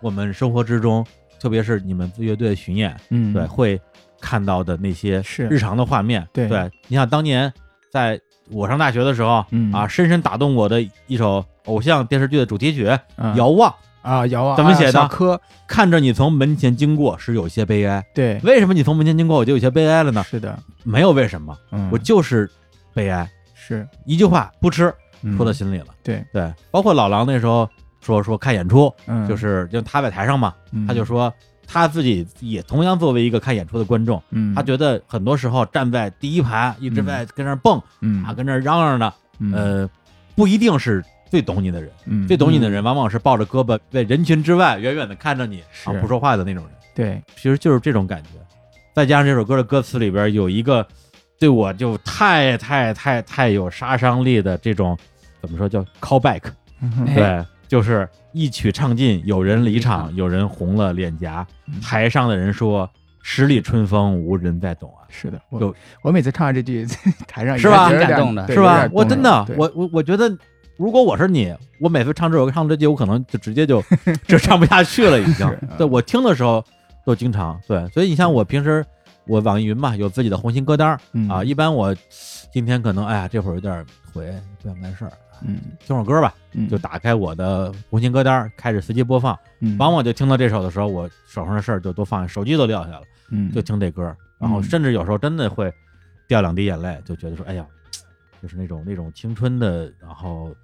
[0.00, 1.04] 我们生活之中，
[1.40, 3.80] 特别是你们乐队巡演，嗯对，会
[4.20, 6.26] 看到的那些是日常的画面。
[6.32, 7.52] 对对，你想当年
[7.90, 8.20] 在
[8.50, 12.86] 我上大学的时候、嗯啊，深深打动我的一首偶像电视剧的主题曲
[13.16, 13.70] 《啊遥望》。
[14.02, 18.02] 啊遥望怎么写的啊小柯看着你从门前经过，是有些悲哀。
[18.14, 20.22] 对为什么你从门前经过，我就有些悲哀了呢？
[20.24, 22.50] 是的，没有为什么，嗯我就是
[22.94, 23.30] 悲哀。
[23.54, 25.88] 是一句话不吃，嗯说到心里了。
[26.02, 27.68] 对对，包括老狼那时候
[28.00, 29.28] 说说看演出，嗯。
[29.28, 30.86] 就是因为他在台上嘛，嗯。
[30.86, 31.32] 他就说
[31.66, 34.54] 他自己也同样作为一个看演出的观众，嗯。
[34.54, 38.24] 他觉得很多时候站在第一排一直在跟那蹦嗯。
[38.24, 39.52] 啊，跟那嚷嚷的，嗯。
[39.52, 39.90] 呃，
[40.34, 42.26] 不一定是最懂你的人，嗯。
[42.26, 46.72] 最懂你的人往往是抱着胳膊在人群之外远远的看着你啊不说话的那种人。
[46.94, 47.22] 对。
[47.36, 48.30] 其实就是这种感觉。
[48.92, 50.86] 再加上这首歌的歌词里边有一个
[51.38, 54.98] 对我就太太太太有杀伤力的这种
[55.40, 56.42] 怎么说叫 callback，
[57.06, 61.80] 哎对，就是一曲唱尽，有人离场，有人红了脸颊，嗯。
[61.80, 62.90] 台上的人说
[63.22, 65.06] 十里春风无人再懂啊。
[65.08, 66.84] 是的，有我我每次唱完这句，
[67.28, 67.88] 台上是吧？
[67.92, 68.44] 感动的。
[68.48, 68.88] 是吧？
[68.92, 70.36] 我真的，我我我觉得，
[70.76, 73.80] 如果我是你，我每次唱这首歌唱这句，我可能就直接就
[74.26, 75.46] 就唱不下去了，已经。
[75.46, 75.58] 是。
[75.78, 76.64] 对我听的时候
[77.06, 78.84] 都经常对，所以你像我平时
[79.28, 80.98] 我网易云嘛有自己的红心歌单
[81.28, 81.94] 啊，一般我
[82.52, 83.72] 今天可能哎呀这会儿有点
[84.12, 85.12] 颓，不想干事儿，
[85.46, 85.60] 嗯。
[85.84, 86.68] 听会儿歌吧，嗯。
[86.68, 89.76] 就打开我的红心歌单，开始随机播放，嗯。
[89.78, 93.02] 往往就听到这首的时候，我手上的事儿就都放下，手机都撂下了。
[93.30, 93.50] 嗯。
[93.52, 94.02] 就听这歌，
[94.38, 94.62] 然后嗯。
[94.62, 95.72] 甚至有时候真的会
[96.28, 97.66] 掉两滴眼泪，就觉得说，哎呀，
[98.42, 100.54] 就是那种那种青春的，然后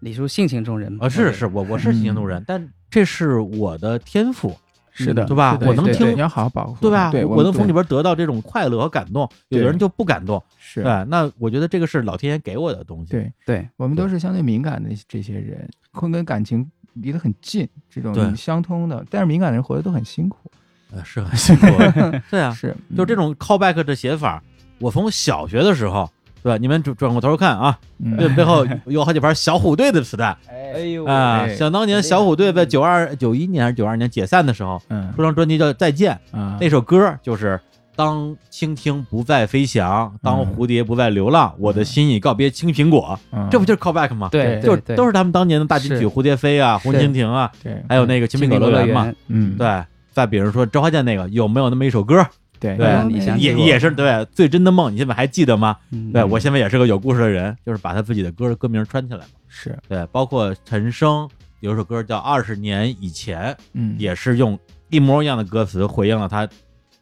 [0.00, 4.56] 李叔性情中人嘛，啊，是是，我我是性情中人，但这是我的天赋，
[5.04, 7.10] 是的，对吧我能听你要好好保护，对吧？
[7.10, 20.50] 对，我能从里边边得到这种快乐和感动，有的人就不感动，是对，那我觉得这个是老天爷给我的东西，对对，我们都是相对敏感的这些人，会跟感情离得很近，这对种相通的，但是敏感的人活得都很辛苦，
[20.92, 21.66] 呃是很辛苦，
[22.30, 24.42] 对啊，是，就这种 callback 的写法，
[24.78, 26.10] 我从小学的时候，
[26.46, 26.58] 对吧？
[26.58, 30.36] 你们转转过头看啊，嗯这背后有好几盘小虎队的磁带。
[30.72, 37.58] 哎呦啊，哎想当年小虎队在九二九一年还是九二年解散的时候，嗯出张专辑叫《再见》，啊那首歌就是
[37.96, 44.28] 当蜻蜓不再飞翔，当嗯蝴蝶不再流浪，我的心已告别青苹果，嗯这不就是 callback 吗？
[44.30, 49.82] 对，就对对都是他们当年的大金曲《蝴蝶飞》啊，《红蜻蜓》啊，对还有那个《青苹果乐园》嘛。，嗯对，
[50.12, 52.24] 再比如说周华健那个，有没有那么一首歌？
[52.58, 55.76] 对对你想也也是对最真的梦，你现在还记得吗？
[55.90, 59.26] 嗯对我现在也是个有故事的人，就是把他自己的歌的歌名串起来嘛。
[59.48, 61.28] 是对，包括陈升
[61.60, 64.58] 有一首歌叫《二十年以前》，嗯也是用
[64.90, 66.48] 一模一样的歌词回应了他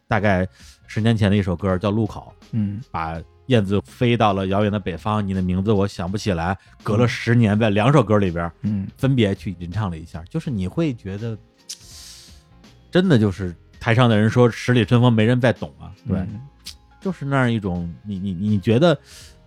[0.07, 0.47] 大概
[0.87, 6.57] 十年前的一首歌叫《路口》，嗯把燕子飞到了遥远的北方，你的名字我想不起来。
[6.81, 11.37] 隔了十年，在两首歌里边嗯分别去吟唱了一下，就是你会觉得，
[12.89, 16.41] 真的就是台上的人说十里春风没人再懂啊，对，嗯
[16.99, 18.97] 就是那样一种你你你觉得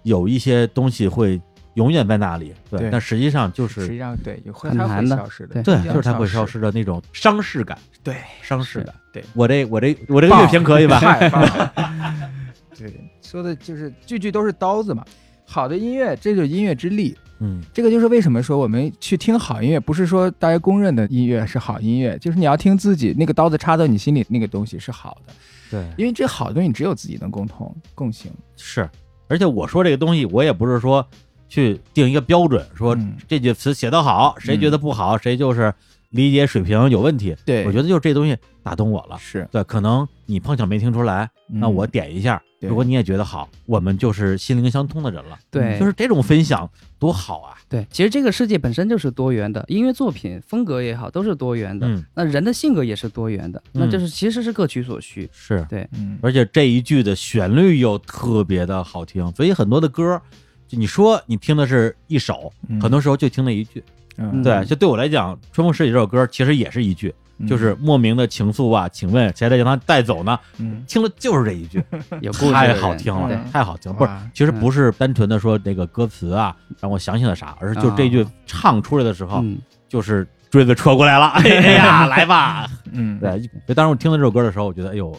[0.05, 1.43] 有一些东西会
[1.75, 8.95] 永远在那里，对，对但实际上就是实际上对也会它会很难的消失的，对就是它会消失，失的那种伤势感，对，伤势感。
[9.13, 11.01] 对，我这我这我这个乐评可以吧？
[11.01, 11.73] 太棒了。
[12.79, 15.05] 对，说的就是句句都是刀子嘛。
[15.45, 17.19] 好的音乐，这就是音乐之力。
[17.41, 25.33] 嗯，这个就是为什么说我们去听好音乐，不是说大家公认的音乐是好音乐，就是你要听自己那个刀子插到你心里那个东西是好的，
[25.71, 28.31] 对，因为这好的东西只有自己能共同共情。
[28.57, 28.89] 是。
[29.29, 31.07] 而且我说这个东西，我也不是说
[31.49, 35.73] 去定一个标准，说嗯这句词写得好，谁觉得不好，谁就是
[36.11, 37.37] 理解水平有问题。
[37.45, 39.19] 对我觉得就是这东西打动我了。
[39.19, 42.43] 是，对，可能你碰巧没听出来，那嗯我点一下。
[42.61, 45.39] 对如果你也觉得好，我们就是心灵相通的人了。
[45.51, 46.69] 对，就是这种分享
[46.99, 47.57] 多好啊！
[47.69, 51.87] 对，其实这个世界本身就是多元的，音乐作品风格也好，都是多元的。
[51.87, 55.29] 嗯，那人的性格也是多元的，那嗯就是其实是各取所需。
[55.33, 55.65] 是。
[55.69, 60.21] 对，嗯，而且这一句的旋律又特别的好听，所以很多的歌，
[60.67, 63.85] 就你说你听的是一首，嗯很多时候就听那一句，
[64.17, 67.15] 嗯对，就对我来讲，《春风十里》这首歌其实也是一句，
[67.47, 70.39] 就是莫名的情愫啊，请问谁在将他带走呢？
[70.59, 71.83] 嗯听了就是这一句，
[72.21, 73.99] 有故事太好听了，太好听了。
[73.99, 79.59] 不是，其实不是单纯的说那个歌词啊让我想起了啥，而是就这句唱出来的时候，嗯，
[79.89, 82.67] 就是锥子戳过来了， 哎呀，来吧。
[82.93, 85.15] 嗯，对，就当时我听到这首歌的时候，我觉得，哎呦，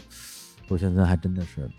[0.67, 1.69] 周先生还真的是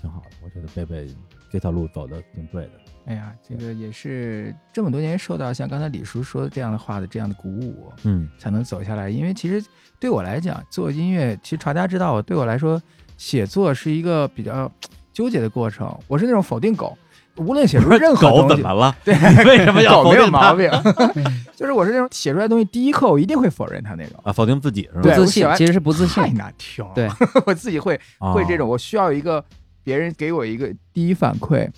[0.00, 0.26] 挺好的。
[0.42, 1.06] 我觉得贝贝
[1.50, 2.70] 这条路走的挺对的。
[3.10, 9.10] 哎呀，这个也是这么多年受到像刚才李叔说的这样的话的这样的鼓舞，嗯才能走下来。
[9.10, 9.60] 因为其实
[9.98, 12.80] 对我来讲，做音乐，其实传家之道，对我来说，
[13.16, 14.70] 写作是一个比较
[15.12, 15.92] 纠结的过程。
[16.06, 16.96] 我是那种否定狗，
[17.36, 18.96] 无论写出 任何东西狗怎么，了？
[19.04, 19.12] 对，
[19.44, 20.70] 为什么要狗没有毛病，
[21.56, 24.20] 就是我是那种写出来的东西，第一刻我一定会否认它那种。
[24.22, 24.30] 啊？
[24.32, 25.02] 否定自己是吧？
[25.02, 26.30] 对不自我写完，信其实是不自信太。
[26.30, 26.92] 难听了。
[26.94, 27.08] 对，
[27.44, 29.44] 我自己会哦会这种，我需要一个
[29.82, 31.68] 别人给我一个第一反馈，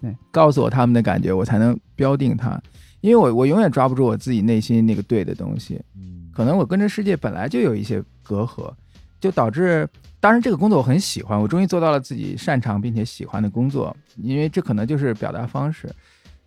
[0.00, 2.60] 对，告诉我他们的感觉，我才能标定它。
[3.00, 8.72] 因为我我永远抓不住我自己内心那个对的东西，嗯可能我跟这世界本来就有一些隔阂，
[9.20, 9.88] 就导致，
[10.20, 15.88] 当然这个工作我很喜欢，我终于做到了自己擅长并且喜欢的工作，因为这可能就是表达方式。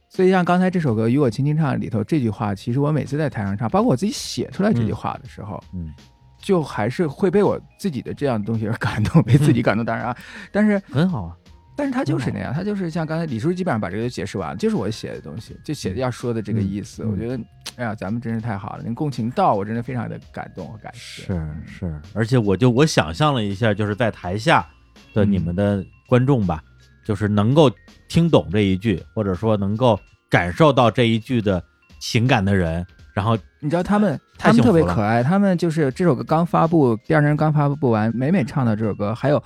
[0.09, 5.93] 所以像刚才这首歌《与我轻轻唱》里头这句话，其实我每次在台上唱，包括我自己写出来这句话的时候，嗯，
[6.39, 9.85] 就还是会被我自己的这样的东西而感动，被自己感动。
[9.85, 10.17] 当然啊，
[10.51, 11.37] 但是很好啊。
[11.79, 17.05] 但是他就是那样，他就是像刚才李叔基本上把这个就解释完了，就是我写的东西，就写的要说的这个意思。
[17.05, 17.41] 我觉得，
[17.77, 21.23] 哎呀，咱们真是太好了，能共情到，我真的非常的感动和感谢。
[21.23, 24.67] 是是，而且我就我想象了一下，就是在台下
[25.13, 26.61] 的你们的观众吧，
[27.05, 27.71] 就是能够
[28.09, 29.97] 听懂这一句，或者说能够
[30.29, 31.63] 感受到这一句的
[32.01, 39.41] 情感的人，然后你知道他们，他们特别可爱，他们就是这首歌刚发布，第二天刚发布完，每每唱到这首歌，还有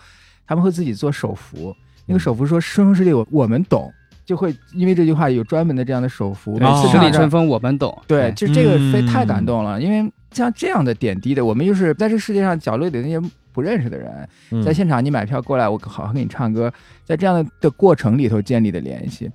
[0.47, 1.75] 他们会自己做手幅，
[2.05, 3.91] 那个手幅说“春风十里我我们懂”，
[4.25, 7.97] 就会因为这句话有专门的这样的手幅，每次十里春风我们懂。
[8.07, 8.77] 对，就这个
[9.07, 13.21] 太感动了，因为像这样的点滴的，我们就是在这世界上角落里的那些
[13.51, 16.71] 不认识的人，嗯在现场你买票过来，我好好给你唱歌，
[17.05, 19.29] 在这样的的过程里头建立的联系，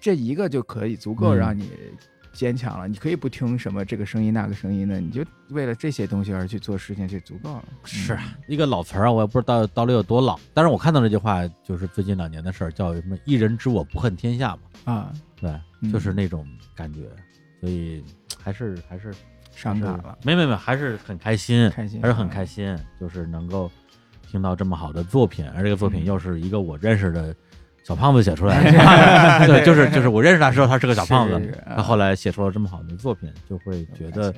[0.00, 1.38] 这一个就可以足够嗯。
[1.38, 1.68] 让你
[2.34, 2.86] 坚强了。
[2.86, 7.64] 你可以不听什么这个声音那个声音的，你就为了这些东西而去做事情，就足够了。
[7.84, 14.54] 是啊一个老词儿啊，我也不知道到底有多老，但是我看到这句话就是最近两年的事儿，叫什么“一人知我不恨天下”
[14.84, 15.50] 嘛，啊，对，
[15.80, 17.08] 嗯就是那种感觉，
[17.60, 18.04] 所以
[18.42, 19.18] 还是还是是
[19.54, 23.70] 伤感了，没没没，还是很开心，开心还是很开心，就是能够
[24.26, 27.34] 听到这么好的作品，而这个作品嗯又是一个我认识的
[27.84, 34.34] 小胖子写出来的， 对，就是就是我认识他时候他是个小胖子他后来写出了这么好的作品，就会觉得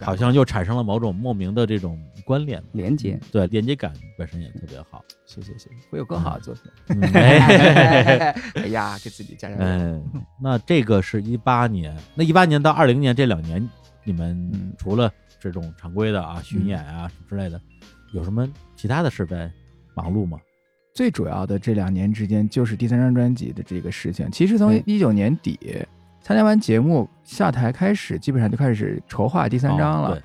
[0.00, 5.04] 好像又产生了某种莫名的这种关联，连接，对，连接感本身也特别好。
[5.26, 6.62] 谢谢谢谢，会有更好的作品。
[6.88, 9.60] 嗯哎 哎呀，给自己加加油。
[9.60, 10.04] 嗯，
[10.40, 13.68] 那这个是一八年，那一八年到二零年这两年，
[14.04, 17.60] 你们嗯除了这种常规的啊巡演啊什么之类的，
[18.14, 19.50] 有什么其他的事在
[19.94, 20.38] 忙碌吗？
[20.96, 24.30] 最主要的这两年之间，就是第三张专辑的这个事情。
[24.30, 25.58] 其实从哎一九年底
[26.22, 30.18] 参加完节目下台开始，基本上就开始筹划第三张了。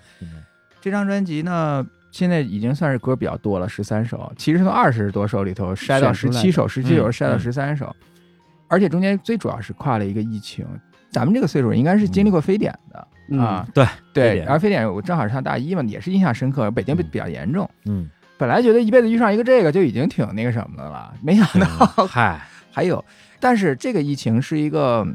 [0.80, 4.32] 这张专辑呢，现在已经算是歌比较多了，十三首。
[4.38, 7.94] 其实从二十多首里头筛到十七首，十七首嗯筛到嗯十三首，
[8.70, 10.66] 而且中间最主要是跨了一个疫情。
[11.10, 14.34] 咱们这个岁数应该是经历过非典的、嗯啊，对对。
[14.36, 16.72] 典然后非典我正好上大一嘛，也是印象深刻。
[16.72, 18.10] 北京比较严重，嗯，
[18.42, 21.68] 本来觉得一辈子遇上一个这个就已经挺那个什么的了，没想到
[22.10, 22.42] 嗨，
[22.72, 23.06] 还有，
[23.40, 25.06] 但是这个疫情是一个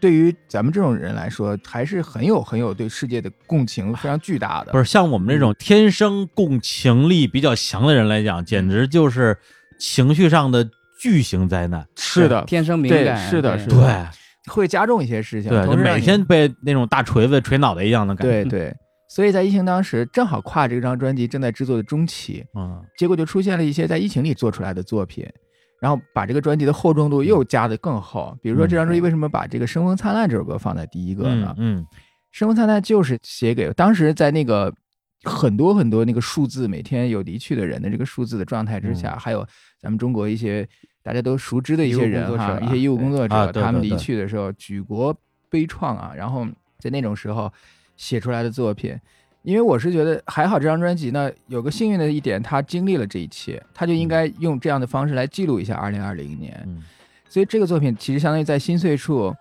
[0.00, 4.72] 对于咱们这种人来说，还是很有很有对世界的共情，非常巨大的。
[4.72, 9.36] 不是像我们这种天生共情力比较强的人来讲，简直就是
[9.78, 10.66] 情绪上的
[10.98, 11.86] 巨型灾难。
[11.96, 18.42] 是的，天生敏感，是的是的对会加重一些事情，对，就每天被那种大锤子锤脑袋一样的感觉。
[18.42, 18.74] 对对。
[19.08, 25.26] 所以在疫情当时，正好跨这张专辑正在制作的中期，嗯，结果就出现了一些在疫情里做出来的作品，
[25.80, 28.36] 然后把这个专辑的厚重度又加得更厚。
[28.42, 31.54] 比如说这张专辑为什么把这个《生风灿烂》这首歌放在第一个呢？
[31.58, 31.86] 嗯嗯
[32.32, 34.74] 生风灿烂就是写给当时在那个
[35.22, 39.46] 很多很多那个数字每天有离去的人的这个数字的状态之嗯下，还有
[39.78, 40.68] 咱们中国一些
[41.02, 45.16] 大家都熟知的一些人哈，一些医务工作者，啊他们离去的时候举国
[45.48, 46.44] 悲怆啊，然后
[46.80, 47.52] 在那种时候
[47.96, 48.98] 写出来的作品。
[49.42, 56.58] 因为我是觉得还好，这张专辑呢有个幸运的一点，他经历了这一切，他就应该用这样的方式来记录一下二零二零年。
[56.66, 56.82] 嗯。
[57.28, 59.34] 所以这个作品其实相当于在心碎处，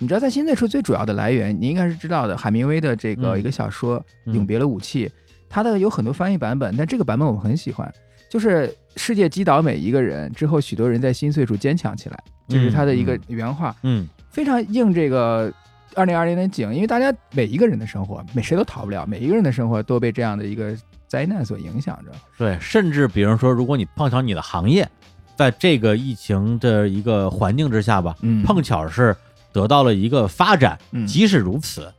[0.00, 5.06] 你知道在心碎处最主要的来源，你应该是知道的，海明威的这个嗯一个小说《嗯永别了武器》，
[5.48, 7.88] 它的有很多翻译版本，但这个版本我很喜欢，
[8.28, 12.18] 就是世界击倒每一个人之后，许多人在心碎处坚强起来，
[12.48, 14.08] 这是他的一个原话，嗯。
[14.30, 15.54] 非常应这个
[15.94, 20.76] 二零二零年景，因为大家每一个人的生活，每谁都逃不了，每一个人的生活都被这样的一个
[21.06, 22.10] 灾难所影响着。
[22.36, 24.88] 对，甚至比如说，如果你碰巧你的行业
[25.36, 28.42] 在这个疫情的一个环境之下吧，嗯。
[28.42, 29.16] 碰巧是
[29.52, 31.06] 得到了一个发展，嗯。
[31.06, 31.92] 即使如此，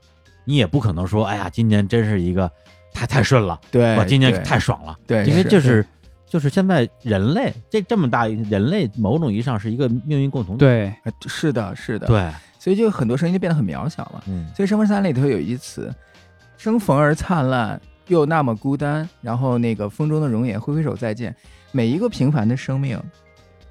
[0.43, 2.49] 你也不可能说，哎呀，今年真是一个
[2.93, 5.85] 太太顺了，对，我今年太爽了，对，因为就是。
[6.27, 12.29] 就是现在人类这这么大，人类某种意义上是一个命运共同体，对，呃是的，是的，，对，
[12.65, 14.23] 所以就很多声音就变得很渺小了。
[14.27, 15.93] 嗯所以《生逢三》里头有一词
[16.57, 21.35] “生逢而灿烂，又那么孤单”，然后那个风中的容颜，挥挥手再见。
[21.71, 22.99] 每一个平凡的生命，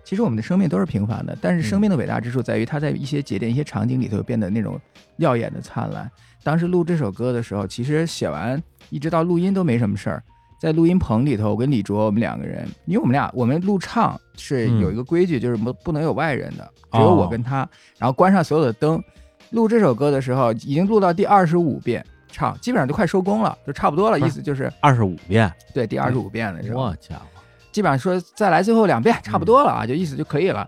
[0.04, 4.80] 其实我们的生命都是平凡的，但是生命的伟大之处在于它在一些节点、一些场景里头变得那种
[5.16, 6.08] 耀眼的灿烂。
[6.44, 10.22] 当时录这首歌的时候，其实写完一直到录音都没什么事儿。
[10.64, 17.68] 在录音棚里头，我跟李卓我们两个人，因为我们俩我们录唱是有一个规矩，就是不不能有外人的，只有我跟他，
[17.98, 19.02] 然后关上所有的灯。
[19.50, 24.18] 录这首歌的时候，已经录到第二十五遍唱，基本上就快收工了，就差不多了。
[24.18, 30.66] 意思就是二十五遍，对第二十五遍的时候，我家伙，基本上说再来最后两遍，差不多了啊，就意思就可以了。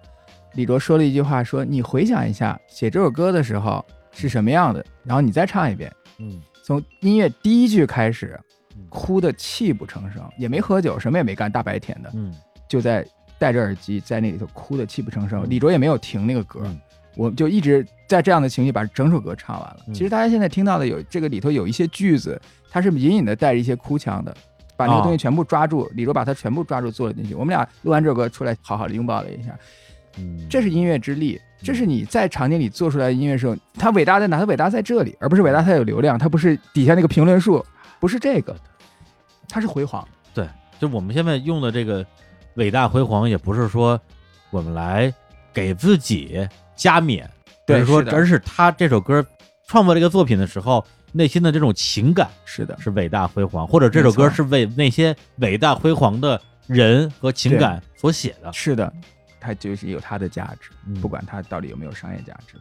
[0.53, 8.45] 李卓说了一句话，说你回想一下写这首歌的时候是什么样的，然后你再唱一遍，嗯从音乐第一句开始嗯，
[8.89, 12.33] 哭的泣不成声，也没喝酒，什么也没干，大白天的，嗯
[12.69, 13.07] 就在
[13.39, 15.43] 戴着耳机在那里头哭的泣不成声。
[15.45, 16.81] 嗯李卓也没有停那个歌，嗯
[17.17, 19.81] 我就一直在这样的情绪把整首歌唱完了。
[19.89, 22.41] 嗯其实大家现在听到的有这个里头有一些句子，
[22.71, 24.37] 它是隐隐的带着一些哭腔的，
[24.77, 27.35] 把那个哦东西全部抓住，李卓把它全部抓住做了进去。
[27.35, 29.59] 我们俩录完这首歌出来，好好的拥抱了一下，
[30.19, 31.41] 嗯，这是音乐之力。
[31.63, 34.39] 这是你在场景里做出来的音乐时候，它伟大在哪？
[34.39, 37.65] 它伟大在这里，而不是伟大它有流量，它不是底下那个评论数，
[37.99, 38.55] 不是这个，
[39.49, 40.07] 它是辉煌。
[40.35, 40.49] 对
[40.79, 42.05] 就我们现在用的这个
[42.55, 44.01] 伟大辉煌，也不是说
[44.51, 45.13] 我们来
[45.53, 47.29] 给自己加冕，
[47.67, 49.25] 对而是说，而是他这首歌
[49.67, 58.53] 创作这个作品的时候，内心的这种情感是的，是伟大辉煌，或者这首歌是为那些伟大辉煌的人和情感所写的。
[58.53, 58.93] 是的，
[59.41, 60.71] 它就是有它的价值。
[60.87, 62.61] 嗯不管它到底有没有商业价值，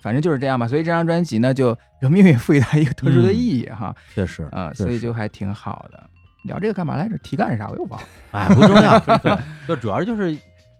[0.00, 0.66] 反正就是这样吧。
[0.66, 6.10] 所以这张专辑呢，就有命运赋予它一个特殊的意义哈，确实啊、所以就还挺好的。
[6.44, 7.16] 聊这个干嘛来着？
[7.18, 7.68] 题干是啥？
[7.68, 8.06] 我又忘了。
[8.32, 9.36] 哎，不重要，对
[9.68, 10.36] 就主要就是，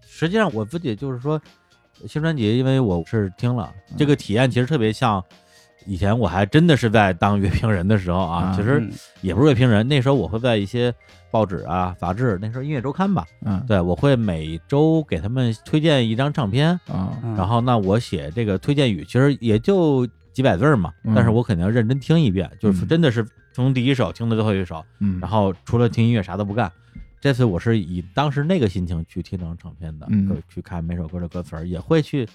[0.06, 1.40] 实际上我自己就是说，
[2.06, 5.22] 新专辑，因为我是听了嗯这个体验，其实特别像
[5.86, 8.90] 以前我还真的是在当乐评人的时候啊，啊其实嗯
[9.20, 10.93] 也不是乐评人，那时候我会在一些
[11.30, 16.78] 报纸啊、杂志，那时候音乐周刊吧，嗯对我会每周给他们推荐一张唱片，
[17.36, 26.70] 然后那我写这个推荐语，其实也就几百字儿嘛，嗯但是我肯定要认真听一遍，就是嗯真的是从第一首听到最后一首，嗯，然后除了听音乐啥都不干。
[27.20, 30.43] 这次我是以当时那个心情去听整张唱片的，嗯。
[30.49, 32.29] 去看每首歌的歌词儿，也会去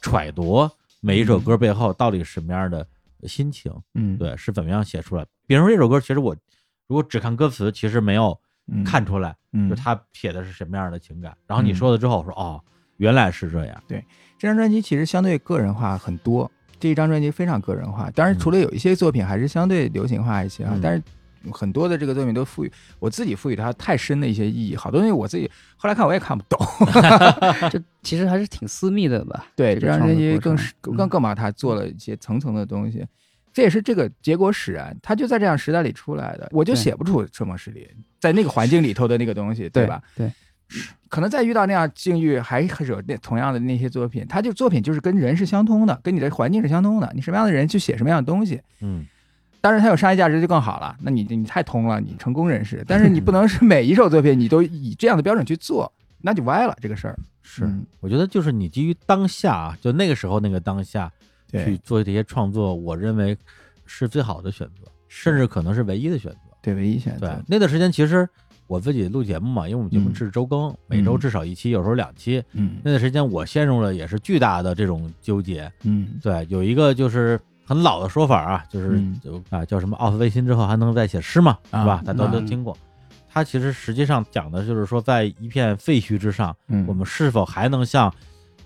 [0.00, 0.70] 揣度
[1.00, 2.86] 每一首歌背后到底是什么样的
[3.24, 4.16] 心情，嗯。
[4.16, 5.26] 对，是怎么样写出来。
[5.46, 6.34] 比如说这首歌，其实我
[6.86, 8.38] 如果只看歌词，其实没有
[8.68, 9.68] 嗯看出来，嗯。
[9.68, 11.36] 就他写的是什么样的情感。
[11.46, 11.74] 然后你嗯。
[11.74, 12.62] 说了之后，我说哦，
[12.96, 14.02] 原来是这样，对
[14.38, 18.10] 这张专辑其实相对个人化很多，这一张专辑非常个人化。
[18.10, 21.02] 当然，嗯除了有一些作品还是相对流行化一些啊，嗯但是
[21.52, 26.58] 很多的这个作品都赋予我自己赋予它太深的一些意义，好多东西我自己后来看我也看不懂。
[27.70, 29.46] 这其实还是挺私密的吧？
[29.54, 33.06] 对，这张专辑更是更嗯更把它做了一些层层的东西。
[33.52, 36.48] 这也是这个结果使然，它就在这样时代里出来的。
[36.52, 37.88] 我就写不出车模式里
[38.20, 40.00] 在那个环境里头的那个东西，对吧？？
[40.14, 40.30] 对，
[41.08, 47.10] 可能再遇到那样境遇，还还是有那同样的那些作品，他就作品就是跟人是相通的，跟你的环境是相通的。
[47.14, 49.04] 你什么样的人去写什么样的东西，嗯，
[49.60, 50.96] 当然它有商业价值就更好了。
[51.00, 57.18] 那你你太通了，你成功人士， 但是你不能是每一首作品你都以这样的标准去做，那就歪了这个事儿。
[57.42, 61.10] 是嗯，我觉得就是你基于当下啊，就那个时候那个当下
[61.50, 63.36] 去做这些创作，我认为
[63.84, 66.38] 是最好的选择，甚至可能是唯一的选择。
[66.62, 68.28] 对，唯一选择对，那段时间其实
[68.70, 72.40] 我自己录节目嘛，因为我们节目嗯是周更，每周嗯至少一期，有时候两期。
[72.52, 75.68] 嗯那段时间我陷入了也是巨大的这种纠结。
[75.82, 79.02] 嗯对，有一个就是很老的说法啊，就是
[79.50, 82.00] 啊叫什么奥斯维辛之后还能再写诗嘛，啊是吧？
[82.06, 82.76] 大家都听过。
[83.28, 88.12] 他其实实际上讲的就是说，在一片废墟之上，嗯，我们是否还能像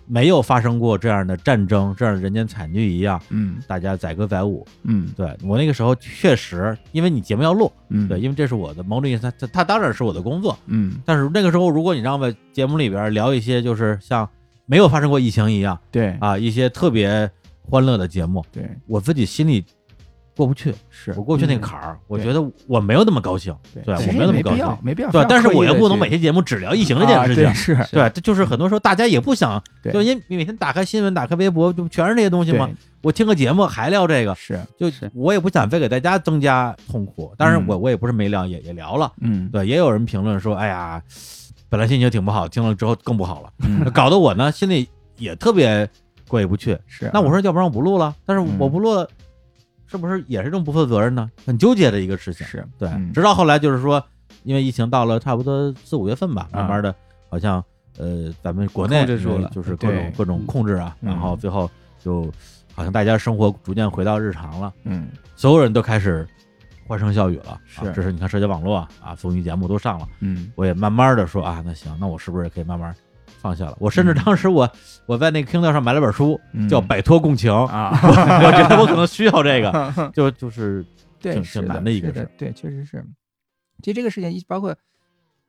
[0.07, 3.57] 没有发生过这样的战争、这样的人间惨剧一样，嗯。
[3.67, 4.67] 大家载歌载舞？
[4.83, 5.13] 嗯。
[5.17, 8.07] 对我那个时候确实，因为你节目要录，嗯。
[8.09, 10.59] 对，因为这是我的某种意义上，它它它当然是我的工作。
[10.67, 10.97] 嗯。
[11.05, 14.29] 但是那个时候，如果你让我在节目里边聊一些就是像
[14.67, 16.17] 没有发生过疫情一样对。
[16.21, 17.31] 啊，一些特别
[17.63, 18.69] 欢乐的节目，对。
[18.87, 19.65] 我自己心里
[20.37, 21.13] 过不去，是。
[21.17, 23.55] 我过不去那个坎儿，我觉得我没有那么高兴，
[23.85, 23.95] 对。
[23.95, 24.57] 我没有那么高兴。
[24.57, 27.77] 没必要，，没必要对，但是我又不能每期节目只聊疫情这件事情是。
[27.93, 29.93] 对，这就是很多时候大家也不想，对。
[29.93, 32.69] 就因为每天打开新闻、打开微博，就全是这些东西嘛。
[33.03, 35.11] 我听个节目还聊这个，是就是。
[35.15, 37.35] 我也不想非给大家增加痛苦。
[37.37, 37.65] 当然嗯。
[37.69, 39.13] 我，我也不是没聊，也也聊了。
[39.21, 39.49] 嗯。
[39.53, 41.01] 对，也有人评论说，哎呀，
[41.69, 43.85] 本来心情挺不好，听了之后更不好了，嗯。
[43.93, 44.89] 搞得我呢心里
[45.19, 45.89] 也特别
[46.29, 46.79] 过意不去。
[46.87, 48.15] 是那我说，要不然我不录了？
[48.25, 48.57] 但是嗯。
[48.59, 49.07] 我不录
[49.95, 51.31] 了，是不是也是这种不负责任呢？
[51.47, 52.47] 很纠结的一个事情。
[52.47, 54.05] 是对，嗯直到后来就是说，
[54.43, 56.95] 因为疫情到了差不多四五月份吧，啊慢慢的，
[57.29, 57.65] 好像
[57.99, 61.71] 呃，咱们国内控制住了就是各对种各种控制啊，嗯然后最后
[62.03, 62.31] 就
[62.75, 66.27] 好像大家生活逐渐回到日常了，嗯所有人都开始
[66.87, 67.61] 欢声笑语了。
[67.67, 72.95] 是啊，这是你看社交网络啊，啊，综艺节目都上了，嗯我也慢慢的说啊，那行，那我是不是也可以慢慢
[73.45, 73.77] 放下了？
[73.79, 74.71] 我甚至嗯当时我
[75.05, 80.83] 我在那个 Kindle 上买了本书，嗯叫《摆脱共情》，啊， 我觉得我可能需要这个， 就就是
[81.21, 83.05] 对，挺是挺难的一个事，是对，确实是。
[83.83, 84.75] 其实这个事情一包括，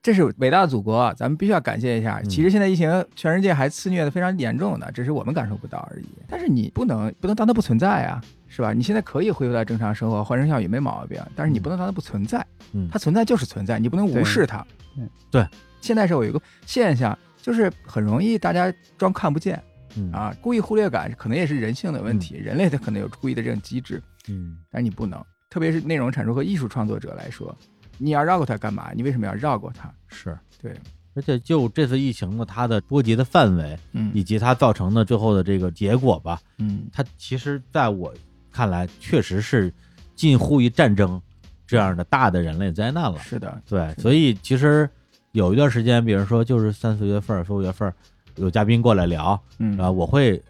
[0.02, 2.20] 这是伟大的祖国，咱们必须要感谢一下。
[2.22, 6.06] 嗯其实现在疫情全世界还肆虐的非常严重的，只是我们感受不到而已。
[6.28, 8.74] 但是你不能不能当它不存在啊，是吧？
[8.74, 12.44] 你现在可以恢复到正常生活，欢声笑语没毛病，但是你不能当它不存在。
[12.72, 14.64] 嗯它存在就是存在，你不能无视它。
[14.94, 15.08] 对
[15.42, 15.48] 对，
[15.80, 17.16] 现在是有一个现象，
[17.46, 19.62] 就是很容易大家装看不见
[19.96, 24.02] 嗯啊，故意忽略感可能也是人性的问题，人类他可能有故意的这种机制。
[24.28, 27.56] 嗯但是你不能，特别是内容产出和艺术创作者来说，
[27.98, 28.90] 你要绕过它干嘛？
[28.96, 29.94] 你为什么要绕过它？
[30.08, 30.36] 是。
[30.60, 30.74] 对，
[31.14, 38.12] 而且就这次疫情呢，它的波及的范围嗯以及它造成的最后的这个结果吧，嗯它其实在我
[38.50, 39.72] 看来，确实是
[40.16, 41.22] 近乎于战争
[41.64, 43.20] 这样的大的人类灾难了。
[43.20, 44.90] 是的，对，所以其实
[45.36, 47.92] 有一段时间，比如说就是三四月份、四五月份
[48.36, 50.42] 有嘉宾过来聊，嗯啊，我会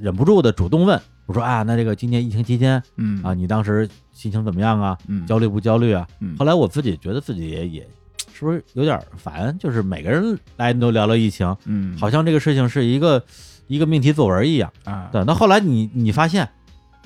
[0.00, 4.96] 忍不住的主动问，我说啊，那这个今年疫情期间嗯啊，你当时心情怎么样啊？
[5.06, 6.08] 嗯焦虑不焦虑啊？
[6.20, 7.86] 嗯后来我自己觉得自己也也
[8.32, 13.22] 是不是有点烦，就是每个人来都聊聊疫情，嗯好像这个事情是一个
[13.66, 14.72] 一个命题作文一样。
[14.84, 16.48] 啊，对，那后来你你发现，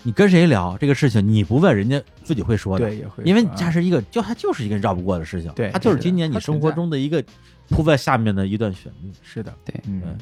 [0.03, 7.23] 你跟谁聊这个事情，你不问人家自己会说的，对也会，因为啊它是一个就它就是一个绕不过的事情，对它就是今年你生活中的一个
[7.69, 9.11] 铺在下面的一段旋律。
[9.23, 10.17] 是的，对嗯。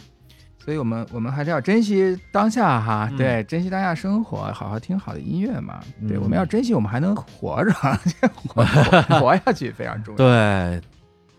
[0.59, 5.79] 所以我们我们还是要珍惜当下哈，嗯对，珍惜当下生活，好好听好的音乐嘛。
[6.09, 7.71] 对，嗯我们要珍惜我们还能活着，
[8.49, 10.17] 活活活下去非常重要。
[10.17, 10.81] 对，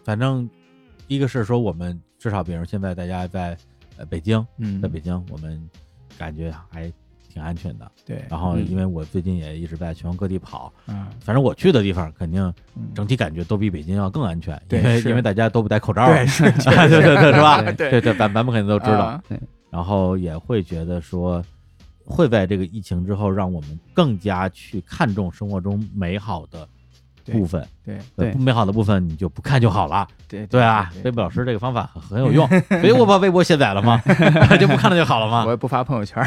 [0.03, 0.47] 反正
[1.07, 3.57] 一个是说我们至少，比如现在大家在
[3.97, 5.59] 呃北京，嗯在北京我们
[6.19, 6.93] 感觉还
[7.35, 7.91] 挺安全的。
[8.05, 12.41] 对，然后嗯因为我最近也一直在全国各地跑，嗯反正我去的地方肯定
[12.77, 17.61] 嗯整体感觉都比北京要更安全，对因为因为大家都不戴口罩，对是 对对对对是吧？
[17.61, 19.23] 对对对，咱咱们肯定都知道，啊
[19.69, 21.43] 然后也会觉得说，
[22.05, 26.69] 会在这个疫情之后，让我们更加去看重生活中美好的对
[27.33, 30.07] 部分，对对不美好的部分你就不看就好了。
[30.27, 32.47] 对对啊，微博老师这个方法很很有用，
[32.81, 34.01] 所以我把微博卸载了吗，
[34.59, 35.51] 就不看了就好了吗我。
[35.51, 36.23] 也不发朋友圈，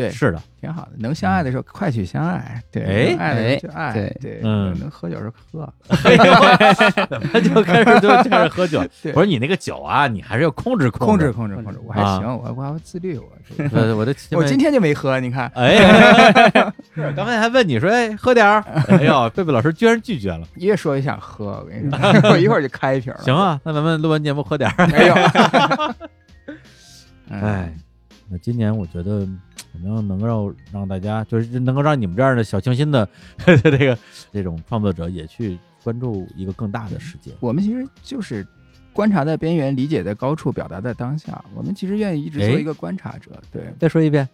[0.00, 0.92] 对，是的，挺好的。
[0.98, 8.82] 能相爱的时候快去相爱，对，爱的就爱，对对，嗯能喝酒的时候喝，就开始就开始喝酒。
[9.02, 11.32] 对我说你那个酒啊，你还是要控制控制制。
[11.32, 15.76] 控制控制，我还啊行，我我还自律，我我的我今天就没喝，你看，哎，
[16.94, 18.60] 是 刚才还问你说，哎，喝点儿。
[18.88, 20.46] 哎呦，贝贝老师居然拒绝了。
[20.56, 21.90] 越说越想喝，我跟你
[22.20, 23.20] 说，我一会儿就开一瓶了。
[23.22, 24.86] 行，啊，那咱们录完节目喝点儿。
[24.88, 25.14] 没有，
[27.28, 27.72] 嗯哎，
[28.28, 29.26] 那今年我觉得
[29.72, 33.08] 反正能够让大家，就是能够让你们这样的小清新的
[33.62, 33.98] 这个
[34.32, 37.32] 这种创作者也去关注一个更大的世界。
[37.40, 38.46] 我们其实就是
[38.92, 41.44] 观察在边缘，理解在高处，表达在当下。
[41.54, 44.28] 我们其实愿意一直做哎一个观察者，对，再说一遍。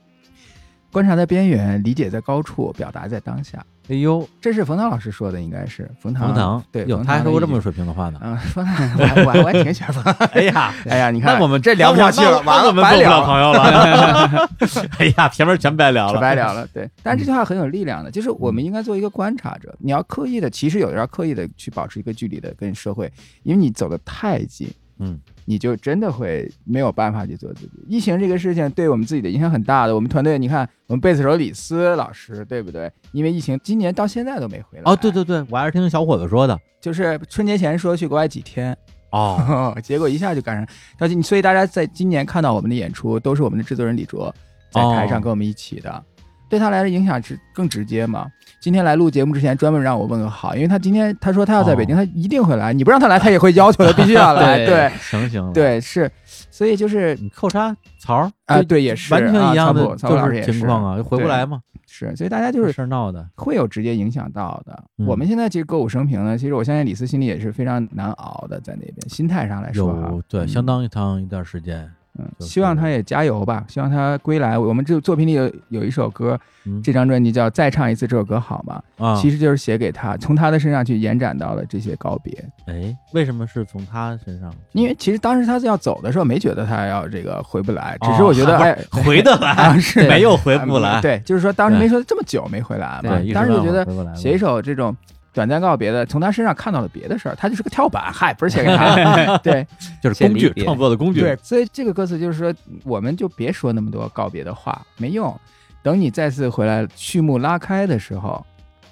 [0.93, 3.65] 观察在边缘，理解在高处，表达在当下。
[3.89, 6.27] 哎呦，这是冯唐老师说的，应该是冯唐。
[6.27, 8.19] 冯唐，对，有，他还说过这么水平的话呢。
[8.23, 10.15] 嗯，冯唐，我还我还挺喜欢冯唐。
[10.33, 12.85] 哎呀， 哎呀，你看，那我们这聊不下去了，完了，我们。
[12.85, 14.49] 做不了朋友了。
[14.99, 19.73] 哎呀，前面全白聊了，白聊了，对，但是这句话很有力量的，就是我们应该做一个观察者。
[19.79, 23.13] 你要刻意的，其实有的时候刻意的去保持一个距离的跟社会，
[23.45, 24.69] 因为你走的太近，
[24.99, 27.73] 嗯，你就真的会没有办法去做自己。
[27.89, 29.95] 疫情这个事情对我们自己的影响很大的。
[29.95, 32.91] 我们团队，你看我们贝斯手李斯老师，对不对？
[33.13, 34.83] 因为疫情，今年到现在都没回来。
[34.85, 36.59] 哦，对，对对，我还是听小伙子说的。
[36.81, 38.77] 就是春节前说去国外几天，
[39.11, 41.23] 哦， 结果一下就赶上。
[41.23, 44.35] 所以大家在今年看到我们的演出，都是我们的制作人李卓
[44.71, 46.05] 在台上跟我们一起的。
[46.49, 48.27] 对他来的影响是更直接嘛。
[48.61, 52.73] 今天来录节目之前，专门让我问个好，因为他今天他说他要在北京，哦他一定会来。
[52.73, 54.57] 你不让他来，他也会要求的，必须要来。
[54.59, 56.11] 对对行行，对是，
[56.51, 64.85] 所以就是你扣杀曹儿啊，对，也是完全一样的啊曹普曹普老就是师也情况啊，回不对来嘛，是，所以大家就是事儿闹的，会有直接影响到的。
[64.99, 71.91] 嗯我们现在其实歌舞升平呢，其实我相信李斯心里也是非常难熬的，在那边心态上来说啊有，对嗯相当一长一段时间，嗯，
[72.39, 74.59] 就是希望他也加油吧，希望他归来。
[74.59, 82.33] 我们这作品里有有一首歌，嗯这张专辑叫《再唱一次这首歌好吗》，啊，其实就是写给他，从他的身上去延展到了这些告别。
[82.67, 84.53] 哎，为什么是从他身上？
[84.73, 94.97] 因为其实当时他要走的时候，没觉得他要这个回不来，只哦是我觉得 哎，回得来 啊，是没有回不来，对，就是说当时没说这么久没回来嘛当时就觉得写一首这种
[95.37, 99.67] 短暂告别的，从他身上看到了别的事儿，他就是个跳板，嗨，不是写给他， 对
[100.03, 102.55] 就是工具创作的工具，对，所以这个歌词就是说，
[102.85, 105.39] 我们就别说那么多告别的话，没用。
[105.83, 108.43] 等你再次回来，序幕拉开的时候，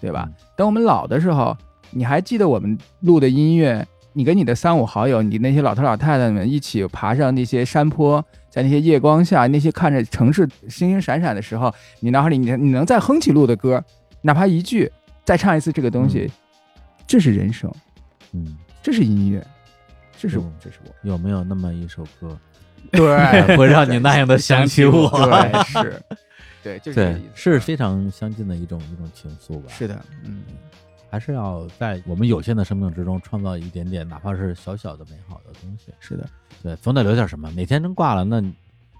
[0.02, 0.28] 对吧？
[0.54, 1.56] 等我们老的时候，
[1.90, 3.82] 你还记得我们录的音乐？
[4.12, 13.82] 你跟你的三五好友，你那些老头老太太们一起爬上那些山坡，在那些夜光下，那些看着城市星星闪闪的时候，你脑海里你你能再哼起录的歌，
[14.20, 14.92] 哪怕一句，
[15.24, 16.30] 再唱一次这个东西，
[17.06, 17.72] 这是人生，
[18.32, 19.44] 嗯，这是音乐，
[20.18, 22.38] 这是我这是我，有没有那么一首歌
[22.90, 23.00] 对
[23.56, 25.08] 会让你那样的想起我？
[25.10, 26.02] 对是，
[26.62, 29.68] 对 就是是非常相近的一种一种情愫吧。
[29.68, 30.42] 是的，嗯，
[31.10, 35.92] 还是要在我们有限的生命之中创造一点点，哪怕是小小的美好的东西。
[35.98, 36.28] 是的，
[36.62, 37.50] 对，总得留点什么。
[37.52, 38.42] 哪天真挂了，那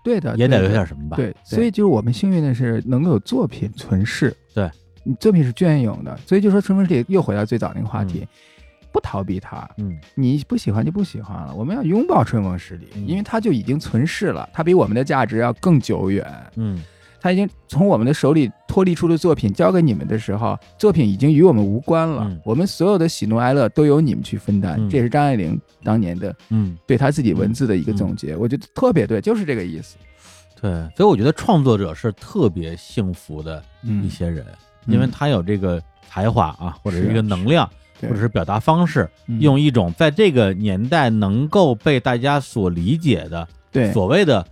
[0.02, 1.16] 对的，也得留点什么吧。
[1.16, 4.34] 对，所以就是我们幸运的是能够有作品存世。
[4.54, 4.70] 对，
[5.04, 8.26] 你作品是隽永的，所以就说春风十里又回到最早那个话题，
[8.90, 11.54] 不逃避它，嗯，你不喜欢就不喜欢了。
[11.54, 16.26] 我们要拥抱春风十里，嗯因为它就已经存世了，它比我们的价值要更久远。
[16.56, 16.82] 嗯
[17.20, 22.24] 它已经从我们的手里脱离出的作品交给你们的时候，作品已经与我们无关了。
[22.28, 29.96] 嗯我们所有的喜怒哀乐都由你们去分担，嗯这也是张爱玲当年的嗯，对她自己文字的一个总结，我觉得特别对，就是这个意思。
[30.60, 30.70] 对。
[30.94, 34.44] 所以我觉得创作者是特别幸福的一嗯，些人，
[34.86, 37.68] 因为他有这个才华啊，或者是是一个能量，
[38.00, 44.46] 或者是表达方式，嗯用一种在这个年代能够被大家所理解的对，所谓的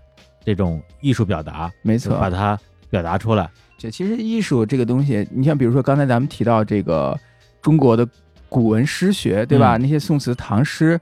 [0.44, 2.59] 这种艺术表达，没错，把它
[2.90, 3.48] 表达出来。
[3.78, 7.18] 这其实艺术这个东西，你像比如说刚才咱们提到这个
[7.60, 8.06] 中国的
[8.48, 9.76] 古文诗学，对吧？
[9.76, 11.00] 嗯那些宋词唐诗，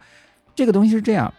[0.55, 1.33] 这个东西是这样，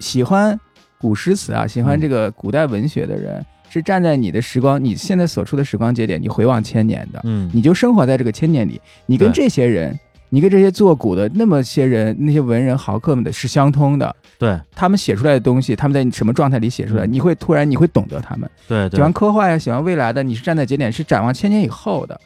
[0.00, 0.58] 喜欢
[0.98, 9.98] 古诗词啊，喜欢嗯这个古代文学的人，是站在你的时光，你现在所处的时光节点，你回望千年的，嗯，你就生活在这个千年里，你跟这些人。
[10.34, 18.50] 你跟这些做古的那么些人，那些文人豪客们的是相通的，对他们写出来的东西，他们在什么状态里写出来，嗯你会突然你会懂得他们。
[18.66, 22.18] 对对喜欢科幻呀，喜欢未来的，你是站在节点，是展望千年以后的，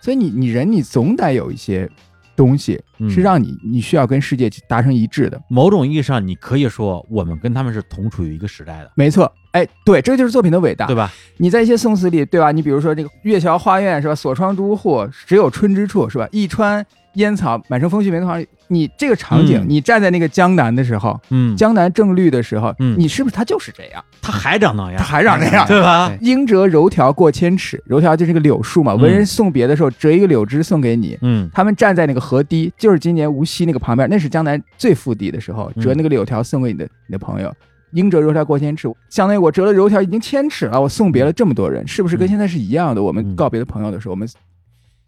[0.00, 1.88] 所以你你人你总得有一些
[2.34, 10.94] 东西嗯是让你你需要跟世界达成一致的，某种意义上，你可以说我们跟他们是同处于一个时代的，没错，哎，对，这就是作品的伟大对。
[10.94, 11.10] 吧？
[11.38, 12.52] 你在一些宋词里，对吧？
[12.52, 16.84] 你比如说这个“月桥花苑”是吧？“锁窗朱户，只有春之处”是吧？“一川
[17.14, 24.04] 烟草，满城风絮没头黄”，你这个场景，嗯你站在那个江南的时候，嗯，江南正绿的时候，嗯你是不是它就是这样？
[24.20, 26.12] 他还长那样，它还长那样，对吧？
[26.20, 28.92] 应折柔条过千尺，柔条就是个柳树嘛。
[28.92, 31.16] 嗯文人送别的时候，折一个柳枝送给你。
[31.22, 37.52] 嗯他们站在那个河堤，就是今年无锡那个旁边，那是江南最腹地的时候，嗯折那个柳条送给你的你的朋友。
[37.96, 43.02] 应折柔条过千尺，相当于我折了柔条已经千尺了，我送别了这么多人，是不是跟嗯现在是一样的？
[43.02, 44.28] 我们嗯告别的朋友的时候，我们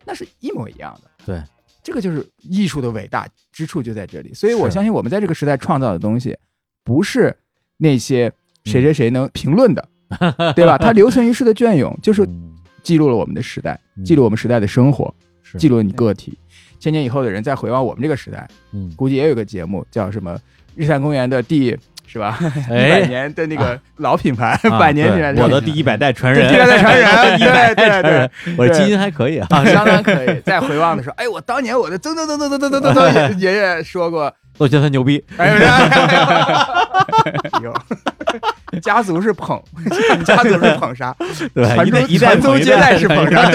[0.06, 1.10] 那是一模一样的。
[1.26, 1.42] 对，
[1.82, 4.32] 这个就是艺术的伟大之处就在这里。
[4.32, 6.36] 所以我相信我们在这个时代创造的东西，
[6.82, 7.36] 不是
[7.76, 8.28] 那些
[8.64, 9.88] 嗯谁谁谁能评论的，
[10.56, 10.78] 对吧？
[10.78, 15.14] 它留存于世的隽永，就是嗯记录了我们的时代，嗯记录我们时代的生活，
[15.58, 16.38] 记录了你个体。
[16.80, 20.34] 千年以后的人再回望我们这个时代，嗯，估计也有个节目叫什么
[20.76, 21.76] 《日坛公园》的第
[22.10, 22.38] 是吧？
[22.40, 29.46] 一百哎，年的那个老品牌，啊百年品牌，对我的第一百代传人，第一百代传人 一百代对对传人，我这基因还可以啊。
[29.50, 30.40] 啊，相当可以。
[30.40, 35.48] 再回望的时候，哎，我当年我的曾曾曾曾曾曾曾曾曾爷爷说过，我觉得他牛逼，哎
[37.62, 39.62] 呦，家族是捧，
[40.24, 41.14] 家族是捧杀，
[41.54, 41.74] 对吧？
[41.74, 43.50] 传宗一代一代传宗接代是捧杀，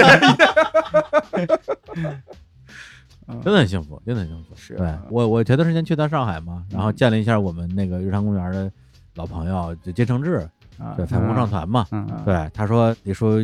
[3.26, 4.50] 真的很幸福，真的很幸福。
[4.50, 5.02] 对是啊。
[5.10, 8.70] 我，我前段时间去趟上海嘛，然后见了一下我们那个日常公园的
[9.14, 10.48] 老朋友，就金承志，
[10.78, 11.86] 啊对，彩虹唱团嘛。
[11.90, 13.38] 嗯，对，他说你说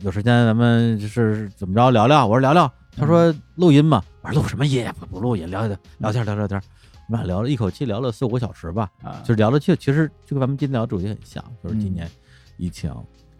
[0.00, 4.86] 有时间咱们就是怎么着聊聊，我说聊聊，他说录音嘛，我说录什么音？
[5.00, 6.60] 不不录音，聊聊聊天聊聊天。
[7.06, 9.20] 我们俩聊了一口气聊了四五个小时吧，啊。
[9.20, 11.94] 就是聊的其其实就跟咱们今天聊的主题很像，就是今嗯。
[11.94, 12.10] 年
[12.56, 12.90] 疫情，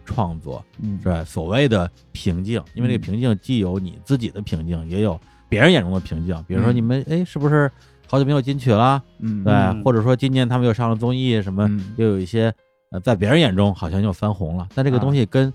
[0.05, 0.99] 创作，嗯。
[1.03, 1.25] 是吧？
[1.25, 5.19] 所谓的瓶颈，因为这个瓶颈既有你自己的瓶颈，也有
[5.49, 6.45] 别人眼中的瓶颈。
[6.47, 7.71] 比如说嗯你们哎，是不是
[8.07, 9.03] 好久没有金曲了？
[9.19, 9.43] 嗯。
[9.45, 9.83] 对，嗯。
[9.83, 11.95] 或者说今年他们又上了综艺，什么嗯。
[11.97, 12.53] 又有一些
[12.91, 15.53] 呃，在别人眼中好像又翻红了，但这个啊东西跟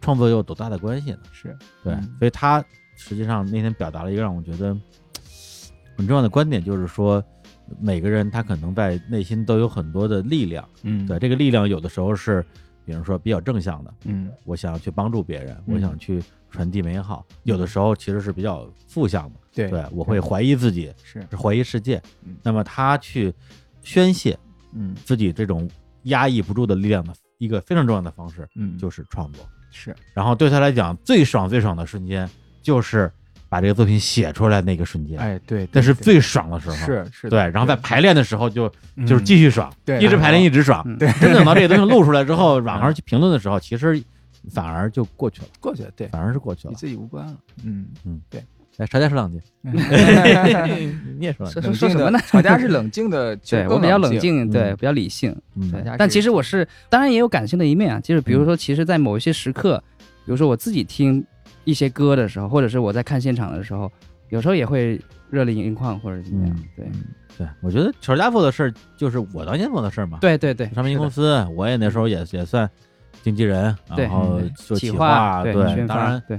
[0.00, 1.18] 创作又有多大的关系呢？
[1.32, 1.56] 是。
[1.82, 2.16] 对，嗯。
[2.18, 2.62] 所以他
[2.96, 4.76] 实际上那天表达了一个让我觉得
[5.96, 7.22] 很重要的观点，就是说
[7.80, 11.06] 每个人他可能在内心都有很多的力量，嗯。
[11.06, 12.44] 对，这个力量有的时候是，
[12.84, 14.30] 比如说比较正向的，嗯。
[14.44, 15.74] 我想要去帮助别人，嗯。
[15.74, 22.36] 我想去传递美好；有的时候其实是比较负向的，对对我会怀疑自己，是是怀疑世界嗯。
[22.42, 23.32] 那么他去
[23.82, 24.38] 宣泄
[24.74, 25.68] 嗯自己这种
[26.04, 29.44] 压抑不住的力量的一个非常重要的方式，嗯就是创作。
[29.70, 32.28] 是然后对他来讲，最爽最爽的瞬间
[32.60, 33.10] 就是
[33.48, 36.76] 把这个作品写出来那个瞬间，哎对，对那是最爽的时候。
[36.76, 38.68] 是是对，然后在排练的时候就
[39.06, 40.82] 就是嗯继续爽，对一直排练一直爽。
[40.86, 44.02] 嗯对真等到这个东西录出来之后，网上去评论的时候，其实
[44.50, 46.72] 反而就过去了，过去了，对，反而是过去了。
[46.72, 48.42] 与自己无关了，嗯嗯，对，
[48.78, 49.40] 来，吵架说两句，
[51.18, 51.60] 你也说两句。
[51.60, 52.18] 说冷静说什么呢？
[52.26, 55.34] 吵架是冷静的，对我比较冷静，对，嗯比较理性。
[55.98, 58.00] 但其实我是，当然也有感性的一面啊。
[58.00, 59.82] 就是比如说，其实，在某一些时刻，
[60.24, 61.24] 比如说我自己听
[61.64, 63.90] 一些歌的时候，或者是我在看现场的时候，
[64.30, 65.00] 有时候也会
[65.30, 66.64] 热泪盈眶或者怎么样嗯。
[66.76, 66.86] 对，
[67.38, 72.68] 对，我觉得吵架做的事儿就是我当年做的事儿嘛。，对对对，唱片公司，我也那时候也也算
[73.22, 75.54] 经纪人，然后嗯做企划，对，
[75.86, 76.38] 当然对，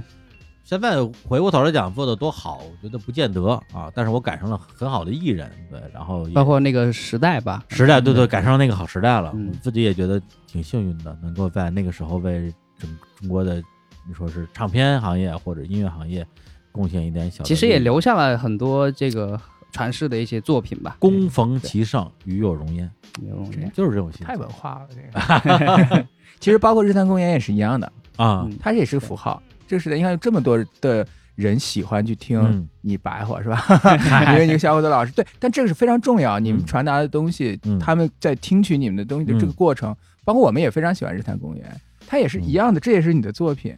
[0.62, 0.96] 现在
[1.26, 3.42] 回过头来讲做的多好，我觉得不见得
[3.72, 9.48] 啊，但是我赶上了很好的艺人，对，然后包括那个时代吧，时代，对对，赶上那个好时代了，嗯。
[9.50, 13.62] 我自己也觉得挺幸运的，能够在那个时候为整中国的
[14.06, 16.26] 你说是唱片行业或者音乐行业
[16.72, 17.42] 贡献一点小。
[17.44, 19.40] 其实也留下了很多这个
[19.74, 20.96] 传世的一些作品吧。
[21.00, 22.88] 恭逢其上，与有荣焉，
[23.20, 23.44] 有
[23.74, 26.06] 就是这种心太文化了，这个。
[26.38, 29.42] 其实包括日坛公园也是一样的，啊，嗯它也是个符号。
[29.66, 32.68] 这个时代，你看有这么多的人喜欢去听嗯。
[32.82, 33.64] 你白话是吧？
[34.32, 35.10] 因为你个小伙子老师。
[35.10, 36.38] 对，但这个是非常重要。
[36.38, 36.66] 你们嗯。
[36.66, 39.54] 传达的东西嗯，他们在听取你们的东西的这个嗯。
[39.54, 43.76] 过程，包括我们也非常喜欢日坛公园，它也是一样的，这也是你的作品。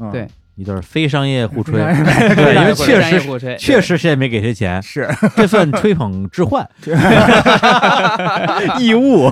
[0.00, 0.28] 嗯。
[0.56, 6.68] 一段非商业互吹， 对对，因为确实确实谁也没给谁钱，是这算吹捧置换，
[8.80, 9.30] 义务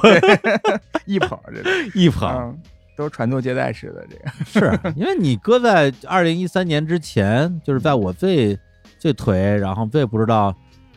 [1.07, 2.29] 一捧这个，一捧。
[2.31, 2.59] 嗯，
[2.97, 4.31] 都是传宗接代式的这个。
[4.45, 8.59] 是因为你搁在二零一三年之前，就是在我最
[8.99, 10.55] 最颓，然后最不知道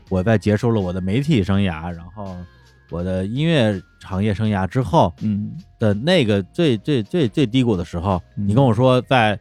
[0.09, 2.35] 我在结束了我的媒体生涯，然后
[2.89, 9.39] 我的音乐行业生涯之后嗯的那个最最最最低谷的时候，嗯你跟我说在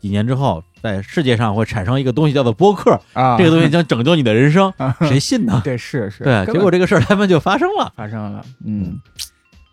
[0.00, 5.60] 几年之后，在世界上会产生一个东西叫做播客，啊，这个东西将拯救你的人生，谁信呢？
[5.64, 8.98] 对是是，对，结果这个事儿他们就发生了，发生了，嗯，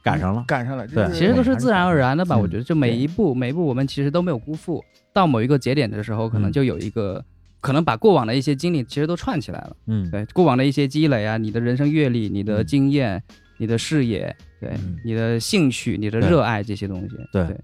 [0.03, 0.43] 赶上了。
[0.47, 2.35] 赶上了，对其实都是自然而然的吧。
[2.35, 4.83] 嗯我觉得，就每一步每一步，我们其实都没有辜负。
[5.13, 7.23] 到某一个节点的时候，可能嗯就有一个，
[7.61, 9.75] 可能把过往的一些经历其实都串起来了。
[9.87, 13.21] 嗯，对，过往的一些积累啊，你的人生阅历、你的嗯经验、
[13.57, 17.15] 你的视野，对嗯你的兴趣、你的热爱这些东西。
[17.31, 17.57] 对对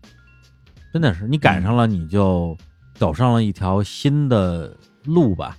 [0.91, 2.57] 真的是你赶上了，你就
[2.93, 5.57] 走上了一条新的路吧。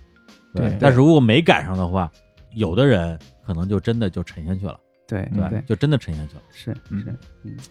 [0.54, 2.10] 对但是如果没赶上的话，
[2.54, 4.78] 有的人可能就真的就沉下去了，
[5.08, 6.42] 对对，对，就真的沉下去了。
[6.50, 7.16] 是嗯是。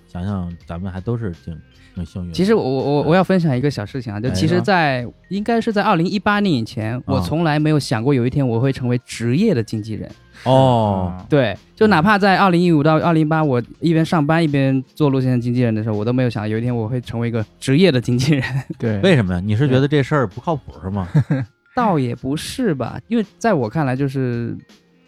[0.07, 1.55] 想想咱们还都是挺
[1.93, 2.33] 挺幸运的。
[2.33, 10.09] 其实我我我我要分享一个小事情啊，就哎其实，在应该是在二零一八年以前，我啊从来没有想过有一天我会成为职业的经纪人。
[10.43, 18.43] 哦，啊对，就哪怕在二零一五到二零一八，我一边上班一边做路线经纪人的时候，我都没有想有一天我会成为一个职业的经纪人。
[18.79, 19.39] 对，为什么呀？
[19.39, 21.07] 你是觉得这事儿不靠谱是吗？
[21.75, 24.57] 倒也不是吧，因为在我看来，就是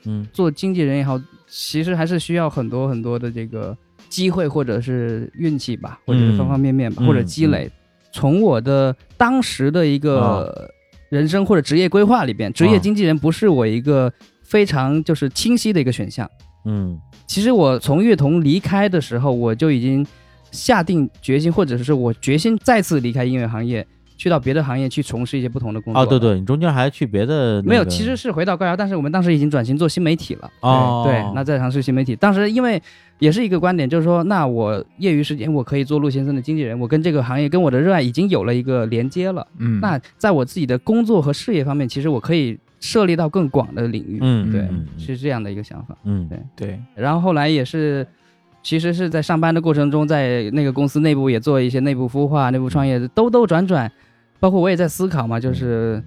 [0.05, 3.75] 嗯做经纪人也好，其实还是需要很多很多的这个
[4.07, 7.69] 机会或者是运气吧，或者是方方面面吧，嗯或者积累。
[8.13, 10.69] 从我的当时的一个
[11.09, 16.29] 人生或者职业规划里边，职业经纪人不是我一个非常就是清晰的一个选项。
[16.65, 20.05] 嗯其实我从乐童离开的时候，我就已经
[20.51, 23.85] 下定决心，或者是我决心再次离开音乐行业，
[24.17, 26.01] 去到别的行业去从事一些不同的工作。
[26.01, 30.51] 哦，对，对，你中间还去别的那没有，其实是回到高瑶，但是我们当时已经转型做新媒体了。
[30.59, 32.15] 哦，对，那再尝试新媒体。
[32.15, 32.79] 当时因为
[33.19, 39.47] 也是一个观点，就是说，那我业余时间我可以做陆先生的经纪人，我跟这个行业跟我的热爱已经有了一个连接了。
[39.57, 44.19] 嗯，那在我自己的工作和事业方面，其实我可以涉猎到更广的领域。
[44.21, 45.97] 嗯对是这样的一个想法。
[46.03, 46.39] 嗯对。
[46.53, 48.05] 对，然后后来也是，
[48.61, 53.89] 其实是在上班的过程中，在那个公司内部也做一些内部孵化、内部创业，兜兜转转，
[54.37, 56.03] 包括我也在思考嘛，就是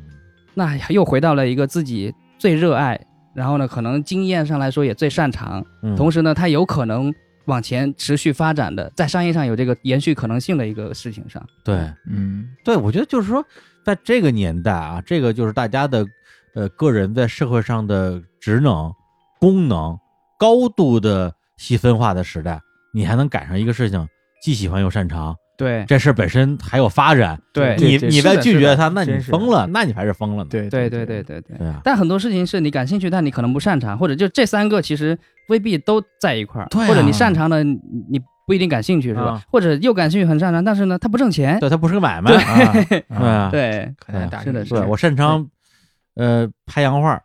[0.53, 3.01] 那又回到了一个自己最热爱，
[3.35, 5.97] 然后呢，可能经验上来说也最擅长，嗯。
[5.97, 7.11] 同时呢，它有可能
[7.47, 11.43] 往前持续发展的，在商业上有这个延续可能性的一个事情上。
[11.65, 11.75] 对。
[12.07, 12.51] 嗯。
[12.63, 13.43] 对，我觉得就是说，
[13.83, 16.05] 在这个年代啊，这个就是大家的
[16.57, 18.91] 呃个人在社会上的职能、
[19.39, 19.97] 功能
[20.39, 22.59] 高度的细分化的时代，
[22.93, 24.09] 你还能赶上一个事情，
[24.43, 30.49] 既喜欢又擅长，对这事儿本身还有发展，对你你再这是的是的拒绝他，那你疯了，那你还是疯了呢。
[30.51, 31.67] 对对对对对对对。
[31.69, 35.19] 啊，但很多事情是你感兴趣，但你可能不擅长，或者就这三个其实
[35.49, 37.79] 未必都在一块儿，对啊或者你擅长的你
[38.11, 39.23] 你不一定感兴趣是吧？
[39.33, 41.59] 啊或者又感兴趣很擅长，但是呢它不挣钱。
[41.61, 45.47] 对，它不是个买卖， 啊对啊，对很难达是的是的我擅长
[46.17, 47.23] 呃拍洋画儿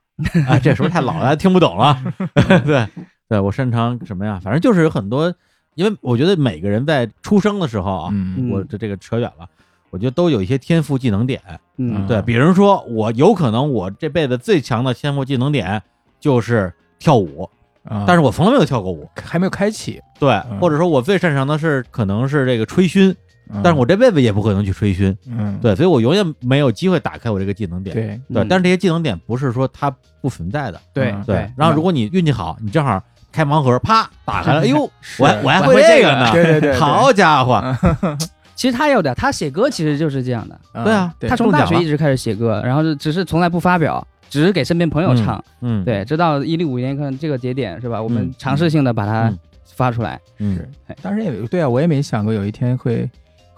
[0.48, 1.98] 啊，这是不是太老了，听不懂了？
[2.64, 2.88] 对
[3.28, 4.40] 对，我擅长什么呀？
[4.44, 5.34] 反正就是有很多，
[5.76, 9.48] 因为我觉得每个人在出生的时候啊，嗯我这这个扯远了，
[9.90, 11.42] 我觉得都有一些天赋技能点。
[11.78, 15.82] 嗯对，比如说我有可能我这辈子最强的天赋技能点
[16.20, 17.50] 就是跳舞，
[17.84, 19.10] 啊，但是我从来没有跳过舞。
[19.24, 23.16] 还没有开启，对，嗯或者说我最擅长的是可能是这个吹嘘，
[23.64, 25.16] 但是我这辈子也不可能去吹嘘。
[25.28, 25.58] 嗯。
[25.62, 27.96] 对，所以我永远没有机会打开我这个技能点。
[27.96, 28.08] 对。
[28.08, 28.48] 对，嗯。
[28.48, 30.80] 但是这些技能点不是说它不存在的。
[30.94, 33.02] 对嗯对，然后如果你运气好，你正好
[33.32, 34.82] 开盲盒，啪打开了，哎呦，
[35.18, 36.80] 我还我还会这个会这个呢，对对对对。
[36.80, 37.62] 好家伙，
[38.56, 40.60] 其实他有的，他写歌其实就是这样的。
[40.84, 45.44] 对啊对他从大学一直开始写歌，然后是只是从来不发表，只是给身边朋友唱。
[45.62, 48.02] 嗯，对，直到一六五年可能这个节点是吧？
[48.02, 49.40] 我们嗯尝试性的把它嗯。
[49.74, 50.20] 发出来。
[50.38, 50.58] 嗯。
[50.58, 50.70] 是
[51.02, 53.10] 当时也对啊，我也没想过有一天会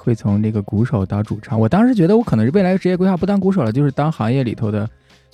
[0.03, 1.57] 会从那个鼓手到主唱。
[1.59, 4.87] 我当时觉得我可能是未来职业规划不当鼓手了，就是当行业里头的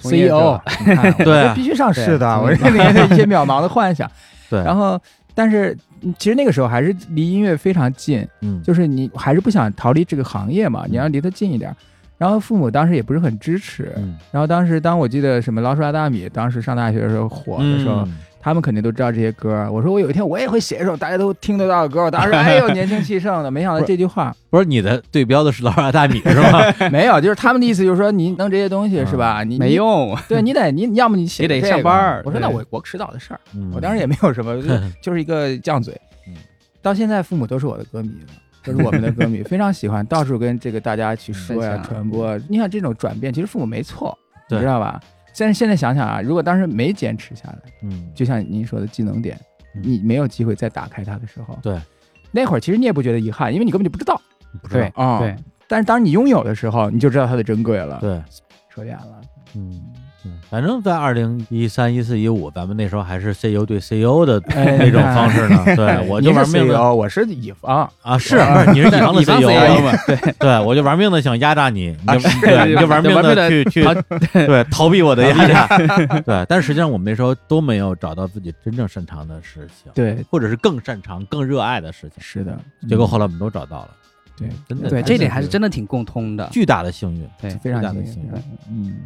[0.03, 0.59] CEO
[1.17, 4.09] 对这必须上市的，我这里面的一些渺茫的幻想。
[4.49, 4.99] 对，然后，
[5.33, 11.75] 但是嗯其实那个时候还是离音乐非常近，嗯就是你还是不想逃离这个行业嘛，你要离它近一点。
[12.17, 13.93] 然后父母当时也不是很支持。
[13.97, 19.69] 嗯然后当时当我记得什么老鼠爱大米，当时上大学的时候火的时候，嗯他们肯定都知道这些歌。
[19.71, 22.01] 我说我有一天我也会写一首大家都听得到的歌。
[22.03, 26.59] 我当时哎呦年轻气盛的，没想到这句话 不是你的对标的是老二大米是吗？
[26.91, 29.43] 没有，就是他们的意思就是说你弄这些东西是吧？
[29.43, 34.69] 你没，用，对你得你要么你写也得这个上班儿我说那我我迟早的事儿，嗯我当时也没有什么，就
[35.03, 35.93] 就是一个犟嘴
[36.27, 36.33] 嗯。
[36.81, 38.33] 到现在父母都是我的歌迷了。
[38.61, 42.37] 都是我们的歌迷，非常喜欢，到处跟这个大家去说呀、传播。
[42.49, 44.15] 你看这种转变，其实父母没错，
[44.49, 44.99] 你对知道吧？
[45.39, 49.39] 但是现在想想啊，如果当时没坚持下来，嗯就像您说的技能点，
[49.75, 51.79] 嗯你没有机会再打开它的时候，对，
[52.31, 54.21] 那会儿其实你也不觉得遗憾，因为你根本就不知道
[54.61, 55.19] 不知道对啊。
[55.19, 55.35] 对，
[55.67, 57.97] 但是当你拥有的时候，你就知道它的珍贵了。
[58.01, 58.21] 对，
[58.69, 59.21] 说远了，
[59.55, 59.81] 嗯。
[60.25, 65.63] 嗯，反正，在二零一三、一四、一五，咱们那时候还是 CEO 对 CEO 的哎那种方式呢。
[65.75, 69.47] 对，我就玩命的我是乙方，啊，是不是你是乙方的 CEO？
[70.05, 73.83] 对对，我就玩命的想压榨你，你就啊对，你就玩命的去 去
[74.33, 75.97] 对逃避我的压榨。
[76.21, 82.17] 对，但是实际上我们那时候都没有找到自己真正擅长的事情，对，或者是更擅长、更热爱的事情。
[82.19, 82.59] 是的，
[82.89, 83.89] 结果后来我们都找到了，
[84.37, 86.45] 对真的对，这点还是真的挺共通的。
[86.51, 87.25] 巨大的幸运。
[87.41, 88.29] 对，非常大的幸运。
[88.69, 88.97] 嗯，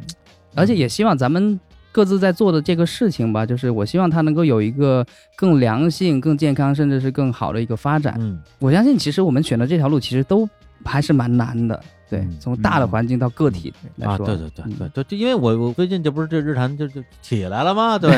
[0.56, 1.60] 而且也希望咱们
[1.92, 5.06] 各自在做的这个事情吧，就是我希望它能够有一个
[5.36, 8.16] 更良性、更健康，甚至是更好的一个发展。
[8.20, 10.48] 嗯，我相信，其实我们选的这条路其实都
[10.84, 11.80] 还是蛮难的。
[12.10, 17.98] 对嗯，从大的环境到个体来啊，说，对对对嗯对对，就因为我我最近这不是这日坛就就起来了吗？
[18.00, 18.12] 对。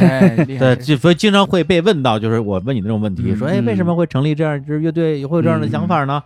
[0.58, 6.22] 对，就所以经常会被问到，就是我问你那种问题，嗯说，哎，为什么会成立这样一支乐队，会有这样的想法呢？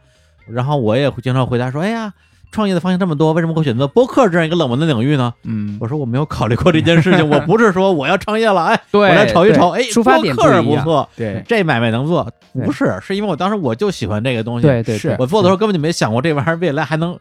[0.47, 2.11] 然后我也会经常回答说，哎呀，
[2.51, 5.33] 创业的方向这么多，为什么会选择播客这样一个冷门的领域呢？
[5.43, 5.77] 嗯。
[5.79, 10.83] 我说我没有考虑过这件事情， 我不是说我要创业了，哎，对，我来瞅一瞅，对哎，出发点播客不一样。
[10.83, 11.43] 不错，对。
[11.47, 12.27] 这买卖能做，
[12.65, 17.17] 不是，是因为我当时我就喜欢这个东西，对对是，我做的时候根本就没想过这玩意儿未来还能，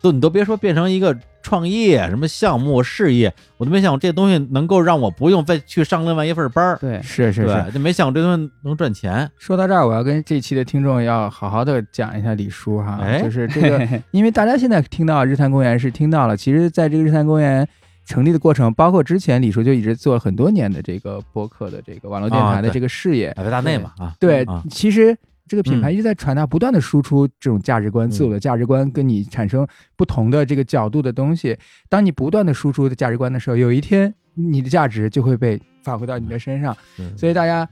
[0.00, 7.72] 都你都别说变成一个创业什么项目事业，我都没想过这东西能够让我不用再去上另外一份班儿，对是是是。
[7.72, 17.66] 就没想过这东西能赚钱，说到这儿，我要跟这期的听众要好好的讲一下李叔哈，哎就是这 个，因为大家现在听到日坛公园是听到了，其实在这个日坛公园
[18.04, 25.16] 成立的过程，包括之前李叔就一直做了很多年的这个播客的这个网络电台的这个事业，百威大内嘛啊，对啊，其实
[25.48, 29.66] 这个品牌嗯一直在传达，不断的输出这种价值观，嗯自我的价值观跟你产生
[29.96, 31.56] 不同的这个角度的东西。
[31.88, 36.76] 当你不断的输出的价值观的时候，有一天你的价值就会被发挥到你的身上。
[36.98, 37.68] 嗯所以大家，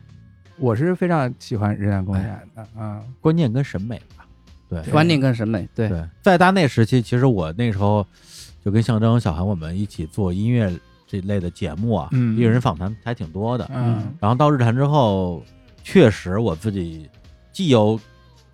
[0.58, 3.00] 我是非常喜欢日坛公园的啊。
[3.20, 4.26] 观念跟审美吧，
[4.68, 8.04] 对观念跟审美，对对，在大内时期，其实我那时候
[8.64, 10.72] 就跟象征、小韩我们一起做音乐
[11.06, 13.70] 这类的节目啊，嗯艺人访谈还挺多的。
[13.72, 15.42] 嗯然后到日坛之后，
[15.84, 17.08] 确实我自己
[17.56, 17.98] 既有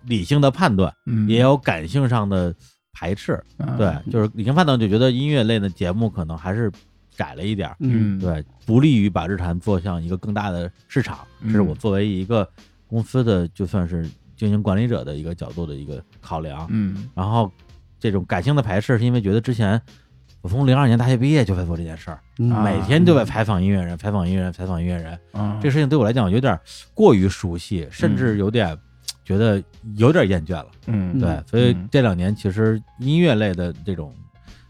[0.05, 2.55] 理性的判断，嗯，也有感性上的
[2.93, 3.33] 排斥。
[3.57, 6.71] 啊对，就是理性判断就觉得音乐类的节目可能还是
[7.11, 7.69] 窄了一点
[8.21, 11.19] 对，不利于把日坛做向一个更大的市场。
[11.43, 12.47] 这是我嗯作为一个
[12.87, 16.65] 公司的就算是经营管理者的一个角度的一个考量。
[16.69, 17.51] 嗯然后
[17.99, 19.81] 这种感性的排斥，是因为觉得之前
[20.41, 25.19] 我从零二年大学毕业就在做这件事儿，每天都在采访音乐人，采访音乐人，采访音乐人。
[25.33, 26.57] 嗯，这事情对我来讲有点
[26.93, 28.77] 过于熟悉，甚至有点
[29.23, 29.63] 觉得
[29.95, 30.67] 有点厌倦了。
[30.87, 31.19] 嗯。
[31.19, 31.43] 对，嗯。
[31.47, 31.87] 所以嗯。
[31.91, 34.13] 这两年其实音乐类的这种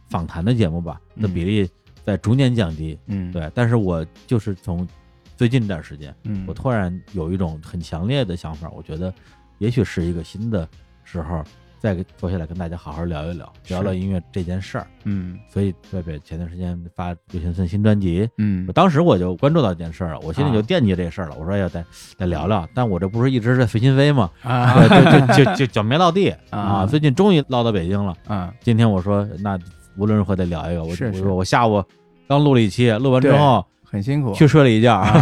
[0.10, 1.70] 访谈的节目吧的嗯比例
[2.04, 2.98] 在逐年降低。
[3.08, 3.32] 嗯。
[3.32, 4.88] 对，但是我就是从
[5.36, 6.44] 最近这段时间，嗯。
[6.48, 9.14] 我突然有一种很强烈的想法，我觉得
[9.58, 10.68] 也许是一个新的
[11.04, 11.44] 时候，
[11.84, 14.88] 再坐下来跟大家好好聊一聊，聊聊音乐这件事儿。
[15.04, 21.36] 嗯所以贝贝前段时间发刘行森新专辑，嗯我当时我就关注到这件事儿了，我心里就啊惦记这事儿了。
[21.38, 21.84] 我说要得
[22.18, 24.32] 得聊聊，但我这不是一直在随心飞吗？
[24.44, 26.86] 啊对就就就就脚没落地啊啊！
[26.86, 28.16] 最近终于落到北京了。
[28.28, 29.60] 啊今天我说那
[29.98, 31.84] 无论如何得聊一个，我是是我说我下午
[32.30, 35.14] 刚录了一期，录完之对后很辛苦，去睡了一觉，啊，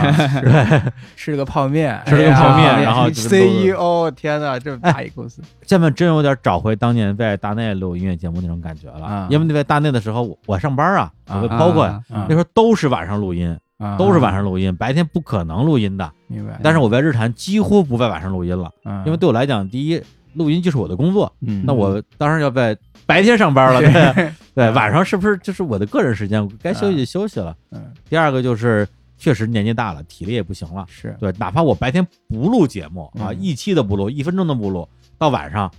[1.18, 9.06] 吃了个泡面， 吃了个泡面哎然后 CEO，天哪，这么大一公司，现在真有点找回当年在大内录音乐节目那种感觉了。
[9.06, 11.12] 啊因为那在大内的时候，我我上班啊，
[11.60, 16.10] 包括那时候都是晚上录音，啊都是晚上录音，白天不可能录音的。
[16.28, 20.02] 明白，但是我在日坛几乎不在晚上录音了，嗯因为对我来讲，第一，
[20.36, 22.78] 录音就是我的工作，嗯那我当然要在
[23.12, 24.32] 白天上班了，对对。
[24.54, 27.56] 对，晚上是不是就是我的个人时间，该休息就休息了。
[27.72, 31.16] 嗯第二个就是确实年纪大了，体力也不行了，是。
[31.20, 33.40] 对，哪怕我白天不录节目啊，嗯。
[33.40, 35.72] 一期都不录，一分钟都不录，到晚上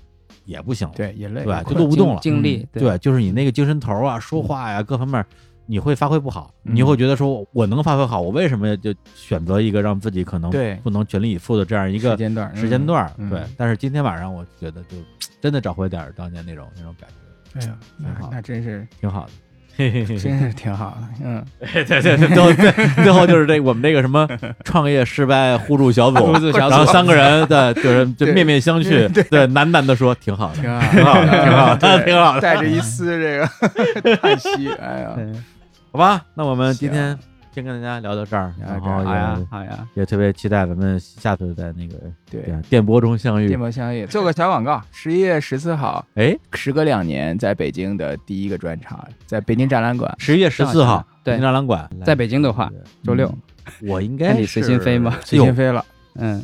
[0.46, 2.20] 也不行了，对也累，对，就录不动了。
[2.20, 5.22] 精力，对，就是你那个精神头啊、说话呀、各方面，
[5.66, 6.74] 你会发挥不好，嗯。
[6.74, 10.76] 你会觉得说我能发挥好，我为什么就选择一个让自己可能对。
[10.76, 13.12] 不能全力以赴的这样一个时间段时间段？
[13.18, 14.96] 嗯对，但是今天晚上我觉得就
[15.42, 17.16] 真的找回点当年那种那种感觉，
[17.54, 19.30] 哎呀，那那真是挺好的。
[19.74, 21.42] 嘿嘿嘿嘿，真是挺好的，嗯，
[21.72, 22.52] 对对对，最后
[23.02, 24.28] 最后就是这我们这个什么
[24.64, 35.16] 创业失败互助小组，然后三个人的，就是就面面相觑，对对，喃喃的说挺好的，挺好，挺好的，挺好的，挺好的，带着一丝这个 叹息，哎呀，
[35.90, 37.18] 好吧，那我们今天
[37.54, 41.94] 先跟大家聊到这儿，然后好呀也好呀，也特别期待咱们下次在那个
[42.30, 43.48] 对，啊电波中相遇。
[43.48, 43.58] 电。
[43.58, 51.38] 波相遇，做个小广告， 十一月十四号，哎，时隔两年，在北京的第一个专场，在北京展览馆，十一月十四号，对。
[51.38, 52.72] 展览馆，在北京的话，
[53.04, 53.32] 周六，
[53.82, 55.18] 我应该那你随心飞吗？
[55.22, 55.84] 随心飞了，
[56.14, 56.42] 嗯，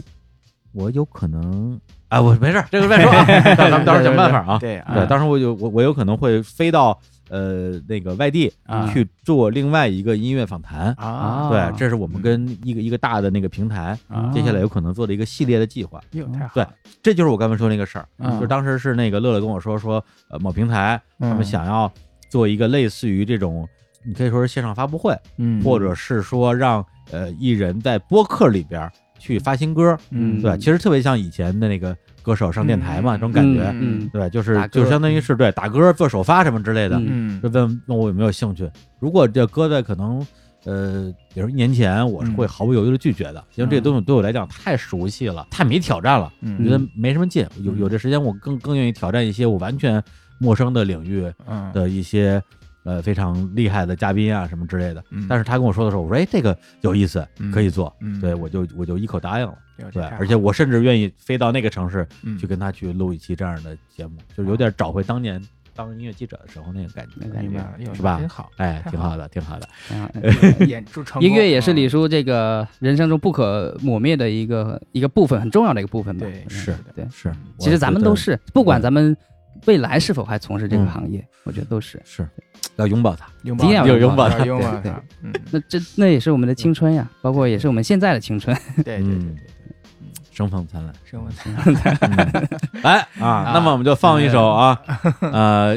[0.72, 3.24] 我有可能啊，我没事儿，这个再说啊，
[3.56, 4.59] 咱们到时候想办法啊。
[4.59, 6.98] 对对，当时我有我我有可能会飞到
[7.28, 10.92] 呃那个外地啊去做另外一个音乐访谈。
[10.94, 16.00] 啊，对，这是我们跟一个一个大的那个平台，啊接下来有可能做的一个系列的计划。
[16.12, 16.66] 哟太好对，
[17.02, 21.90] 这就是我刚才说那个事儿，嗯就是当时是那个乐乐跟我说说，呃，某平台他们嗯想要
[22.30, 23.68] 做一个类似于这种，
[24.05, 36.97] 你可以说是线上发布会，嗯，或者是说让呃艺人在播客里边去发新歌，嗯对，其实特别像以前的那个歌手上电台嘛，这种感觉，嗯对，就是就相当于是对打歌做首发什么之类的，
[37.43, 38.70] 就问问我有没有兴趣。
[38.99, 40.27] 如果这搁在可能
[40.65, 46.65] 呃，比如一年前，我是会嗯毫不犹豫的拒绝的，因为这个东西对我来讲太熟悉了，太没挑战了，我嗯。
[46.65, 47.47] 觉得没什么劲。
[47.62, 50.03] 有有这时间，我更更愿意挑战一些我完全
[50.39, 51.70] 陌生的领域嗯。
[51.73, 52.43] 的一些
[52.82, 55.03] 呃非常厉害的嘉宾啊什么之类的。
[55.11, 55.27] 嗯。
[55.28, 57.53] 但是他跟我说的时候，我说哎，这个有意思，嗯。
[57.53, 58.20] 可以做，嗯。
[58.20, 59.55] 对我就我就一口答应了。
[59.92, 65.40] 对，而且我甚至愿意飞到那个城市嗯去跟他去录一期这样的节目，就是有点找回当年
[65.74, 69.68] 当音乐记者的时候那个感觉，是吧真好，哎，挺好的，挺好的。
[69.94, 70.10] 啊
[70.66, 76.26] 演出成音乐也是嗯李叔这个人生中不可磨灭的一个一个部分，很重要的一个部分吧。
[76.26, 79.16] 对是的对是，其实咱们都是，不管咱们
[79.66, 82.00] 未来是否还从事这个嗯行业，我觉得都是。
[82.05, 82.28] 是
[82.74, 83.28] 要拥抱它。
[83.44, 88.56] 拥一定要有拥抱他拥抱对它，嗯，那这那也是我们的青春呀，包括也是我们现在的青春。
[88.84, 89.36] 对对对，
[90.39, 90.94] 生风灿烂。
[91.05, 92.48] 生活嗯
[92.82, 94.81] 来啊，那么我们就放一首啊，
[95.20, 95.77] 呃，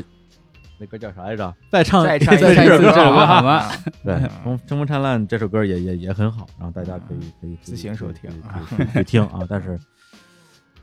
[0.78, 1.52] 那歌叫啥来着？
[1.72, 3.64] 再唱再唱一次这首歌好吗？
[4.06, 9.76] 对，嗯《生生风灿烂》这首歌也也也很好，然后大家可以可以自行收听可以可以可以听啊，但是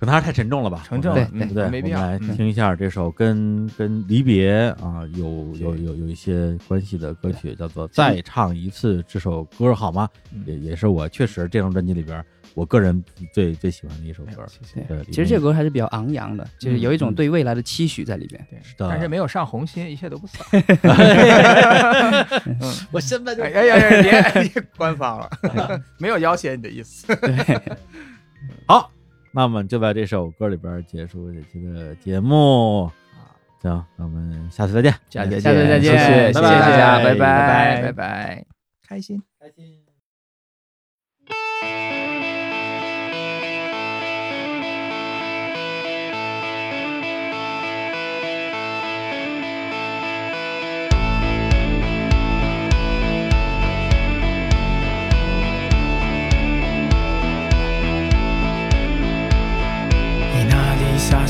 [0.01, 0.83] 可能还是太沉重了吧？
[0.85, 1.69] 沉重对对不对？
[1.69, 10.09] 没必要我们来嗯听一下这首跟跟离别啊有有有有一些关系的歌曲，叫做《再唱一次》这首歌，好吗？
[10.33, 12.25] 嗯也也是我确实这张专辑里边
[12.59, 14.45] 我个人最最喜欢的一首歌。
[14.49, 14.81] 谢谢。
[14.89, 18.45] 对，其实这首歌还是比较昂扬的，就是有一种对未来的期许在里边。
[18.51, 20.45] 对，但是没有上红心，一切都不算。
[22.91, 24.31] 我现在就哎呀呀呀！
[24.33, 25.31] 别别官方了，
[26.01, 27.07] 没有要挟你的意思。
[28.67, 28.91] 好，
[29.31, 32.91] 那我们就在这首歌里边结束这期的节目。
[33.63, 38.45] 行，那我们下次再见，下次再见，再见谢谢谢谢拜拜大家，拜拜拜拜拜，
[38.89, 39.23] 开心。
[39.39, 39.85] 开心。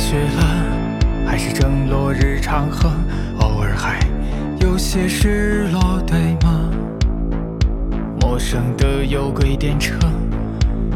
[0.08, 0.42] 雪了，
[1.26, 2.88] 还是正落日长河，
[3.40, 4.00] 偶尔还
[4.58, 6.70] 有些失落，对吗？
[8.18, 9.98] 陌生的有轨电车，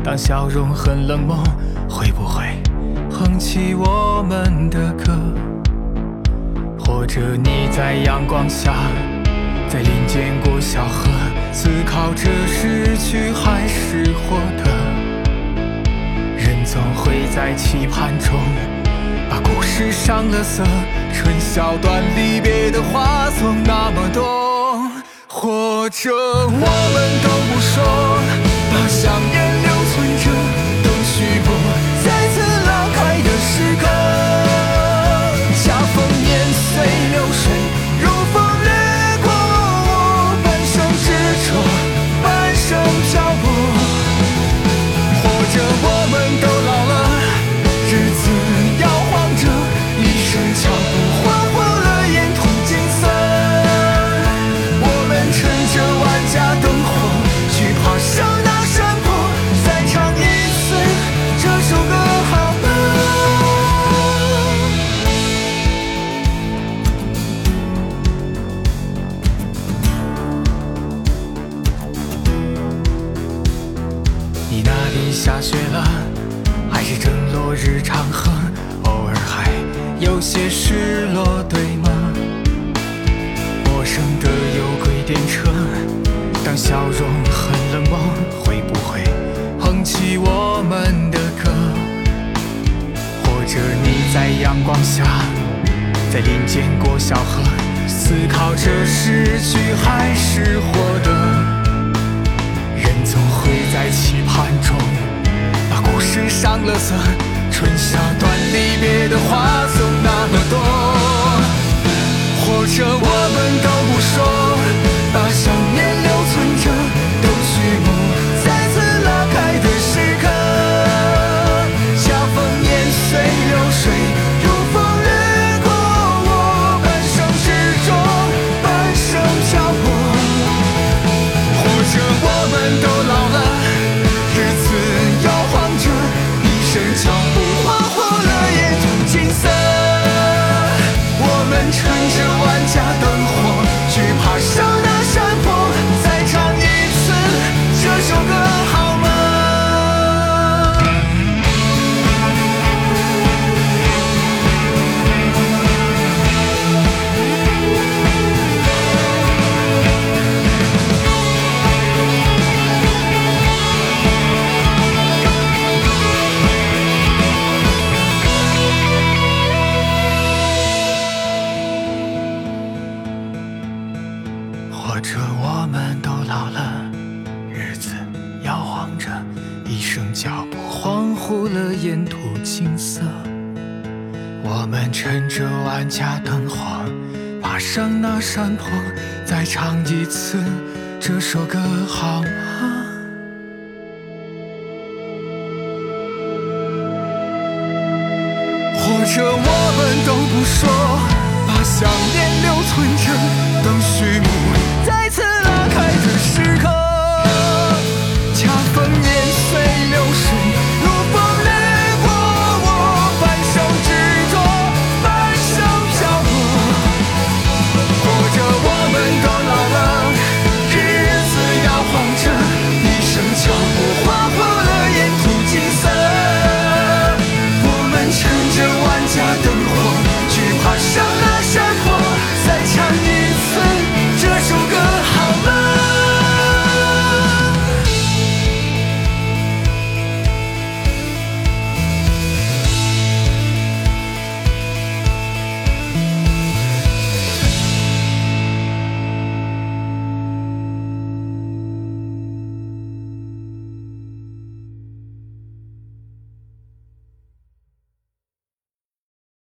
[0.03, 1.45] 当笑容很冷漠，
[1.87, 2.43] 会不会
[3.11, 5.13] 哼起我们的歌？
[6.79, 8.73] 或者你在阳光下，
[9.69, 11.11] 在林间过小河，
[11.53, 14.71] 思考着失去还是获得？
[16.39, 18.41] 人总会在期盼中。
[19.33, 20.63] 把故事上了色
[21.15, 24.91] 春宵短离别的话总那么多
[25.27, 27.83] 或者我们都不说
[28.71, 29.42] 把想念